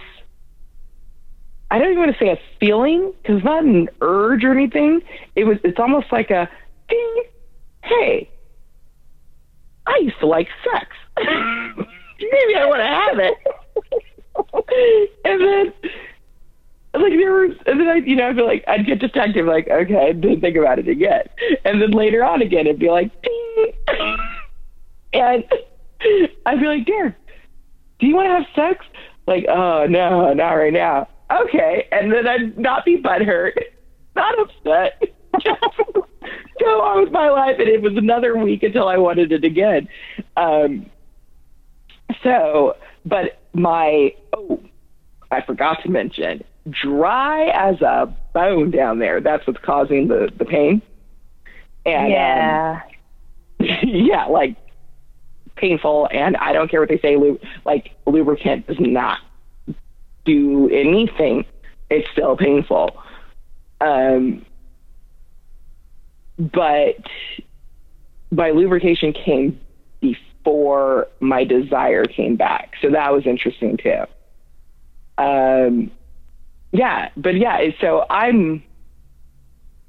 I 1.71 1.79
don't 1.79 1.93
even 1.93 2.01
want 2.01 2.13
to 2.13 2.19
say 2.19 2.31
a 2.31 2.39
feeling 2.59 3.13
because 3.23 3.37
it's 3.37 3.45
not 3.45 3.65
an 3.65 3.89
urge 4.01 4.43
or 4.43 4.51
anything. 4.53 5.03
It 5.37 5.45
was 5.45 5.59
it's 5.63 5.79
almost 5.79 6.11
like 6.11 6.31
a 6.31 6.49
ding, 6.89 7.23
hey, 7.83 8.31
I 9.91 9.99
used 10.03 10.19
to 10.21 10.27
like 10.27 10.49
sex. 10.73 10.87
Maybe 11.19 12.55
I 12.57 12.67
want 12.67 12.81
to 12.81 12.87
have 12.87 13.19
it. 13.19 13.35
and 15.25 15.41
then 15.41 15.73
like 16.95 17.13
there 17.13 17.33
were, 17.33 17.45
and 17.45 17.81
then 17.81 17.89
I 17.89 17.97
you 17.97 18.17
know, 18.17 18.29
I'd 18.29 18.37
be 18.37 18.43
like 18.43 18.65
I'd 18.69 18.87
get 18.87 19.01
detective 19.01 19.47
like, 19.47 19.69
okay, 19.69 19.97
I 19.97 20.13
didn't 20.13 20.41
think 20.41 20.57
about 20.57 20.79
it 20.79 20.89
again. 20.89 21.23
And 21.65 21.81
then 21.81 21.91
later 21.91 22.25
on 22.25 22.43
again 22.43 22.67
it'd 22.67 22.79
be 22.79 22.91
like 22.91 23.11
ding 23.23 23.73
and 25.13 25.45
I'd 26.47 26.61
be 26.61 26.67
like, 26.67 26.87
Dear, 26.87 27.17
do 27.99 28.07
you 28.07 28.15
want 28.15 28.27
to 28.27 28.33
have 28.33 28.47
sex? 28.55 28.85
Like, 29.27 29.47
oh 29.49 29.87
no, 29.89 30.33
not 30.33 30.53
right 30.53 30.73
now. 30.73 31.09
Okay, 31.31 31.87
and 31.93 32.13
then 32.13 32.27
I'd 32.27 32.59
not 32.59 32.85
be 32.85 33.01
butthurt, 33.01 33.53
not 34.17 34.35
upset. 34.39 35.03
Go 36.61 36.81
on 36.83 37.05
with 37.05 37.13
my 37.13 37.31
life, 37.31 37.57
and 37.59 37.69
it 37.69 37.83
was 37.83 37.97
another 37.97 38.37
week 38.37 38.63
until 38.63 38.89
I 38.89 38.99
wanted 38.99 39.33
it 39.33 39.45
again. 39.45 39.89
Um, 40.37 40.87
so, 42.23 42.77
but 43.05 43.41
my 43.53 44.15
oh, 44.35 44.61
I 45.31 45.43
forgot 45.43 45.83
to 45.85 45.91
mention, 45.91 46.45
dry 46.69 47.47
as 47.47 47.81
a 47.81 48.15
bone 48.35 48.71
down 48.71 48.99
there. 48.99 49.21
That's 49.21 49.47
what's 49.47 49.61
causing 49.65 50.09
the 50.09 50.31
the 50.39 50.45
pain. 50.45 50.83
And 51.87 52.05
um, 52.05 52.11
Yeah. 52.11 52.81
yeah, 53.83 54.25
like 54.27 54.57
painful, 55.57 56.09
and 56.13 56.37
I 56.37 56.53
don't 56.53 56.71
care 56.71 56.81
what 56.81 56.89
they 56.89 56.99
say. 56.99 57.17
Like 57.65 57.91
lubricant 58.07 58.67
does 58.67 58.81
not 58.81 59.19
do 60.25 60.69
anything. 60.71 61.45
It's 61.91 62.09
still 62.13 62.37
painful. 62.37 62.97
Um, 63.81 64.45
but 66.41 66.97
my 68.31 68.51
lubrication 68.51 69.13
came 69.13 69.61
before 70.01 71.07
my 71.21 71.45
desire 71.45 72.05
came 72.05 72.37
back, 72.37 72.73
so 72.81 72.91
that 72.91 73.13
was 73.13 73.27
interesting 73.27 73.77
too. 73.77 74.05
Um, 75.19 75.91
yeah, 76.73 77.11
but 77.17 77.37
yeah, 77.37 77.59
so 77.81 78.07
I'm 78.09 78.63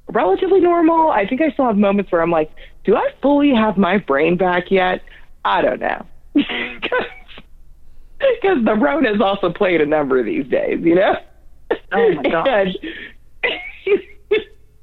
relatively 0.10 0.60
normal. 0.60 1.10
I 1.10 1.26
think 1.26 1.42
I 1.42 1.52
still 1.52 1.66
have 1.66 1.78
moments 1.78 2.12
where 2.12 2.22
I'm 2.22 2.32
like, 2.32 2.52
do 2.84 2.96
I 2.96 3.12
fully 3.22 3.54
have 3.56 3.78
my 3.78 3.98
brain 3.98 4.36
back 4.36 4.72
yet? 4.72 5.02
I 5.46 5.62
don't 5.62 5.80
know. 5.80 6.06
Because 8.42 8.64
the 8.64 8.76
Rona's 8.76 9.20
also 9.20 9.52
played 9.52 9.82
a 9.82 9.86
number 9.86 10.20
of 10.20 10.26
these 10.28 10.46
days, 10.48 10.80
you 10.84 10.94
know? 10.94 11.16
Oh 11.92 12.12
my 12.14 12.22
gosh. 12.22 12.46
And- 12.46 12.78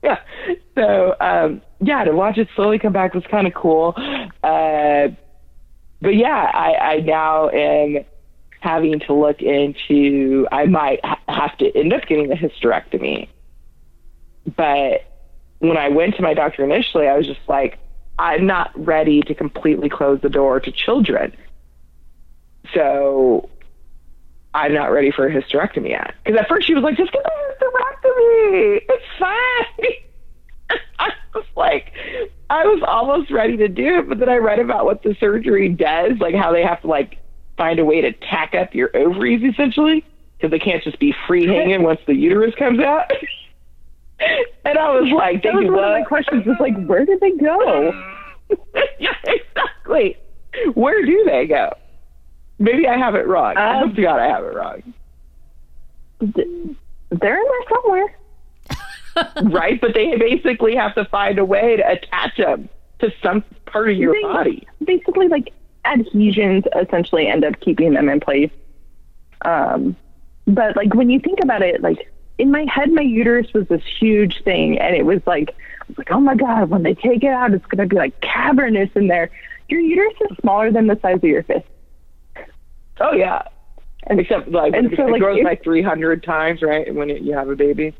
yeah. 0.02 0.18
So, 0.74 1.16
um, 1.18 1.60
yeah, 1.80 2.04
to 2.04 2.12
watch 2.12 2.38
it 2.38 2.46
slowly 2.54 2.78
come 2.78 2.92
back 2.92 3.12
was 3.12 3.24
kind 3.28 3.48
of 3.48 3.54
cool. 3.54 3.94
Uh, 4.44 5.08
but 6.00 6.14
yeah, 6.14 6.50
I, 6.54 6.74
I 6.74 7.00
now 7.00 7.48
am 7.48 8.04
having 8.60 9.00
to 9.00 9.12
look 9.12 9.42
into, 9.42 10.46
I 10.52 10.66
might 10.66 11.04
ha- 11.04 11.20
have 11.28 11.58
to 11.58 11.76
end 11.76 11.92
up 11.92 12.06
getting 12.06 12.30
a 12.30 12.36
hysterectomy. 12.36 13.28
But 14.56 15.04
when 15.58 15.76
I 15.76 15.88
went 15.88 16.14
to 16.16 16.22
my 16.22 16.32
doctor 16.32 16.62
initially, 16.62 17.08
I 17.08 17.16
was 17.16 17.26
just 17.26 17.40
like, 17.48 17.78
I'm 18.18 18.46
not 18.46 18.70
ready 18.74 19.20
to 19.22 19.34
completely 19.34 19.88
close 19.88 20.20
the 20.20 20.28
door 20.28 20.60
to 20.60 20.70
children. 20.70 21.36
So 22.72 23.48
I'm 24.54 24.74
not 24.74 24.92
ready 24.92 25.10
for 25.10 25.26
a 25.26 25.30
hysterectomy 25.34 25.90
yet. 25.90 26.14
Because 26.24 26.38
at 26.40 26.48
first 26.48 26.66
she 26.66 26.74
was 26.74 26.82
like, 26.82 26.96
just 26.96 27.12
get 27.12 27.24
a 27.24 27.47
It's 28.20 29.04
fine. 29.18 29.92
I 30.98 31.10
was 31.34 31.44
like, 31.56 31.92
I 32.50 32.64
was 32.64 32.82
almost 32.86 33.30
ready 33.30 33.56
to 33.58 33.68
do 33.68 33.98
it, 34.00 34.08
but 34.08 34.18
then 34.18 34.28
I 34.28 34.36
read 34.36 34.58
about 34.58 34.84
what 34.84 35.02
the 35.02 35.16
surgery 35.20 35.68
does, 35.68 36.12
like 36.20 36.34
how 36.34 36.52
they 36.52 36.62
have 36.62 36.80
to 36.82 36.86
like 36.88 37.18
find 37.56 37.78
a 37.78 37.84
way 37.84 38.00
to 38.00 38.12
tack 38.12 38.54
up 38.54 38.74
your 38.74 38.94
ovaries 38.96 39.42
essentially, 39.42 40.04
because 40.36 40.50
they 40.50 40.58
can't 40.58 40.82
just 40.82 40.98
be 40.98 41.14
free 41.26 41.46
hanging 41.46 41.82
once 41.82 42.00
the 42.06 42.14
uterus 42.14 42.54
comes 42.56 42.80
out. 42.80 43.10
and 44.64 44.78
I 44.78 44.90
was 45.00 45.10
like, 45.12 45.42
That 45.42 45.54
was 45.54 45.66
one 45.66 45.84
of 45.84 45.90
my 45.92 46.02
questions. 46.02 46.44
Was 46.46 46.56
like, 46.60 46.74
where 46.86 47.04
did 47.04 47.20
they 47.20 47.32
go? 47.32 47.92
yeah, 48.98 49.14
exactly. 49.24 50.16
Where 50.74 51.04
do 51.04 51.24
they 51.24 51.46
go? 51.46 51.72
Maybe 52.58 52.88
I 52.88 52.96
have 52.98 53.14
it 53.14 53.26
wrong. 53.26 53.56
I 53.56 53.80
Um, 53.80 53.88
hope 53.88 53.96
to 53.96 54.02
God 54.02 54.18
I 54.18 54.26
have 54.28 54.44
it 54.44 54.54
wrong. 54.54 54.94
They're 57.10 57.36
in 57.36 57.44
there 57.44 57.68
somewhere. 57.82 58.18
right? 59.52 59.80
But 59.80 59.94
they 59.94 60.16
basically 60.16 60.76
have 60.76 60.94
to 60.94 61.04
find 61.06 61.38
a 61.38 61.44
way 61.44 61.76
to 61.76 61.90
attach 61.90 62.36
them 62.36 62.68
to 63.00 63.12
some 63.22 63.42
part 63.66 63.90
of 63.90 63.96
your 63.96 64.12
They- 64.12 64.22
body. 64.22 64.68
Basically, 64.84 65.28
like 65.28 65.52
adhesions 65.84 66.64
essentially 66.76 67.26
end 67.28 67.44
up 67.44 67.58
keeping 67.60 67.94
them 67.94 68.08
in 68.08 68.20
place. 68.20 68.50
Um, 69.44 69.96
but 70.46 70.76
like 70.76 70.94
when 70.94 71.10
you 71.10 71.20
think 71.20 71.40
about 71.42 71.62
it, 71.62 71.80
like 71.80 72.10
in 72.38 72.50
my 72.50 72.66
head, 72.72 72.90
my 72.92 73.02
uterus 73.02 73.52
was 73.52 73.66
this 73.68 73.82
huge 73.98 74.42
thing, 74.44 74.78
and 74.78 74.94
it 74.94 75.04
was 75.04 75.20
like, 75.26 75.50
I 75.50 75.84
was 75.88 75.98
like, 75.98 76.10
oh 76.10 76.20
my 76.20 76.34
god, 76.34 76.70
when 76.70 76.82
they 76.82 76.94
take 76.94 77.22
it 77.22 77.28
out, 77.30 77.52
it's 77.52 77.64
gonna 77.66 77.86
be 77.86 77.96
like 77.96 78.20
cavernous 78.20 78.90
in 78.94 79.08
there. 79.08 79.30
Your 79.68 79.80
uterus 79.80 80.14
is 80.30 80.36
smaller 80.38 80.70
than 80.70 80.86
the 80.86 80.98
size 81.00 81.16
of 81.16 81.24
your 81.24 81.42
fist. 81.42 81.66
Oh 83.00 83.12
yeah. 83.12 83.42
And 84.08 84.20
Except 84.20 84.50
like 84.50 84.74
And 84.74 84.92
it 84.92 84.96
so, 84.96 85.04
like, 85.04 85.20
grows 85.20 85.42
by 85.42 85.56
300 85.62 86.22
times, 86.22 86.62
right? 86.62 86.92
When 86.94 87.10
it, 87.10 87.22
you 87.22 87.34
have 87.34 87.48
a 87.48 87.56
baby. 87.56 87.94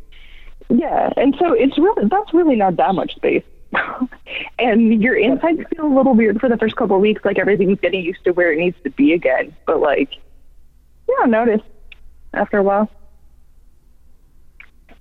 Yeah, 0.71 1.11
and 1.17 1.35
so 1.39 1.53
it's 1.53 1.79
really 1.79 2.09
that's 2.09 2.33
really 2.35 2.57
not 2.57 2.77
that 2.77 2.95
much 2.95 3.15
space. 3.15 3.45
and 4.59 5.03
your 5.03 5.17
insides 5.17 5.61
feel 5.75 5.87
a 5.87 5.95
little 5.95 6.15
weird 6.15 6.41
for 6.41 6.49
the 6.49 6.57
first 6.57 6.77
couple 6.77 6.97
of 6.97 7.03
weeks, 7.03 7.23
like 7.25 7.39
everything's 7.39 7.81
getting 7.81 8.03
used 8.03 8.23
to 8.25 8.33
where 8.33 8.53
it 8.53 8.59
needs 8.59 8.77
to 8.85 8.91
be 8.91 9.13
again. 9.13 9.55
But 9.67 9.81
like, 9.81 10.15
you 11.07 11.17
don't 11.19 11.31
notice 11.31 11.61
after 12.33 12.59
a 12.59 12.63
while. 12.63 12.91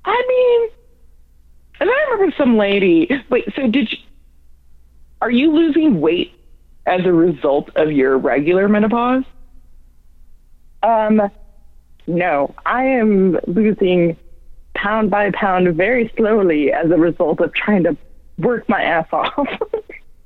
I 0.05 0.23
mean, 0.27 0.69
and 1.79 1.89
I 1.89 1.93
remember 2.11 2.35
some 2.37 2.57
lady. 2.57 3.09
Wait, 3.29 3.45
so 3.55 3.67
did 3.67 3.91
you? 3.91 3.97
Are 5.21 5.31
you 5.31 5.51
losing 5.51 5.99
weight 5.99 6.33
as 6.85 7.05
a 7.05 7.11
result 7.11 7.69
of 7.75 7.91
your 7.91 8.17
regular 8.17 8.67
menopause? 8.67 9.23
Um, 10.87 11.29
no, 12.07 12.55
I 12.65 12.85
am 12.85 13.37
losing 13.45 14.15
pound 14.73 15.09
by 15.09 15.31
pound 15.31 15.75
very 15.75 16.11
slowly 16.15 16.71
as 16.71 16.89
a 16.89 16.97
result 16.97 17.41
of 17.41 17.53
trying 17.53 17.83
to 17.83 17.97
work 18.37 18.69
my 18.69 18.81
ass 18.81 19.07
off. 19.11 19.49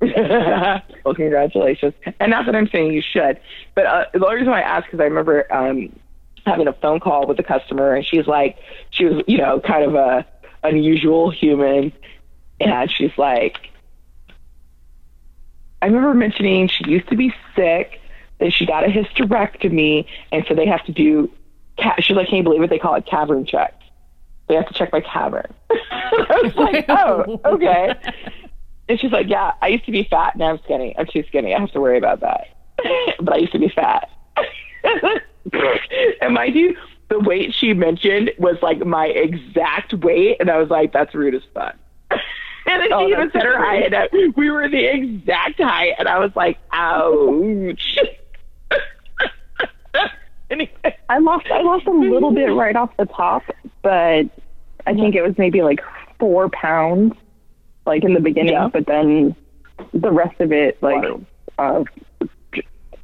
well, 0.00 1.14
congratulations. 1.14 1.94
And 2.20 2.30
not 2.30 2.46
that 2.46 2.54
I'm 2.54 2.68
saying 2.68 2.92
you 2.92 3.02
should, 3.02 3.40
but 3.74 3.86
uh, 3.86 4.04
the 4.12 4.24
only 4.24 4.36
reason 4.36 4.52
why 4.52 4.60
I 4.60 4.78
ask 4.78 4.92
is 4.94 5.00
I 5.00 5.04
remember 5.04 5.52
um, 5.52 5.98
having 6.46 6.68
a 6.68 6.72
phone 6.74 7.00
call 7.00 7.26
with 7.26 7.40
a 7.40 7.42
customer, 7.42 7.94
and 7.96 8.06
she's 8.06 8.28
like, 8.28 8.56
she 8.90 9.06
was, 9.06 9.24
you 9.26 9.38
know, 9.38 9.58
kind 9.58 9.84
of 9.84 9.96
a 9.96 10.24
unusual 10.62 11.30
human, 11.30 11.92
and 12.60 12.88
she's 12.88 13.16
like, 13.18 13.56
I 15.80 15.86
remember 15.86 16.14
mentioning 16.14 16.68
she 16.68 16.88
used 16.88 17.08
to 17.08 17.16
be 17.16 17.34
sick, 17.56 18.00
then 18.42 18.50
she 18.50 18.66
got 18.66 18.84
a 18.84 18.88
hysterectomy, 18.88 20.04
and 20.32 20.44
so 20.48 20.54
they 20.54 20.66
have 20.66 20.84
to 20.86 20.92
do. 20.92 21.30
Ca- 21.80 21.96
she's 22.00 22.16
like, 22.16 22.28
can 22.28 22.36
you 22.38 22.42
believe 22.42 22.62
it? 22.62 22.68
They 22.70 22.78
call 22.78 22.94
it 22.96 23.06
cavern 23.06 23.46
check. 23.46 23.74
They 24.48 24.54
have 24.56 24.66
to 24.68 24.74
check 24.74 24.92
my 24.92 25.00
cavern. 25.00 25.52
I 25.70 26.40
was 26.42 26.54
like, 26.56 26.84
oh, 26.88 27.40
okay. 27.44 27.94
And 28.88 29.00
she's 29.00 29.12
like, 29.12 29.28
yeah, 29.28 29.52
I 29.62 29.68
used 29.68 29.86
to 29.86 29.92
be 29.92 30.04
fat, 30.10 30.36
now 30.36 30.50
I'm 30.50 30.58
skinny. 30.64 30.94
I'm 30.98 31.06
too 31.06 31.24
skinny. 31.28 31.54
I 31.54 31.60
have 31.60 31.70
to 31.72 31.80
worry 31.80 31.96
about 31.96 32.20
that. 32.20 32.48
but 33.20 33.32
I 33.34 33.38
used 33.38 33.52
to 33.52 33.58
be 33.58 33.68
fat. 33.68 34.10
and 36.20 36.34
mind 36.34 36.54
you, 36.54 36.76
the 37.08 37.18
weight 37.20 37.54
she 37.54 37.72
mentioned 37.74 38.32
was 38.38 38.56
like 38.62 38.84
my 38.84 39.06
exact 39.06 39.94
weight, 39.94 40.38
and 40.40 40.50
I 40.50 40.58
was 40.58 40.68
like, 40.68 40.92
that's 40.92 41.14
rude 41.14 41.34
as 41.34 41.42
fuck. 41.54 41.76
and 42.10 42.82
then 42.82 42.92
Oh, 42.92 43.06
she 43.06 43.12
even 43.12 43.30
said 43.32 43.44
her 43.44 43.58
height. 43.58 43.92
and 43.94 44.34
We 44.36 44.50
were 44.50 44.68
the 44.68 44.84
exact 44.84 45.60
height, 45.60 45.94
and 45.98 46.08
I 46.08 46.18
was 46.18 46.32
like, 46.34 46.58
ouch. 46.72 47.98
Anyway, 50.52 50.96
I 51.08 51.18
lost 51.18 51.46
I 51.50 51.62
lost 51.62 51.86
a 51.86 51.90
little 51.90 52.30
bit 52.32 52.46
right 52.46 52.76
off 52.76 52.96
the 52.98 53.06
top, 53.06 53.42
but 53.82 54.24
I 54.86 54.94
think 54.94 55.14
it 55.14 55.22
was 55.22 55.36
maybe 55.38 55.62
like 55.62 55.80
four 56.18 56.48
pounds, 56.50 57.14
like 57.86 58.04
in 58.04 58.14
the 58.14 58.20
beginning. 58.20 58.52
Yeah. 58.52 58.68
But 58.68 58.86
then 58.86 59.34
the 59.92 60.10
rest 60.10 60.40
of 60.40 60.52
it, 60.52 60.80
like, 60.82 61.04
uh, 61.58 61.84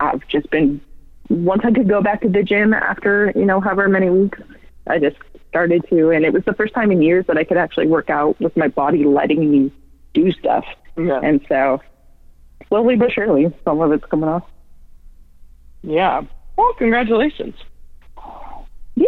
I've 0.01 0.27
just 0.29 0.51
been. 0.51 0.81
Once 1.29 1.63
I 1.65 1.73
could 1.73 1.89
go 1.89 2.01
back 2.01 2.23
to 2.23 2.29
the 2.29 2.43
gym 2.43 2.73
after 2.73 3.33
you 3.35 3.45
know 3.45 3.61
however 3.61 3.89
many 3.89 4.09
weeks, 4.09 4.39
I 4.87 4.99
just 4.99 5.17
started 5.49 5.85
to, 5.91 6.11
and 6.11 6.25
it 6.25 6.33
was 6.33 6.45
the 6.45 6.55
first 6.55 6.75
time 6.75 6.91
in 6.91 7.03
years 7.03 7.27
that 7.27 7.37
I 7.37 7.45
could 7.45 7.57
actually 7.57 7.87
work 7.87 8.11
out 8.11 8.41
with 8.41 8.57
my 8.57 8.69
body 8.69 9.05
letting 9.05 9.51
me 9.51 9.73
do 10.15 10.31
stuff. 10.33 10.65
yeah. 10.97 11.21
And 11.23 11.45
so, 11.49 11.81
slowly 12.69 12.97
but 12.97 13.13
surely, 13.13 13.53
some 13.65 13.81
of 13.81 13.93
it's 13.93 14.05
coming 14.07 14.29
off. 14.29 14.45
yeah. 15.83 16.23
Well, 16.59 16.75
congratulations. 16.75 17.55
Yeah. 18.97 19.07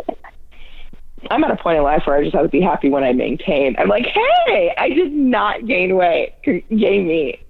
I'm 1.32 1.42
at 1.42 1.50
a 1.50 1.56
point 1.56 1.78
in 1.78 1.82
life 1.82 2.04
where 2.06 2.14
I 2.16 2.22
just 2.22 2.34
have 2.36 2.44
to 2.44 2.48
be 2.48 2.60
happy 2.60 2.88
when 2.88 3.02
I 3.02 3.12
maintain. 3.12 3.74
I'm 3.76 3.88
like, 3.88 4.06
hey, 4.06 4.72
I 4.78 4.88
did 4.90 5.12
not 5.12 5.66
gain 5.66 5.96
weight. 5.96 6.32
Yay 6.44 7.02
me. 7.02 7.40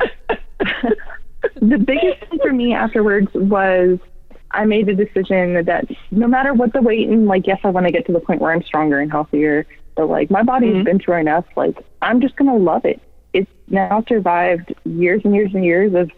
the 1.60 1.78
biggest 1.78 2.18
thing 2.30 2.38
for 2.40 2.52
me 2.54 2.72
afterwards 2.72 3.28
was 3.34 3.98
I 4.52 4.64
made 4.64 4.86
the 4.86 4.94
decision 4.94 5.62
that 5.66 5.84
no 6.10 6.26
matter 6.26 6.54
what 6.54 6.72
the 6.72 6.80
weight 6.80 7.08
and 7.08 7.26
like 7.26 7.46
yes 7.46 7.60
I 7.62 7.68
want 7.68 7.84
to 7.86 7.92
get 7.92 8.06
to 8.06 8.12
the 8.12 8.20
point 8.20 8.40
where 8.40 8.52
I'm 8.52 8.62
stronger 8.62 9.00
and 9.00 9.10
healthier 9.10 9.66
but 9.96 10.08
like 10.08 10.30
my 10.30 10.42
body's 10.42 10.74
Mhm. 10.76 10.84
been 10.84 10.98
through 10.98 11.16
enough 11.16 11.44
like 11.56 11.76
I'm 12.02 12.20
just 12.20 12.36
gonna 12.36 12.56
love 12.56 12.84
it 12.84 13.00
it's 13.32 13.50
now 13.68 14.02
survived 14.08 14.74
years 14.84 15.22
and 15.24 15.34
years 15.34 15.54
and 15.54 15.64
years 15.64 15.94
of 15.94 16.10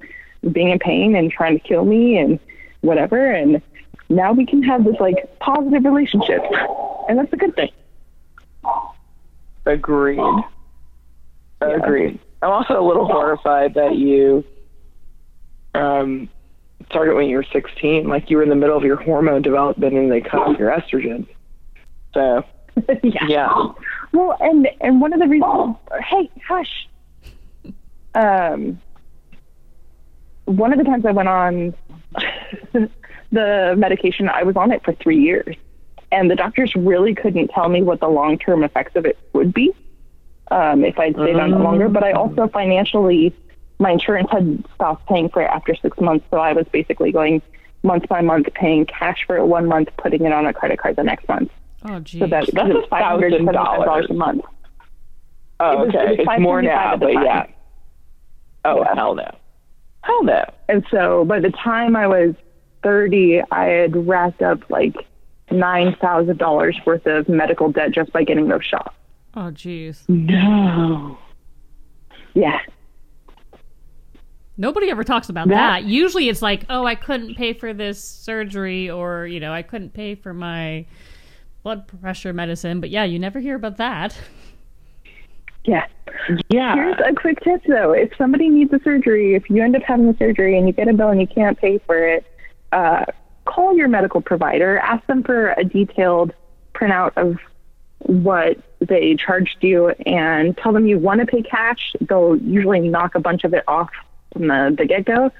being 0.53 0.71
in 0.71 0.79
pain 0.79 1.15
and 1.15 1.31
trying 1.31 1.59
to 1.59 1.69
kill 1.69 1.85
me 1.85 2.17
and 2.19 2.39
whatever 2.81 3.33
and 3.33 3.61
now 4.09 4.33
we 4.33 4.47
can 4.47 4.63
have 4.63 4.85
this 4.85 4.97
like 5.01 5.39
positive 5.41 5.85
relationship 5.85 6.43
and 7.09 7.19
that's 7.19 7.33
a 7.33 7.37
good 7.37 7.55
thing 7.55 7.71
Agreed. 9.69 10.17
Yeah. 10.17 11.77
Agreed. 11.77 12.19
I'm 12.41 12.51
also 12.51 12.81
a 12.81 12.87
little 12.87 13.07
horrified 13.07 13.75
that 13.75 13.97
you 13.97 14.45
um, 15.75 16.29
started 16.87 17.15
when 17.15 17.29
you 17.29 17.37
were 17.37 17.47
16. 17.53 18.09
Like 18.09 18.31
you 18.31 18.39
were 18.39 18.43
in 18.43 18.49
the 18.49 18.55
middle 18.55 18.77
of 18.77 18.85
your 18.85 18.97
hormone 18.97 19.43
development 19.43 19.95
and 19.95 20.11
they 20.11 20.21
cut 20.21 20.41
off 20.41 20.59
your 20.59 20.71
estrogen. 20.71 21.27
So, 22.15 22.45
yeah 23.03 23.27
yeah. 23.27 23.67
Well, 24.13 24.37
and 24.41 24.67
and 24.81 25.01
one 25.01 25.13
of 25.13 25.21
the 25.21 25.27
reasons, 25.27 25.77
hey, 26.09 26.31
hush. 26.47 26.89
Um, 28.15 28.81
one 30.47 30.73
of 30.73 30.79
the 30.79 30.85
times 30.85 31.05
I 31.05 31.11
went 31.11 31.29
on 31.29 31.75
the 33.33 33.75
medication, 33.77 34.29
I 34.29 34.43
was 34.43 34.57
on 34.57 34.73
it 34.73 34.85
for 34.85 34.93
three 34.95 35.19
years, 35.19 35.57
and 36.11 36.31
the 36.31 36.37
doctors 36.37 36.75
really 36.75 37.15
couldn't 37.15 37.49
tell 37.49 37.69
me 37.69 37.83
what 37.83 38.01
the 38.01 38.09
long 38.09 38.39
term 38.39 38.65
effects 38.65 38.97
of 38.97 39.05
it 39.07 39.19
would 39.33 39.53
be 39.53 39.73
um, 40.51 40.85
if 40.85 40.99
I'd 40.99 41.15
stayed 41.15 41.37
on 41.37 41.53
it 41.53 41.59
longer. 41.59 41.89
But 41.89 42.05
I 42.05 42.13
also 42.13 42.49
financially, 42.49 43.35
my 43.79 43.91
insurance 43.93 44.29
had 44.31 44.65
stopped 44.75 45.07
paying 45.09 45.29
for 45.29 45.43
it 45.43 45.47
after 45.51 45.75
six 45.75 45.99
months, 46.01 46.25
so 46.31 46.39
I 46.39 46.53
was 46.53 46.67
basically 46.73 47.13
going 47.13 47.43
month 47.83 48.09
by 48.09 48.21
month, 48.23 48.49
paying 48.55 48.87
cash 48.87 49.25
for 49.27 49.37
it 49.37 49.47
one 49.47 49.67
month, 49.67 49.89
putting 49.99 50.25
it 50.25 50.33
on 50.33 50.47
a 50.47 50.53
credit 50.53 50.79
card 50.79 50.97
the 50.97 51.05
next 51.05 51.29
month. 51.29 51.51
Oh, 51.85 52.01
geez. 52.01 52.21
So 52.21 52.27
that 52.27 52.31
That's 52.31 52.51
because 52.51 52.71
it's 52.71 52.89
five 52.89 53.05
hundred 53.05 53.35
and 53.35 53.47
seventy-five 53.47 53.85
dollars 53.85 54.07
a 54.11 54.15
month. 54.15 54.45
Oh, 55.61 55.73
It 55.73 55.79
was- 55.79 55.89
okay. 55.95 55.99
it 56.05 56.11
was 56.11 56.27
it's 56.29 56.41
more 56.41 56.63
now, 56.63 56.97
but 56.97 57.13
yeah. 57.13 57.47
Oh, 58.65 58.81
Yeah. 58.83 58.95
hell 58.95 59.15
no. 59.15 59.31
Hell 60.09 60.25
no. 60.25 60.43
And 60.69 60.85
so 60.91 61.25
by 61.27 61.39
the 61.39 61.51
time 61.51 61.95
I 61.95 62.07
was 62.07 62.35
30, 62.83 63.43
I 63.51 63.65
had 63.67 64.09
racked 64.09 64.41
up 64.43 64.69
like 64.71 64.95
$9,000 65.51 66.87
worth 66.87 67.07
of 67.07 67.29
medical 67.29 67.71
debt 67.71 67.93
just 67.93 68.11
by 68.13 68.25
getting 68.25 68.49
those 68.49 68.65
shots. 68.65 68.95
oh, 69.35 69.51
jeez. 69.53 70.09
No. 70.09 71.19
Yeah. 72.35 72.59
Nobody 74.57 74.91
ever 74.91 75.05
talks 75.05 75.29
about 75.29 75.49
That- 75.49 75.83
that. 75.83 75.85
Usually 75.85 76.29
it's 76.29 76.43
like, 76.43 76.65
oh, 76.69 76.85
I 76.85 76.95
couldn't 76.97 77.37
pay 77.37 77.53
for 77.53 77.73
this 77.73 78.03
surgery 78.03 78.91
or, 78.91 79.27
you 79.27 79.39
know, 79.41 79.53
I 79.53 79.63
couldn't 79.63 79.91
pay 79.95 80.15
for 80.17 80.35
my 80.35 80.87
blood 81.63 81.87
pressure 81.87 82.33
medicine. 82.33 82.81
But 82.81 82.91
yeah, 82.91 83.05
you 83.05 83.19
never 83.19 83.39
hear 83.41 83.55
about 83.57 83.77
that. 83.77 84.17
Yeah. 85.69 85.87
Yeah. 86.49 86.75
Here's 86.75 86.97
a 87.05 87.15
quick 87.15 87.41
tip 87.41 87.63
though. 87.69 87.93
If 87.93 88.17
somebody 88.17 88.49
needs 88.49 88.73
a 88.73 88.81
surgery, 88.83 89.35
if 89.35 89.51
you 89.51 89.63
end 89.63 89.77
up 89.77 89.83
having 89.83 90.09
a 90.09 90.17
surgery 90.17 90.57
and 90.57 90.67
you 90.67 90.73
get 90.73 90.89
a 90.89 90.95
bill 90.95 91.11
and 91.11 91.21
you 91.21 91.27
can't 91.27 91.59
pay 91.59 91.77
for 91.77 92.07
it, 92.07 92.25
uh, 92.73 93.05
call 93.45 93.77
your 93.77 93.89
medical 93.89 94.23
provider, 94.23 94.79
ask 94.79 95.07
them 95.07 95.23
for 95.23 95.51
a 95.53 95.65
detailed 95.65 96.33
printout 96.75 97.13
of 97.17 97.37
what 97.99 98.57
they 98.81 99.15
charged 99.17 99.59
you 99.61 99.89
and 100.07 100.57
tell 100.57 100.73
them 100.73 100.87
you 100.87 100.99
want 100.99 101.21
to 101.21 101.27
pay 101.27 101.43
cash. 101.43 101.95
They'll 102.01 102.37
usually 102.37 102.81
knock 102.81 103.15
a 103.15 103.21
bunch 103.21 103.45
of 103.45 103.53
it 103.53 103.65
off 103.69 103.91
from 104.33 104.47
the, 104.47 104.75
the 104.77 104.87
get 104.87 105.05
go. 105.05 105.31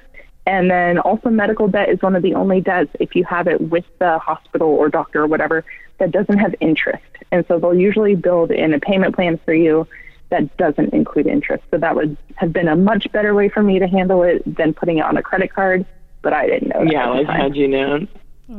And 0.45 0.69
then 0.69 0.99
also 0.99 1.29
medical 1.29 1.67
debt 1.67 1.89
is 1.89 2.01
one 2.03 2.15
of 2.15 2.21
the 2.21 2.35
only 2.35 2.61
debts 2.61 2.91
if 2.99 3.15
you 3.15 3.23
have 3.23 3.47
it 3.47 3.61
with 3.61 3.85
the 3.97 4.19
hospital 4.19 4.69
or 4.69 4.89
doctor 4.89 5.23
or 5.23 5.27
whatever 5.27 5.65
that 5.97 6.11
doesn't 6.11 6.37
have 6.37 6.53
interest. 6.59 7.03
And 7.31 7.45
so 7.47 7.59
they'll 7.59 7.73
usually 7.73 8.15
build 8.15 8.51
in 8.51 8.75
a 8.75 8.79
payment 8.79 9.15
plan 9.15 9.39
for 9.43 9.53
you 9.53 9.87
that 10.29 10.55
doesn't 10.57 10.93
include 10.93 11.27
interest. 11.27 11.63
So 11.71 11.77
that 11.77 11.95
would 11.95 12.17
have 12.35 12.53
been 12.53 12.67
a 12.67 12.75
much 12.75 13.11
better 13.11 13.33
way 13.33 13.49
for 13.49 13.63
me 13.63 13.79
to 13.79 13.87
handle 13.87 14.23
it 14.23 14.43
than 14.45 14.73
putting 14.73 14.99
it 14.99 15.05
on 15.05 15.17
a 15.17 15.23
credit 15.23 15.53
card, 15.53 15.85
but 16.21 16.33
I 16.33 16.47
didn't 16.47 16.69
know 16.69 16.83
that. 16.83 16.91
Yeah, 16.91 17.11
at 17.11 17.15
the 17.15 17.21
like 17.23 17.41
had 17.41 17.55
you 17.55 17.67
known. 17.67 18.07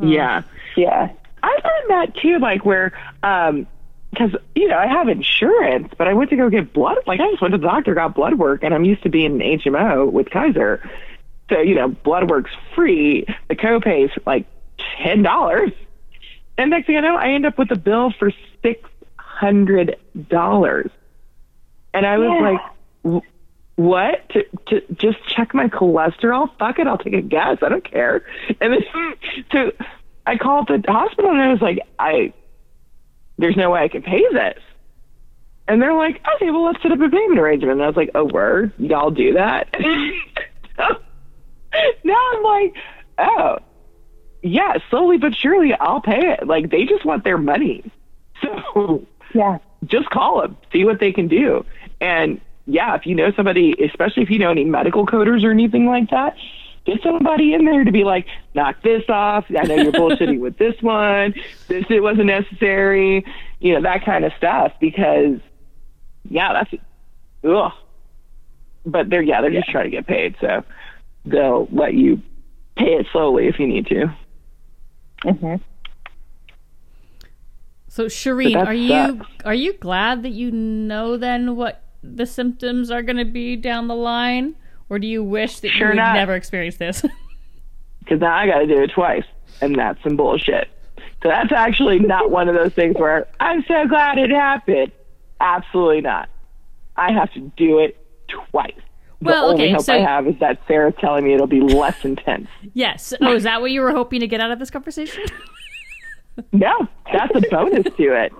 Yeah. 0.01 0.43
Yeah. 0.75 1.11
I've 1.43 1.63
done 1.63 1.87
that 1.89 2.15
too, 2.21 2.39
like 2.39 2.65
where, 2.65 2.93
um, 3.23 3.67
because 4.11 4.31
you 4.55 4.67
know 4.67 4.77
I 4.77 4.87
have 4.87 5.07
insurance, 5.07 5.93
but 5.97 6.07
I 6.07 6.13
went 6.13 6.29
to 6.31 6.35
go 6.35 6.49
get 6.49 6.73
blood. 6.73 6.97
Like 7.07 7.19
I 7.19 7.29
just 7.29 7.41
went 7.41 7.53
to 7.53 7.57
the 7.57 7.65
doctor, 7.65 7.93
got 7.93 8.13
blood 8.13 8.37
work, 8.37 8.63
and 8.63 8.73
I'm 8.73 8.83
used 8.83 9.03
to 9.03 9.09
being 9.09 9.41
an 9.41 9.59
HMO 9.59 10.11
with 10.11 10.29
Kaiser, 10.29 10.87
so 11.49 11.59
you 11.59 11.75
know 11.75 11.87
blood 11.87 12.29
work's 12.29 12.51
free. 12.75 13.25
The 13.47 13.55
copay's 13.55 14.09
like 14.25 14.45
ten 15.01 15.23
dollars, 15.23 15.71
and 16.57 16.69
next 16.69 16.87
thing 16.87 16.97
I 16.97 16.99
know, 16.99 17.15
I 17.15 17.29
end 17.29 17.45
up 17.45 17.57
with 17.57 17.71
a 17.71 17.77
bill 17.77 18.11
for 18.19 18.31
six 18.61 18.81
hundred 19.15 19.97
dollars, 20.27 20.91
and 21.93 22.05
I 22.05 22.17
was 22.17 22.29
Yeah. 22.29 22.49
like. 22.51 22.59
"W- 23.03 23.21
What 23.77 24.29
to, 24.29 24.43
to 24.67 24.81
just 24.93 25.17
check 25.27 25.53
my 25.55 25.67
cholesterol? 25.67 26.49
Fuck 26.59 26.77
it, 26.77 26.85
I'll 26.87 26.97
take 26.99 27.13
a 27.13 27.21
guess. 27.21 27.57
I 27.63 27.69
don't 27.69 27.83
care. 27.89 28.21
And 28.59 28.73
then 28.73 28.83
so 29.51 29.71
I 30.27 30.37
called 30.37 30.67
the 30.67 30.83
hospital 30.91 31.31
and 31.31 31.41
I 31.41 31.51
was 31.51 31.61
like, 31.61 31.79
I 31.97 32.31
there's 33.39 33.55
no 33.55 33.71
way 33.71 33.79
I 33.81 33.87
can 33.87 34.03
pay 34.03 34.23
this. 34.31 34.59
And 35.67 35.81
they're 35.81 35.95
like, 35.95 36.21
okay, 36.35 36.51
well, 36.51 36.65
let's 36.65 36.81
set 36.83 36.91
up 36.91 36.99
a 36.99 37.09
payment 37.09 37.39
arrangement. 37.39 37.71
And 37.73 37.81
I 37.81 37.87
was 37.87 37.95
like, 37.95 38.11
oh, 38.13 38.25
word, 38.25 38.71
y'all 38.77 39.09
do 39.09 39.33
that? 39.33 39.69
now 42.03 42.17
I'm 42.33 42.43
like, 42.43 42.73
oh, 43.17 43.57
yeah, 44.43 44.73
slowly 44.89 45.17
but 45.17 45.33
surely 45.35 45.73
I'll 45.73 46.01
pay 46.01 46.33
it. 46.33 46.45
Like, 46.47 46.69
they 46.69 46.85
just 46.85 47.05
want 47.05 47.23
their 47.23 47.37
money. 47.37 47.83
So 48.41 49.05
Yeah. 49.35 49.59
just 49.85 50.09
call 50.09 50.41
them, 50.41 50.57
see 50.73 50.83
what 50.83 50.99
they 50.99 51.11
can 51.11 51.27
do. 51.27 51.63
And 52.01 52.41
yeah, 52.65 52.95
if 52.95 53.05
you 53.05 53.15
know 53.15 53.31
somebody, 53.35 53.73
especially 53.83 54.23
if 54.23 54.29
you 54.29 54.39
know 54.39 54.51
any 54.51 54.65
medical 54.65 55.05
coders 55.05 55.43
or 55.43 55.51
anything 55.51 55.85
like 55.85 56.09
that, 56.09 56.35
get 56.85 57.01
somebody 57.03 57.53
in 57.53 57.63
there 57.65 57.83
to 57.83 57.91
be 57.91 58.03
like, 58.03 58.25
knock 58.55 58.81
this 58.83 59.03
off. 59.07 59.45
I 59.49 59.63
know 59.65 59.75
you're 59.75 59.91
bullshitting 59.93 60.39
with 60.39 60.57
this 60.57 60.75
one. 60.81 61.33
This 61.67 61.85
it 61.89 62.01
wasn't 62.01 62.25
necessary. 62.25 63.23
You 63.59 63.75
know 63.75 63.81
that 63.83 64.03
kind 64.03 64.25
of 64.25 64.33
stuff 64.37 64.73
because, 64.81 65.39
yeah, 66.29 66.53
that's 66.53 66.73
ugh. 67.43 67.71
But 68.85 69.09
they're 69.09 69.21
yeah, 69.21 69.41
they're 69.41 69.51
just 69.51 69.69
trying 69.69 69.85
to 69.85 69.91
get 69.91 70.07
paid, 70.07 70.35
so 70.41 70.63
they'll 71.25 71.67
let 71.71 71.93
you 71.93 72.21
pay 72.75 72.93
it 72.95 73.05
slowly 73.11 73.47
if 73.47 73.59
you 73.59 73.67
need 73.67 73.85
to. 73.87 74.07
hmm 75.23 75.55
So 77.87 78.05
Shireen, 78.05 78.53
that 78.53 78.67
are 78.67 78.73
you 78.73 79.19
sucks. 79.19 79.27
are 79.45 79.53
you 79.53 79.73
glad 79.73 80.23
that 80.23 80.29
you 80.31 80.49
know 80.51 81.17
then 81.17 81.55
what 81.55 81.80
the 82.03 82.25
symptoms 82.25 82.89
are 82.91 83.01
going 83.03 83.17
to 83.17 83.25
be 83.25 83.55
down 83.55 83.87
the 83.87 83.95
line, 83.95 84.55
or 84.89 84.99
do 84.99 85.07
you 85.07 85.23
wish 85.23 85.59
that 85.59 85.69
Sure 85.69 85.93
you 85.93 85.99
would 85.99 86.13
never 86.13 86.35
experience 86.35 86.77
this? 86.77 87.01
because 87.99 88.19
now 88.21 88.35
I 88.35 88.47
got 88.47 88.59
to 88.59 88.67
do 88.67 88.81
it 88.81 88.91
twice, 88.93 89.25
and 89.61 89.75
that's 89.77 90.01
some 90.03 90.15
bullshit. 90.17 90.67
So 91.23 91.29
that's 91.29 91.51
actually 91.51 91.99
not 91.99 92.31
one 92.31 92.49
of 92.49 92.55
those 92.55 92.73
things 92.73 92.95
where 92.97 93.27
I'm 93.39 93.63
so 93.67 93.87
glad 93.87 94.17
it 94.17 94.31
happened. 94.31 94.91
Absolutely 95.39 96.01
not. 96.01 96.29
I 96.95 97.11
have 97.11 97.31
to 97.33 97.39
do 97.57 97.79
it 97.79 97.97
twice. 98.27 98.73
Well, 99.21 99.47
The 99.49 99.53
only 99.53 99.63
okay, 99.65 99.71
hope 99.73 99.81
so- 99.81 99.93
I 99.93 99.99
have 99.99 100.25
is 100.27 100.35
that 100.39 100.59
Sarah's 100.67 100.95
telling 100.99 101.23
me 101.25 101.33
it'll 101.35 101.45
be 101.45 101.61
less 101.61 102.03
intense. 102.05 102.47
yes. 102.73 103.13
Oh, 103.21 103.35
is 103.35 103.43
that 103.43 103.61
what 103.61 103.69
you 103.71 103.81
were 103.81 103.91
hoping 103.91 104.19
to 104.21 104.27
get 104.27 104.39
out 104.41 104.49
of 104.51 104.59
this 104.59 104.69
conversation? 104.71 105.23
No, 106.53 106.87
that's 107.11 107.35
a 107.35 107.41
bonus 107.51 107.83
to 107.97 108.03
it. 108.23 108.31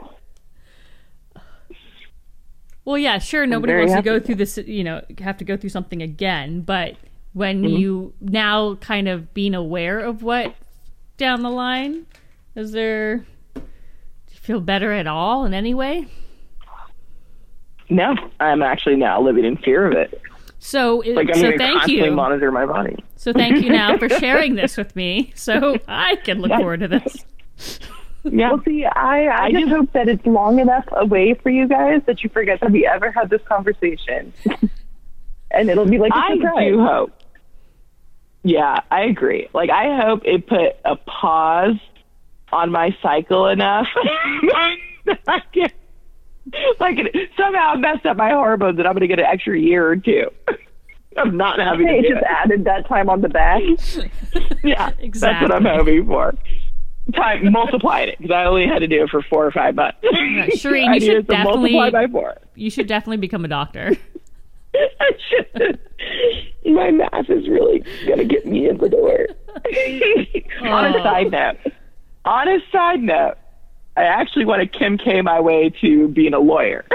Well, 2.92 2.98
yeah, 2.98 3.20
sure. 3.20 3.46
Nobody 3.48 3.74
wants 3.74 3.94
to 3.94 4.02
go 4.02 4.20
through 4.20 4.36
this, 4.36 4.58
you 4.58 4.84
know, 4.84 5.02
have 5.20 5.38
to 5.38 5.46
go 5.46 5.56
through 5.56 5.70
something 5.70 6.02
again. 6.02 6.60
But 6.62 6.98
when 7.32 7.64
Mm-hmm. 7.64 7.76
you 7.78 8.14
now 8.20 8.76
kind 8.76 9.08
of 9.08 9.34
being 9.34 9.56
aware 9.56 10.00
of 10.00 10.24
what 10.24 10.54
down 11.16 11.42
the 11.42 11.50
line, 11.50 12.06
is 12.56 12.74
there, 12.74 13.20
do 13.56 13.62
you 14.34 14.40
feel 14.42 14.60
better 14.60 14.92
at 14.92 15.08
all 15.08 15.46
in 15.46 15.54
any 15.54 15.74
way? 15.74 16.06
No, 17.90 18.14
I'm 18.42 18.62
actually 18.62 18.98
now 18.98 19.22
living 19.22 19.46
in 19.46 19.56
fear 19.56 19.86
of 19.86 19.94
it. 19.94 20.22
So, 20.60 21.00
it- 21.02 21.16
Like 21.16 21.30
I'm 21.30 21.36
so 21.36 21.58
thank 21.58 21.88
you. 21.88 22.12
monitor 22.12 22.52
my 22.52 22.66
body. 22.66 22.98
So 23.16 23.32
thank 23.32 23.64
you 23.64 23.70
now 23.72 23.98
for 23.98 24.10
sharing 24.20 24.56
this 24.56 24.76
with 24.76 24.96
me, 24.98 25.32
so 25.36 25.78
I 25.88 26.18
can 26.18 26.42
look 26.42 26.52
Yeah. 26.52 26.58
forward 26.58 26.82
to 26.82 26.88
this. 26.90 27.80
Yeah, 28.24 28.52
Well, 28.52 28.62
see, 28.66 28.86
I, 28.86 29.26
I, 29.26 29.44
I 29.46 29.52
just 29.52 29.64
just- 29.66 29.76
hope 29.76 29.94
that 29.94 30.08
it's 30.08 30.26
long 30.26 30.60
enough 30.60 30.86
away 30.92 31.34
for 31.34 31.50
you 31.50 31.68
guys 31.68 32.02
that 32.06 32.24
you 32.24 32.30
forget 32.30 32.60
that 32.62 32.72
we 32.72 32.86
ever 32.86 33.12
had 33.12 33.30
this 33.30 33.42
conversation. 33.44 34.32
and 35.52 35.70
it'll 35.70 35.86
be 35.86 35.98
like 35.98 36.12
a 36.12 36.18
I 36.18 36.36
surprise. 36.36 36.70
do 36.72 36.84
hope. 36.84 37.12
Yeah, 38.44 38.80
I 38.90 39.02
agree. 39.04 39.48
Like 39.54 39.70
I 39.70 40.00
hope 40.02 40.22
it 40.26 40.48
put 40.48 40.76
a 40.86 40.96
pause 40.96 41.76
on 42.52 42.72
my 42.72 42.96
cycle 43.02 43.48
enough. 43.48 43.88
that 45.06 45.20
I 45.28 45.40
can, 45.54 45.70
like 46.80 46.98
it 47.00 47.30
somehow 47.38 47.76
messed 47.76 48.06
up 48.06 48.18
my 48.18 48.32
hormones, 48.32 48.78
and 48.80 48.88
I'm 48.88 48.94
going 48.94 49.02
to 49.02 49.08
get 49.08 49.20
an 49.20 49.26
extra 49.26 49.58
year 49.60 49.88
or 49.88 49.96
two 49.96 50.32
of 51.18 51.34
not 51.34 51.60
having 51.60 51.86
Hey, 51.88 51.94
to 51.94 52.00
it 52.00 52.02
do 52.04 52.10
just 52.16 52.22
it. 52.24 52.28
added 52.30 52.64
that 52.66 52.88
time 52.88 53.10
on 53.10 53.22
the 53.22 53.30
back. 53.30 53.62
Yeah, 54.64 54.90
exactly. 55.00 55.20
that's 55.20 55.42
what 55.44 55.52
I'm 55.52 55.66
hoping 55.66 56.06
for. 56.08 56.34
Time 57.16 57.52
multiplied 57.52 58.10
it 58.10 58.18
because 58.20 58.32
I 58.34 58.46
only 58.46 58.68
had 58.68 58.80
to 58.80 58.88
do 58.88 59.04
it 59.04 59.10
for 59.10 59.22
four 59.24 59.46
or 59.46 59.52
five 59.52 59.76
months. 59.76 59.98
Shireen, 60.04 60.88
I 60.90 60.94
you 60.96 61.00
should 61.02 61.28
needed 61.28 61.28
multiply 61.30 61.90
definitely- 61.90 61.92
by 61.92 62.08
four. 62.08 62.38
You 62.56 62.70
should 62.70 62.88
definitely 62.88 63.18
become 63.18 63.44
a 63.44 63.48
doctor. 63.50 63.98
I. 64.76 65.12
My 66.66 66.92
math 66.92 67.30
is 67.30 67.50
really 67.50 67.84
gonna 68.08 68.24
get 68.24 68.46
me 68.46 68.70
in 68.70 68.78
the 68.78 68.88
door. 68.88 69.28
on 70.62 70.86
a 70.86 70.98
Oh. 70.98 71.04
side 71.04 71.32
note, 71.32 71.58
on 72.24 72.48
a 72.48 72.60
side 72.72 73.02
note, 73.02 73.36
I 73.98 74.04
actually 74.04 74.46
want 74.46 74.62
to 74.62 74.68
Kim 74.80 74.98
K 74.98 75.22
my 75.22 75.40
way 75.42 75.70
to 75.82 76.08
being 76.10 76.34
a 76.34 76.40
lawyer. 76.40 76.86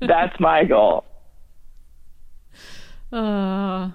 That's 0.00 0.38
my 0.38 0.64
goal. 0.64 1.04
Uh, 3.12 3.90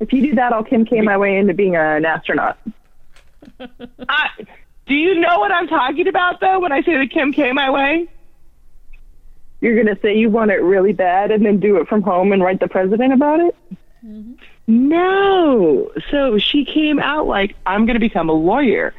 if 0.00 0.12
you 0.12 0.22
do 0.22 0.34
that, 0.36 0.52
I'll 0.52 0.64
Kim 0.64 0.84
K 0.84 1.00
my 1.02 1.16
way 1.16 1.36
into 1.36 1.54
being 1.54 1.76
an 1.76 2.04
astronaut. 2.04 2.58
I, 3.60 4.28
do 4.86 4.94
you 4.94 5.20
know 5.20 5.38
what 5.38 5.52
I'm 5.52 5.68
talking 5.68 6.08
about 6.08 6.40
though 6.40 6.58
when 6.60 6.72
I 6.72 6.82
say 6.82 6.98
the 6.98 7.06
Kim 7.06 7.32
K 7.32 7.52
my 7.52 7.70
way? 7.70 8.08
You're 9.60 9.74
going 9.74 9.94
to 9.94 10.00
say 10.00 10.16
you 10.16 10.30
want 10.30 10.50
it 10.50 10.62
really 10.62 10.94
bad 10.94 11.30
and 11.30 11.44
then 11.44 11.60
do 11.60 11.76
it 11.76 11.86
from 11.86 12.02
home 12.02 12.32
and 12.32 12.42
write 12.42 12.60
the 12.60 12.68
president 12.68 13.12
about 13.12 13.40
it? 13.40 13.54
No. 14.66 15.90
So 16.10 16.38
she 16.38 16.64
came 16.64 16.98
out 16.98 17.26
like, 17.26 17.54
I'm 17.66 17.84
going 17.84 17.94
to 17.94 18.00
become 18.00 18.30
a 18.30 18.34
lawyer. 18.34 18.94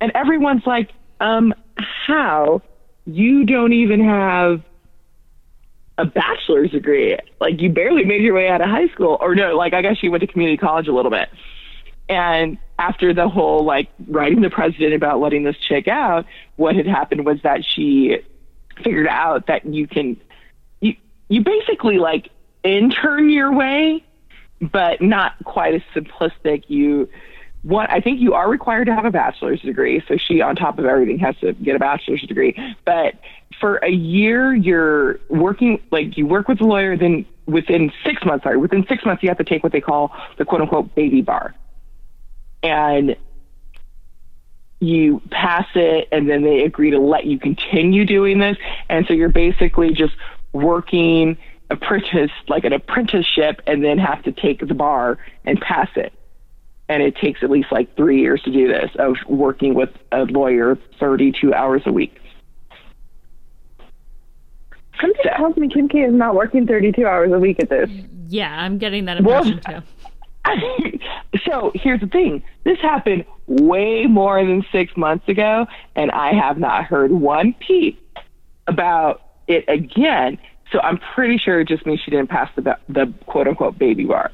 And 0.00 0.12
everyone's 0.14 0.66
like, 0.66 0.90
um, 1.20 1.54
how? 1.78 2.60
You 3.06 3.44
don't 3.44 3.72
even 3.72 4.04
have 4.04 4.62
a 5.98 6.04
bachelor's 6.04 6.70
degree. 6.70 7.16
Like, 7.40 7.60
you 7.60 7.70
barely 7.70 8.04
made 8.04 8.22
your 8.22 8.34
way 8.34 8.48
out 8.48 8.60
of 8.60 8.68
high 8.68 8.88
school. 8.88 9.16
Or 9.20 9.34
no, 9.34 9.56
like, 9.56 9.72
I 9.72 9.82
guess 9.82 9.98
she 9.98 10.08
went 10.08 10.20
to 10.20 10.26
community 10.26 10.56
college 10.56 10.88
a 10.88 10.92
little 10.92 11.10
bit. 11.10 11.28
And 12.08 12.58
after 12.78 13.14
the 13.14 13.28
whole, 13.28 13.64
like, 13.64 13.88
writing 14.06 14.40
the 14.40 14.50
president 14.50 14.94
about 14.94 15.20
letting 15.20 15.44
this 15.44 15.56
chick 15.56 15.88
out, 15.88 16.26
what 16.56 16.76
had 16.76 16.86
happened 16.86 17.24
was 17.24 17.40
that 17.42 17.64
she 17.64 18.18
figured 18.82 19.08
out 19.08 19.46
that 19.46 19.64
you 19.64 19.86
can, 19.86 20.20
you, 20.80 20.94
you 21.28 21.42
basically, 21.42 21.98
like, 21.98 22.30
intern 22.62 23.30
your 23.30 23.52
way 23.52 24.04
but 24.60 25.02
not 25.02 25.34
quite 25.44 25.74
as 25.74 25.82
simplistic. 25.94 26.64
You 26.68 27.08
one 27.62 27.86
I 27.90 28.00
think 28.00 28.20
you 28.20 28.34
are 28.34 28.48
required 28.48 28.86
to 28.86 28.94
have 28.94 29.04
a 29.04 29.10
bachelor's 29.10 29.60
degree. 29.60 30.02
So 30.08 30.16
she 30.16 30.40
on 30.40 30.56
top 30.56 30.78
of 30.78 30.84
everything 30.84 31.18
has 31.18 31.36
to 31.38 31.52
get 31.54 31.76
a 31.76 31.78
bachelor's 31.78 32.22
degree. 32.22 32.56
But 32.84 33.14
for 33.60 33.76
a 33.76 33.90
year 33.90 34.54
you're 34.54 35.18
working 35.28 35.80
like 35.90 36.16
you 36.16 36.26
work 36.26 36.48
with 36.48 36.60
a 36.60 36.64
lawyer, 36.64 36.96
then 36.96 37.26
within 37.46 37.92
six 38.04 38.24
months, 38.24 38.44
sorry, 38.44 38.56
within 38.56 38.86
six 38.88 39.04
months 39.04 39.22
you 39.22 39.28
have 39.28 39.38
to 39.38 39.44
take 39.44 39.62
what 39.62 39.72
they 39.72 39.80
call 39.80 40.14
the 40.38 40.44
quote 40.44 40.60
unquote 40.60 40.94
baby 40.94 41.22
bar. 41.22 41.54
And 42.62 43.16
you 44.80 45.22
pass 45.30 45.66
it 45.74 46.08
and 46.12 46.28
then 46.28 46.42
they 46.42 46.62
agree 46.62 46.90
to 46.90 46.98
let 46.98 47.24
you 47.24 47.38
continue 47.38 48.04
doing 48.04 48.38
this. 48.38 48.56
And 48.88 49.06
so 49.06 49.14
you're 49.14 49.28
basically 49.28 49.92
just 49.92 50.14
working 50.52 51.36
apprentice 51.70 52.30
like 52.48 52.64
an 52.64 52.72
apprenticeship 52.72 53.60
and 53.66 53.82
then 53.82 53.98
have 53.98 54.22
to 54.22 54.32
take 54.32 54.66
the 54.66 54.74
bar 54.74 55.18
and 55.44 55.60
pass 55.60 55.88
it. 55.96 56.12
And 56.88 57.02
it 57.02 57.16
takes 57.16 57.42
at 57.42 57.50
least 57.50 57.72
like 57.72 57.96
three 57.96 58.20
years 58.20 58.40
to 58.42 58.50
do 58.52 58.68
this 58.68 58.90
of 58.98 59.16
working 59.28 59.74
with 59.74 59.90
a 60.12 60.24
lawyer 60.24 60.78
32 61.00 61.52
hours 61.52 61.82
a 61.86 61.92
week. 61.92 62.16
Something 65.00 65.22
tells 65.36 65.56
me 65.56 65.68
Kim 65.68 65.88
K 65.88 66.00
is 66.00 66.14
not 66.14 66.34
working 66.34 66.66
32 66.66 67.04
hours 67.06 67.32
a 67.32 67.38
week 67.38 67.60
at 67.60 67.68
this. 67.68 67.90
yeah, 68.28 68.60
I'm 68.62 68.78
getting 68.78 69.04
that 69.06 69.22
Well- 69.22 69.44
impression 69.46 69.82
too. 69.82 69.86
so 71.44 71.72
here's 71.74 72.00
the 72.00 72.06
thing 72.06 72.40
this 72.62 72.78
happened 72.80 73.24
way 73.48 74.06
more 74.06 74.44
than 74.44 74.64
six 74.70 74.96
months 74.96 75.28
ago, 75.28 75.66
and 75.96 76.10
I 76.12 76.32
have 76.34 76.56
not 76.56 76.84
heard 76.84 77.10
one 77.10 77.52
peep 77.58 78.00
about 78.68 79.22
it 79.48 79.64
again. 79.66 80.38
So 80.70 80.80
I'm 80.80 80.98
pretty 81.16 81.36
sure 81.38 81.60
it 81.60 81.66
just 81.68 81.84
means 81.84 82.00
she 82.00 82.12
didn't 82.12 82.28
pass 82.30 82.48
the, 82.54 82.76
the 82.88 83.12
quote 83.26 83.48
unquote 83.48 83.76
baby 83.76 84.04
bar. 84.04 84.30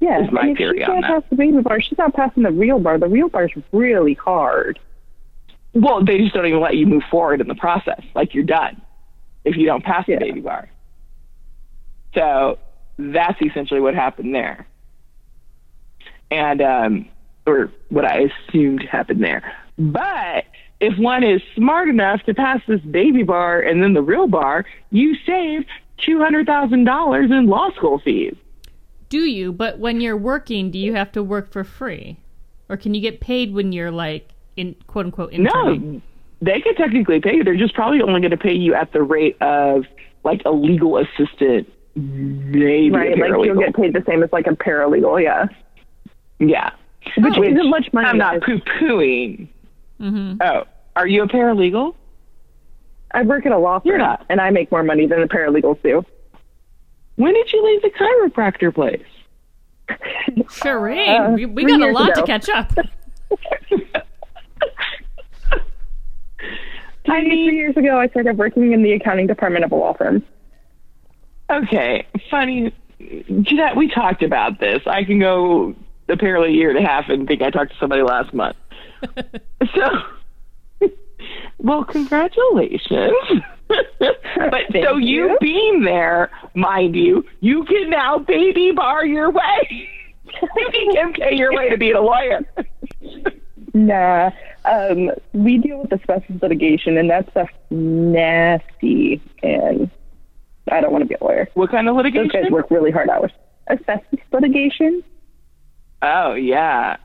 Yeah, 0.00 0.24
Is 0.24 0.30
my 0.30 0.42
and 0.42 0.50
if 0.50 0.58
theory 0.58 0.78
she 0.80 0.84
can't 0.84 1.04
pass 1.04 1.22
the 1.30 1.36
baby 1.36 1.60
bar, 1.62 1.80
she's 1.80 1.96
not 1.96 2.12
passing 2.14 2.42
the 2.42 2.50
real 2.50 2.78
bar. 2.78 2.98
The 2.98 3.08
real 3.08 3.28
bar's 3.28 3.52
really 3.72 4.14
hard. 4.14 4.78
Well, 5.72 6.04
they 6.04 6.18
just 6.18 6.34
don't 6.34 6.46
even 6.46 6.60
let 6.60 6.76
you 6.76 6.86
move 6.86 7.02
forward 7.10 7.40
in 7.40 7.48
the 7.48 7.54
process. 7.54 8.02
Like 8.14 8.34
you're 8.34 8.44
done 8.44 8.80
if 9.44 9.56
you 9.56 9.64
don't 9.66 9.82
pass 9.84 10.04
Yeah. 10.06 10.18
the 10.18 10.26
baby 10.26 10.40
bar. 10.40 10.68
So 12.14 12.58
that's 12.98 13.40
essentially 13.40 13.80
what 13.80 13.94
happened 13.94 14.34
there. 14.34 14.66
And 16.30 16.60
um 16.62 17.08
or 17.46 17.70
what 17.90 18.04
I 18.04 18.28
assumed 18.48 18.82
happened 18.82 19.22
there. 19.22 19.52
But 19.78 20.44
if 20.80 20.98
one 20.98 21.22
is 21.22 21.40
smart 21.54 21.88
enough 21.88 22.22
to 22.24 22.34
pass 22.34 22.60
this 22.66 22.80
baby 22.80 23.22
bar 23.22 23.60
and 23.60 23.82
then 23.82 23.94
the 23.94 24.02
real 24.02 24.26
bar, 24.26 24.64
you 24.90 25.14
save 25.24 25.64
two 25.98 26.18
hundred 26.18 26.46
thousand 26.46 26.84
dollars 26.84 27.30
in 27.30 27.46
law 27.46 27.70
school 27.72 27.98
fees. 27.98 28.34
Do 29.08 29.18
you? 29.20 29.52
But 29.52 29.78
when 29.78 30.00
you're 30.00 30.16
working, 30.16 30.70
do 30.70 30.78
you 30.78 30.94
have 30.94 31.12
to 31.12 31.22
work 31.22 31.52
for 31.52 31.62
free, 31.64 32.18
or 32.68 32.76
can 32.76 32.94
you 32.94 33.00
get 33.00 33.20
paid 33.20 33.52
when 33.54 33.72
you're 33.72 33.90
like 33.90 34.30
in 34.56 34.74
quote 34.86 35.06
unquote 35.06 35.32
interning? 35.32 35.92
No, 35.94 36.02
they 36.42 36.60
can 36.60 36.74
technically 36.74 37.20
pay 37.20 37.36
you. 37.36 37.44
They're 37.44 37.56
just 37.56 37.74
probably 37.74 38.00
only 38.02 38.20
going 38.20 38.30
to 38.32 38.36
pay 38.36 38.54
you 38.54 38.74
at 38.74 38.92
the 38.92 39.02
rate 39.02 39.40
of 39.40 39.84
like 40.24 40.42
a 40.44 40.50
legal 40.50 40.98
assistant, 40.98 41.68
maybe 41.94 42.90
Right, 42.90 43.12
a 43.12 43.20
like 43.20 43.30
paralegal. 43.30 43.44
you'll 43.46 43.58
get 43.60 43.74
paid 43.76 43.92
the 43.94 44.02
same 44.08 44.22
as 44.24 44.30
like 44.32 44.46
a 44.48 44.50
paralegal, 44.56 45.22
yeah. 45.22 45.46
yeah, 46.40 46.70
Which 47.16 47.38
isn't 47.38 47.70
much 47.70 47.88
money. 47.92 48.08
I'm 48.08 48.18
not 48.18 48.36
It's- 48.36 48.50
poo 48.50 48.86
pooing. 48.86 49.46
hmm 49.98 50.34
Oh, 50.40 50.64
are 50.96 51.06
you 51.06 51.22
a 51.22 51.28
paralegal? 51.28 51.94
I 53.12 53.22
work 53.22 53.46
at 53.46 53.52
a 53.52 53.58
law 53.58 53.78
firm, 53.78 53.86
You're 53.88 53.98
not. 53.98 54.26
and 54.28 54.40
I 54.40 54.50
make 54.50 54.70
more 54.72 54.82
money 54.82 55.06
than 55.06 55.20
the 55.20 55.28
paralegals 55.28 55.80
do. 55.82 56.04
When 57.16 57.34
did 57.34 57.52
you 57.52 57.64
leave 57.64 57.82
the 57.82 57.90
chiropractor 57.90 58.74
place? 58.74 59.02
Shireen, 59.88 61.28
Uh, 61.28 61.32
we, 61.32 61.46
we 61.46 61.64
got 61.64 61.80
a 61.80 61.84
years 61.84 61.94
lot 61.94 62.14
to 62.14 62.22
catch 62.22 62.48
up. 62.48 62.72
I 67.08 67.20
mean, 67.22 67.48
three 67.48 67.56
years 67.56 67.76
ago, 67.76 67.98
I 67.98 68.08
started 68.08 68.36
working 68.36 68.72
in 68.72 68.82
the 68.82 68.92
accounting 68.92 69.26
department 69.26 69.64
of 69.64 69.72
a 69.72 69.76
law 69.76 69.92
firm. 69.94 70.24
Okay, 71.48 72.06
funny. 72.30 72.74
Jeanette, 72.98 73.76
we 73.76 73.88
talked 73.88 74.22
about 74.22 74.58
this. 74.58 74.82
I 74.86 75.04
can 75.04 75.20
go 75.20 75.74
apparently 76.08 76.50
a 76.50 76.52
year 76.52 76.70
and 76.70 76.84
a 76.84 76.88
half 76.88 77.08
and 77.08 77.26
think 77.28 77.42
I 77.42 77.50
talked 77.50 77.72
to 77.72 77.78
somebody 77.78 78.02
last 78.02 78.34
month. 78.34 78.56
so, 79.74 79.88
well, 81.58 81.84
congratulations. 81.84 83.12
but 83.98 84.62
so 84.72 84.96
you 84.96 85.30
you. 85.30 85.38
being 85.40 85.82
there, 85.82 86.30
mind 86.54 86.94
you, 86.94 87.24
you 87.40 87.64
can 87.64 87.90
now 87.90 88.18
baby 88.18 88.72
bar 88.72 89.04
your 89.04 89.30
way. 89.30 89.88
you 90.56 90.90
can 90.94 91.12
pay 91.12 91.34
your 91.34 91.54
way 91.54 91.68
to 91.68 91.76
being 91.76 91.94
a 91.96 92.00
lawyer. 92.00 92.40
Nah, 93.74 94.30
um, 94.64 95.10
we 95.34 95.58
deal 95.58 95.82
with 95.82 95.92
asbestos 95.92 96.40
litigation, 96.40 96.96
and 96.96 97.10
that 97.10 97.30
stuff's 97.30 97.52
nasty, 97.68 99.20
and 99.42 99.90
I 100.72 100.80
don't 100.80 100.92
want 100.92 101.02
to 101.02 101.08
be 101.08 101.14
a 101.20 101.22
lawyer. 101.22 101.48
what 101.52 101.70
kind 101.70 101.86
of 101.86 101.94
litigation? 101.94 102.30
Those 102.32 102.42
guys 102.44 102.50
work 102.50 102.70
really 102.70 102.90
hard 102.90 103.10
hours. 103.10 103.32
Asbestos 103.68 104.20
litigation? 104.32 105.04
Oh 106.00 106.32
yeah. 106.32 106.96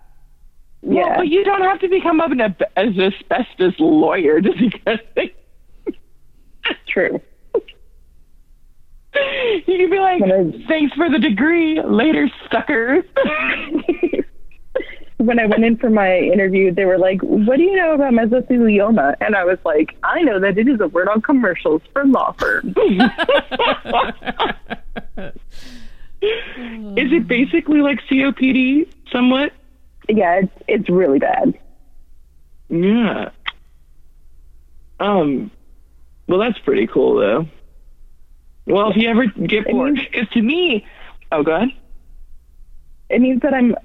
Well, 0.81 0.95
Yeah. 1.09 1.17
but 1.17 1.27
you 1.27 1.43
don't 1.43 1.61
have 1.61 1.79
to 1.81 1.89
become 1.89 2.21
an 2.21 2.39
as 2.39 2.97
asbestos 2.97 3.75
lawyer 3.79 4.39
just 4.39 4.57
because 4.59 4.99
they 5.15 5.33
True. 6.91 7.19
You 9.13 9.61
can 9.65 9.89
be 9.89 9.99
like, 9.99 10.21
I- 10.23 10.65
thanks 10.67 10.95
for 10.95 11.09
the 11.09 11.19
degree, 11.19 11.81
later, 11.81 12.29
suckers. 12.51 13.03
when 15.17 15.39
I 15.39 15.45
went 15.45 15.63
in 15.65 15.77
for 15.77 15.89
my 15.89 16.17
interview, 16.17 16.73
they 16.73 16.85
were 16.85 16.97
like, 16.97 17.21
"What 17.21 17.57
do 17.57 17.63
you 17.63 17.75
know 17.75 17.93
about 17.93 18.13
mesothelioma?" 18.13 19.15
And 19.21 19.35
I 19.35 19.43
was 19.43 19.59
like, 19.65 19.95
"I 20.03 20.21
know 20.21 20.39
that 20.39 20.57
it 20.57 20.67
is 20.67 20.79
a 20.79 20.87
word 20.87 21.09
on 21.09 21.21
commercials 21.21 21.81
for 21.93 22.05
law 22.05 22.31
firms." 22.33 22.73
Is 26.23 27.11
it 27.11 27.27
basically 27.27 27.81
like 27.81 27.99
COPD, 28.09 28.87
somewhat? 29.11 29.53
yeah, 30.09 30.39
it's 30.41 30.53
it's 30.67 30.89
really 30.89 31.19
bad. 31.19 31.53
Yeah. 32.69 33.29
Um. 34.99 35.51
Well, 36.31 36.39
that's 36.39 36.57
pretty 36.59 36.87
cool, 36.87 37.19
though. 37.19 37.45
Well, 38.65 38.89
if 38.89 38.95
you 38.95 39.09
ever 39.09 39.25
get 39.25 39.67
bored, 39.67 39.95
because 39.95 40.29
to 40.29 40.41
me, 40.41 40.87
oh, 41.29 41.43
go 41.43 41.55
ahead. 41.55 41.69
It 43.09 43.19
means 43.19 43.41
that 43.41 43.53
I'm 43.53 43.75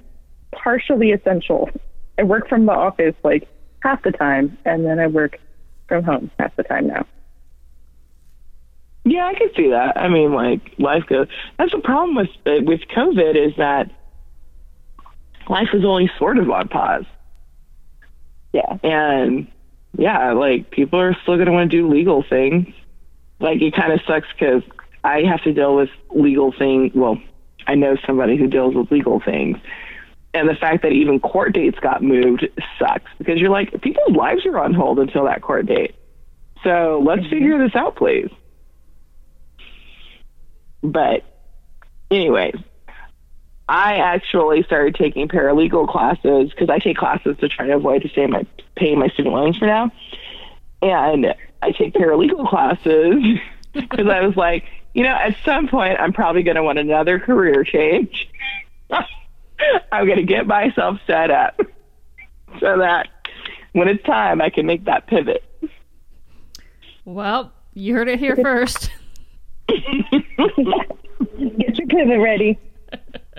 partially 0.52 1.10
essential. 1.10 1.68
I 2.16 2.22
work 2.22 2.48
from 2.48 2.66
the 2.66 2.72
office 2.72 3.16
like 3.24 3.48
half 3.80 4.00
the 4.04 4.12
time, 4.12 4.56
and 4.64 4.86
then 4.86 5.00
I 5.00 5.08
work 5.08 5.40
from 5.88 6.04
home 6.04 6.30
half 6.38 6.54
the 6.54 6.62
time 6.62 6.86
now. 6.86 7.04
Yeah, 9.04 9.26
I 9.26 9.34
can 9.34 9.48
see 9.56 9.70
that. 9.70 9.96
I 9.96 10.08
mean, 10.08 10.32
like 10.32 10.60
life 10.78 11.02
goes. 11.08 11.26
That's 11.58 11.72
the 11.72 11.80
problem 11.80 12.14
with 12.14 12.28
with 12.64 12.82
COVID 12.96 13.34
is 13.34 13.56
that 13.56 13.90
life 15.48 15.70
is 15.74 15.84
only 15.84 16.12
sort 16.16 16.38
of 16.38 16.48
on 16.48 16.68
pause. 16.68 17.06
Yeah. 18.52 18.78
and 18.84 19.48
yeah, 19.98 20.32
like 20.32 20.70
people 20.70 21.00
are 21.00 21.16
still 21.22 21.36
going 21.36 21.46
to 21.46 21.52
want 21.52 21.70
to 21.70 21.76
do 21.76 21.88
legal 21.88 22.24
things. 22.28 22.68
Like 23.40 23.60
it 23.60 23.74
kind 23.74 23.92
of 23.92 24.00
sucks 24.06 24.28
because 24.32 24.62
I 25.04 25.22
have 25.22 25.42
to 25.42 25.52
deal 25.52 25.76
with 25.76 25.90
legal 26.10 26.52
things. 26.52 26.92
Well, 26.94 27.20
I 27.66 27.74
know 27.74 27.96
somebody 28.06 28.36
who 28.36 28.46
deals 28.46 28.74
with 28.74 28.90
legal 28.90 29.20
things, 29.20 29.58
and 30.34 30.48
the 30.48 30.54
fact 30.54 30.82
that 30.82 30.92
even 30.92 31.20
court 31.20 31.52
dates 31.52 31.78
got 31.80 32.02
moved 32.02 32.46
sucks 32.78 33.10
because 33.18 33.38
you're 33.38 33.50
like 33.50 33.80
people's 33.82 34.14
lives 34.16 34.44
are 34.46 34.58
on 34.58 34.74
hold 34.74 34.98
until 34.98 35.24
that 35.24 35.42
court 35.42 35.66
date. 35.66 35.94
So 36.62 37.02
let's 37.04 37.22
mm-hmm. 37.22 37.30
figure 37.30 37.58
this 37.58 37.74
out, 37.74 37.96
please. 37.96 38.30
But, 40.82 41.24
anyways, 42.10 42.56
I 43.68 43.96
actually 43.96 44.62
started 44.62 44.94
taking 44.94 45.26
paralegal 45.28 45.88
classes 45.88 46.50
because 46.50 46.70
I 46.70 46.78
take 46.78 46.96
classes 46.96 47.36
to 47.40 47.48
try 47.48 47.66
to 47.66 47.76
avoid 47.76 48.02
to 48.02 48.08
pay 48.08 48.26
my 48.26 48.46
paying 48.76 48.98
my 48.98 49.08
student 49.08 49.34
loans 49.34 49.58
for 49.58 49.66
now. 49.66 49.90
And 50.82 51.34
I 51.62 51.72
take 51.72 51.94
paralegal 51.94 52.48
classes 52.48 53.40
because 53.72 54.06
I 54.08 54.20
was 54.24 54.36
like, 54.36 54.64
you 54.94 55.02
know, 55.02 55.14
at 55.14 55.36
some 55.44 55.66
point 55.68 55.98
I'm 55.98 56.12
probably 56.12 56.42
going 56.42 56.56
to 56.56 56.62
want 56.62 56.78
another 56.78 57.18
career 57.18 57.64
change. 57.64 58.28
I'm 59.90 60.06
going 60.06 60.18
to 60.18 60.24
get 60.24 60.46
myself 60.46 60.98
set 61.06 61.30
up 61.30 61.60
so 62.60 62.78
that 62.78 63.08
when 63.72 63.88
it's 63.88 64.02
time, 64.04 64.40
I 64.40 64.50
can 64.50 64.66
make 64.66 64.84
that 64.84 65.06
pivot. 65.06 65.42
well, 67.04 67.52
you 67.74 67.94
heard 67.94 68.08
it 68.08 68.18
here 68.18 68.36
first. 68.36 68.90
Get 69.68 69.82
your 71.78 71.86
pivot 71.88 72.20
ready. 72.20 72.58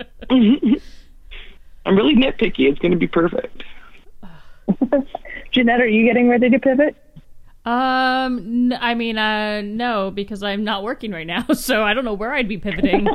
I'm 0.30 1.96
really 1.96 2.14
nitpicky. 2.16 2.68
It's 2.70 2.78
going 2.78 2.92
to 2.92 2.98
be 2.98 3.06
perfect. 3.08 3.62
Jeanette, 5.52 5.80
are 5.80 5.86
you 5.86 6.04
getting 6.06 6.28
ready 6.28 6.50
to 6.50 6.58
pivot? 6.58 6.94
Um, 7.64 8.70
n- 8.72 8.78
I 8.80 8.94
mean, 8.94 9.18
uh, 9.18 9.62
no, 9.62 10.10
because 10.10 10.42
I'm 10.42 10.64
not 10.64 10.82
working 10.82 11.12
right 11.12 11.26
now, 11.26 11.46
so 11.54 11.82
I 11.82 11.94
don't 11.94 12.04
know 12.04 12.14
where 12.14 12.32
I'd 12.34 12.48
be 12.48 12.58
pivoting. 12.58 13.08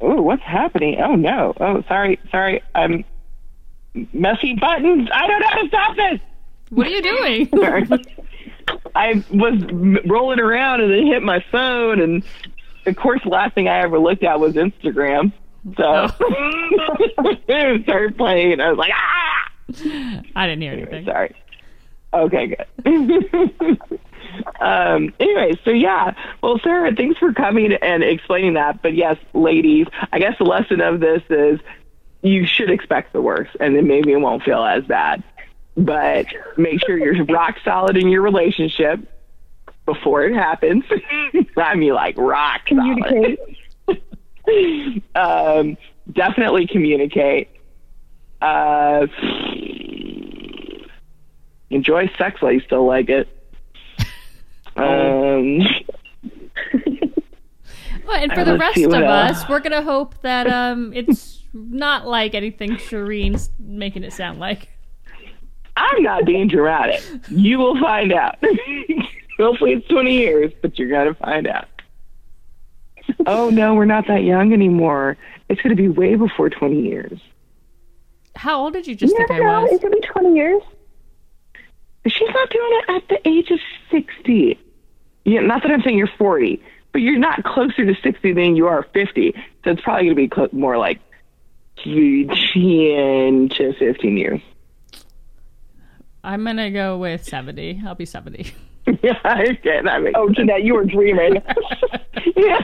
Oh, 0.00 0.20
what's 0.22 0.42
happening? 0.42 1.00
Oh 1.00 1.14
no. 1.14 1.54
Oh, 1.60 1.82
sorry, 1.88 2.18
sorry. 2.30 2.62
I'm 2.74 3.04
messy 4.12 4.54
buttons. 4.54 5.08
I 5.12 5.26
don't 5.26 5.40
know 5.40 5.48
how 5.48 5.62
to 5.62 5.68
stop 5.68 5.96
this. 5.96 6.20
what 6.70 6.86
are 6.86 6.90
you 6.90 7.02
doing? 7.02 7.48
Sorry. 7.48 7.86
I 8.94 9.24
was 9.30 9.62
rolling 10.06 10.40
around 10.40 10.80
and 10.80 10.92
it 10.92 11.04
hit 11.06 11.22
my 11.22 11.44
phone, 11.52 12.00
and 12.00 12.24
of 12.86 12.96
course, 12.96 13.20
the 13.24 13.30
last 13.30 13.54
thing 13.54 13.68
I 13.68 13.82
ever 13.82 13.98
looked 13.98 14.24
at 14.24 14.38
was 14.40 14.54
Instagram. 14.54 15.32
So 15.76 16.08
it 17.48 17.82
started 17.84 18.16
playing, 18.18 18.60
I 18.60 18.68
was 18.70 18.78
like, 18.78 18.92
ah. 18.94 20.20
I 20.36 20.46
didn't 20.46 20.60
hear 20.62 20.72
Anyway, 20.72 20.88
anything. 20.92 21.06
sorry. 21.06 21.34
Okay, 22.12 22.46
good. 22.84 23.80
um, 24.60 25.12
anyway, 25.18 25.52
so 25.64 25.70
yeah. 25.70 26.14
Well, 26.42 26.58
Sarah, 26.62 26.94
thanks 26.94 27.18
for 27.18 27.32
coming 27.32 27.72
and 27.72 28.04
explaining 28.04 28.54
that. 28.54 28.82
But 28.82 28.94
yes, 28.94 29.16
ladies, 29.32 29.86
I 30.12 30.18
guess 30.18 30.36
the 30.38 30.44
lesson 30.44 30.80
of 30.80 31.00
this 31.00 31.22
is 31.30 31.60
you 32.22 32.46
should 32.46 32.70
expect 32.70 33.12
the 33.12 33.20
worst, 33.22 33.56
and 33.58 33.74
then 33.74 33.86
maybe 33.86 34.12
it 34.12 34.16
won't 34.18 34.42
feel 34.42 34.62
as 34.64 34.84
bad. 34.84 35.24
But 35.76 36.26
make 36.56 36.84
sure 36.86 36.96
you're 36.98 37.24
rock 37.34 37.56
solid 37.64 37.96
in 37.96 38.08
your 38.08 38.22
relationship 38.22 39.00
before 39.86 40.24
it 40.24 40.34
happens. 40.34 40.84
I 41.56 41.74
mean, 41.74 41.94
like 41.94 42.16
rock 42.16 42.60
solid. 42.68 43.38
Um, 45.14 45.76
definitely 46.12 46.66
communicate. 46.66 47.48
Uh, 48.42 49.06
enjoy 51.70 52.10
sex 52.18 52.40
while 52.42 52.52
you 52.52 52.60
still 52.60 52.86
like 52.86 53.08
it. 53.08 53.28
Um, 54.76 55.60
Well, 58.06 58.22
and 58.22 58.32
for 58.32 58.40
Uh, 58.40 58.44
the 58.44 58.58
rest 58.58 58.78
of 58.82 58.92
us, 58.92 59.48
we're 59.48 59.60
gonna 59.60 59.82
hope 59.82 60.20
that 60.22 60.46
um, 60.46 60.92
it's 60.92 61.42
not 61.54 62.06
like 62.06 62.34
anything 62.34 62.72
Shireen's 62.72 63.50
making 63.58 64.04
it 64.04 64.12
sound 64.12 64.40
like. 64.40 64.68
I'm 65.76 66.02
not 66.02 66.24
being 66.26 66.48
dramatic. 66.48 67.02
You 67.30 67.58
will 67.58 67.80
find 67.80 68.12
out. 68.12 68.36
Hopefully 69.38 69.72
it's 69.72 69.86
20 69.88 70.12
years, 70.12 70.52
but 70.62 70.78
you're 70.78 70.88
going 70.90 71.06
to 71.12 71.14
find 71.14 71.46
out. 71.48 71.66
Oh, 73.26 73.50
no, 73.50 73.74
we're 73.74 73.84
not 73.84 74.06
that 74.08 74.22
young 74.24 74.52
anymore. 74.52 75.16
It's 75.48 75.60
going 75.60 75.76
to 75.76 75.80
be 75.82 75.88
way 75.88 76.14
before 76.16 76.50
20 76.50 76.80
years. 76.82 77.20
How 78.36 78.60
old 78.62 78.72
did 78.72 78.86
you 78.86 78.94
just 78.94 79.12
You 79.12 79.16
think 79.18 79.30
I 79.30 79.38
know. 79.38 79.62
was? 79.62 79.72
It 79.72 79.80
could 79.80 79.92
be 79.92 80.00
20 80.00 80.34
years. 80.34 80.62
She's 82.06 82.28
not 82.28 82.50
doing 82.50 82.70
it 82.82 82.90
at 82.90 83.08
the 83.08 83.28
age 83.28 83.50
of 83.50 83.58
60. 83.90 84.58
Yeah, 85.24 85.40
not 85.40 85.62
that 85.62 85.70
I'm 85.70 85.82
saying 85.82 85.96
you're 85.96 86.10
40, 86.18 86.62
but 86.92 87.00
you're 87.00 87.18
not 87.18 87.44
closer 87.44 87.84
to 87.86 87.94
60 88.02 88.32
than 88.34 88.56
you 88.56 88.66
are 88.66 88.82
50. 88.92 89.32
So 89.64 89.70
it's 89.70 89.80
probably 89.80 90.04
going 90.04 90.16
to 90.16 90.22
be 90.22 90.28
clo- 90.28 90.48
more 90.52 90.76
like 90.76 91.00
10 91.82 92.28
to 92.28 93.72
15 93.78 94.16
years. 94.16 94.40
I'm 96.22 96.42
gonna 96.44 96.70
go 96.70 96.96
with 96.96 97.22
seventy. 97.22 97.82
I'll 97.86 97.94
be 97.94 98.06
seventy. 98.06 98.46
yeah, 99.02 99.18
okay, 99.24 99.80
that 99.82 100.02
makes 100.02 100.14
Oh. 100.18 100.28
Jeanette, 100.30 100.62
you 100.62 100.74
were 100.74 100.84
dreaming. 100.84 101.42
yeah. 102.36 102.60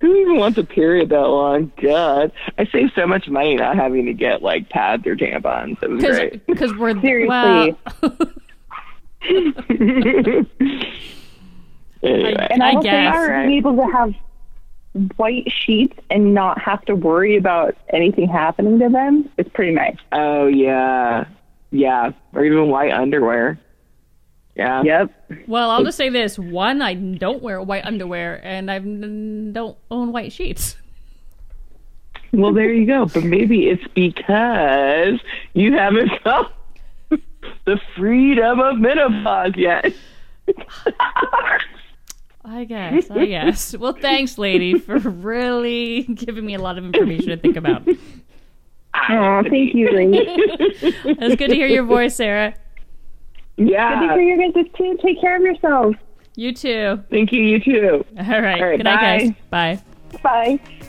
Who 0.00 0.14
even 0.16 0.36
wants 0.36 0.56
a 0.58 0.64
period 0.64 1.10
that 1.10 1.20
long? 1.20 1.70
God. 1.82 2.32
I 2.56 2.64
saved 2.66 2.92
so 2.94 3.06
much 3.06 3.28
money 3.28 3.54
not 3.56 3.76
having 3.76 4.06
to 4.06 4.14
get 4.14 4.42
like 4.42 4.68
pads 4.70 5.06
or 5.06 5.14
tampons. 5.14 5.82
It 5.82 5.90
was 5.90 6.02
great. 6.02 6.46
Because 6.46 6.74
we're 6.76 6.98
Seriously. 7.00 7.28
well, 7.28 7.76
Anyway. 12.02 12.46
And 12.50 12.62
I, 12.62 12.70
I 12.70 12.74
will 12.74 12.82
guess. 12.82 13.14
say 13.14 13.46
being 13.46 13.58
able 13.58 13.76
to 13.76 13.92
have 13.92 14.14
white 15.16 15.44
sheets 15.52 15.96
and 16.08 16.32
not 16.34 16.58
have 16.60 16.82
to 16.86 16.94
worry 16.96 17.36
about 17.36 17.76
anything 17.92 18.26
happening 18.28 18.78
to 18.78 18.88
them 18.88 19.28
is 19.36 19.46
pretty 19.52 19.72
nice. 19.74 19.96
Oh 20.12 20.46
yeah, 20.46 21.26
yeah, 21.70 22.12
or 22.32 22.44
even 22.44 22.68
white 22.68 22.92
underwear. 22.92 23.58
Yeah. 24.56 24.82
Yep. 24.82 25.46
Well, 25.46 25.70
I'll 25.70 25.84
just 25.84 25.96
say 25.96 26.08
this: 26.08 26.38
one, 26.38 26.82
I 26.82 26.94
don't 26.94 27.42
wear 27.42 27.62
white 27.62 27.84
underwear, 27.84 28.40
and 28.44 28.70
I 28.70 28.78
don't 28.78 29.76
own 29.90 30.12
white 30.12 30.32
sheets. 30.32 30.76
Well, 32.32 32.52
there 32.52 32.72
you 32.72 32.86
go. 32.86 33.06
But 33.06 33.24
maybe 33.24 33.68
it's 33.68 33.86
because 33.94 35.20
you 35.54 35.72
haven't 35.74 36.10
felt 36.24 36.52
the 37.64 37.80
freedom 37.96 38.60
of 38.60 38.78
menopause 38.78 39.52
yet. 39.56 39.92
I 42.44 42.64
guess. 42.64 43.10
I 43.10 43.26
guess. 43.26 43.76
Well, 43.76 43.92
thanks, 43.92 44.38
lady, 44.38 44.78
for 44.78 44.98
really 44.98 46.02
giving 46.02 46.44
me 46.44 46.54
a 46.54 46.58
lot 46.58 46.78
of 46.78 46.84
information 46.84 47.28
to 47.28 47.36
think 47.36 47.56
about. 47.56 47.86
Oh, 47.88 49.42
thank 49.48 49.74
you, 49.74 49.90
Lee. 49.92 50.26
It's 51.04 51.36
good 51.36 51.48
to 51.48 51.54
hear 51.54 51.66
your 51.66 51.84
voice, 51.84 52.16
Sarah. 52.16 52.54
Yeah. 53.60 54.00
Good 54.00 54.10
for 54.10 54.20
you 54.20 54.52
guys 54.52 54.64
too. 54.76 54.98
Take 55.02 55.20
care 55.20 55.36
of 55.36 55.42
yourselves. 55.42 55.96
You 56.36 56.54
too. 56.54 57.02
Thank 57.10 57.32
you. 57.32 57.42
You 57.42 57.60
too. 57.60 58.04
All 58.18 58.24
right. 58.40 58.60
All 58.60 58.68
right, 58.68 58.76
Good 58.78 58.84
night, 58.84 59.20
guys. 59.20 59.30
Bye. 59.50 59.82
Bye. 60.22 60.86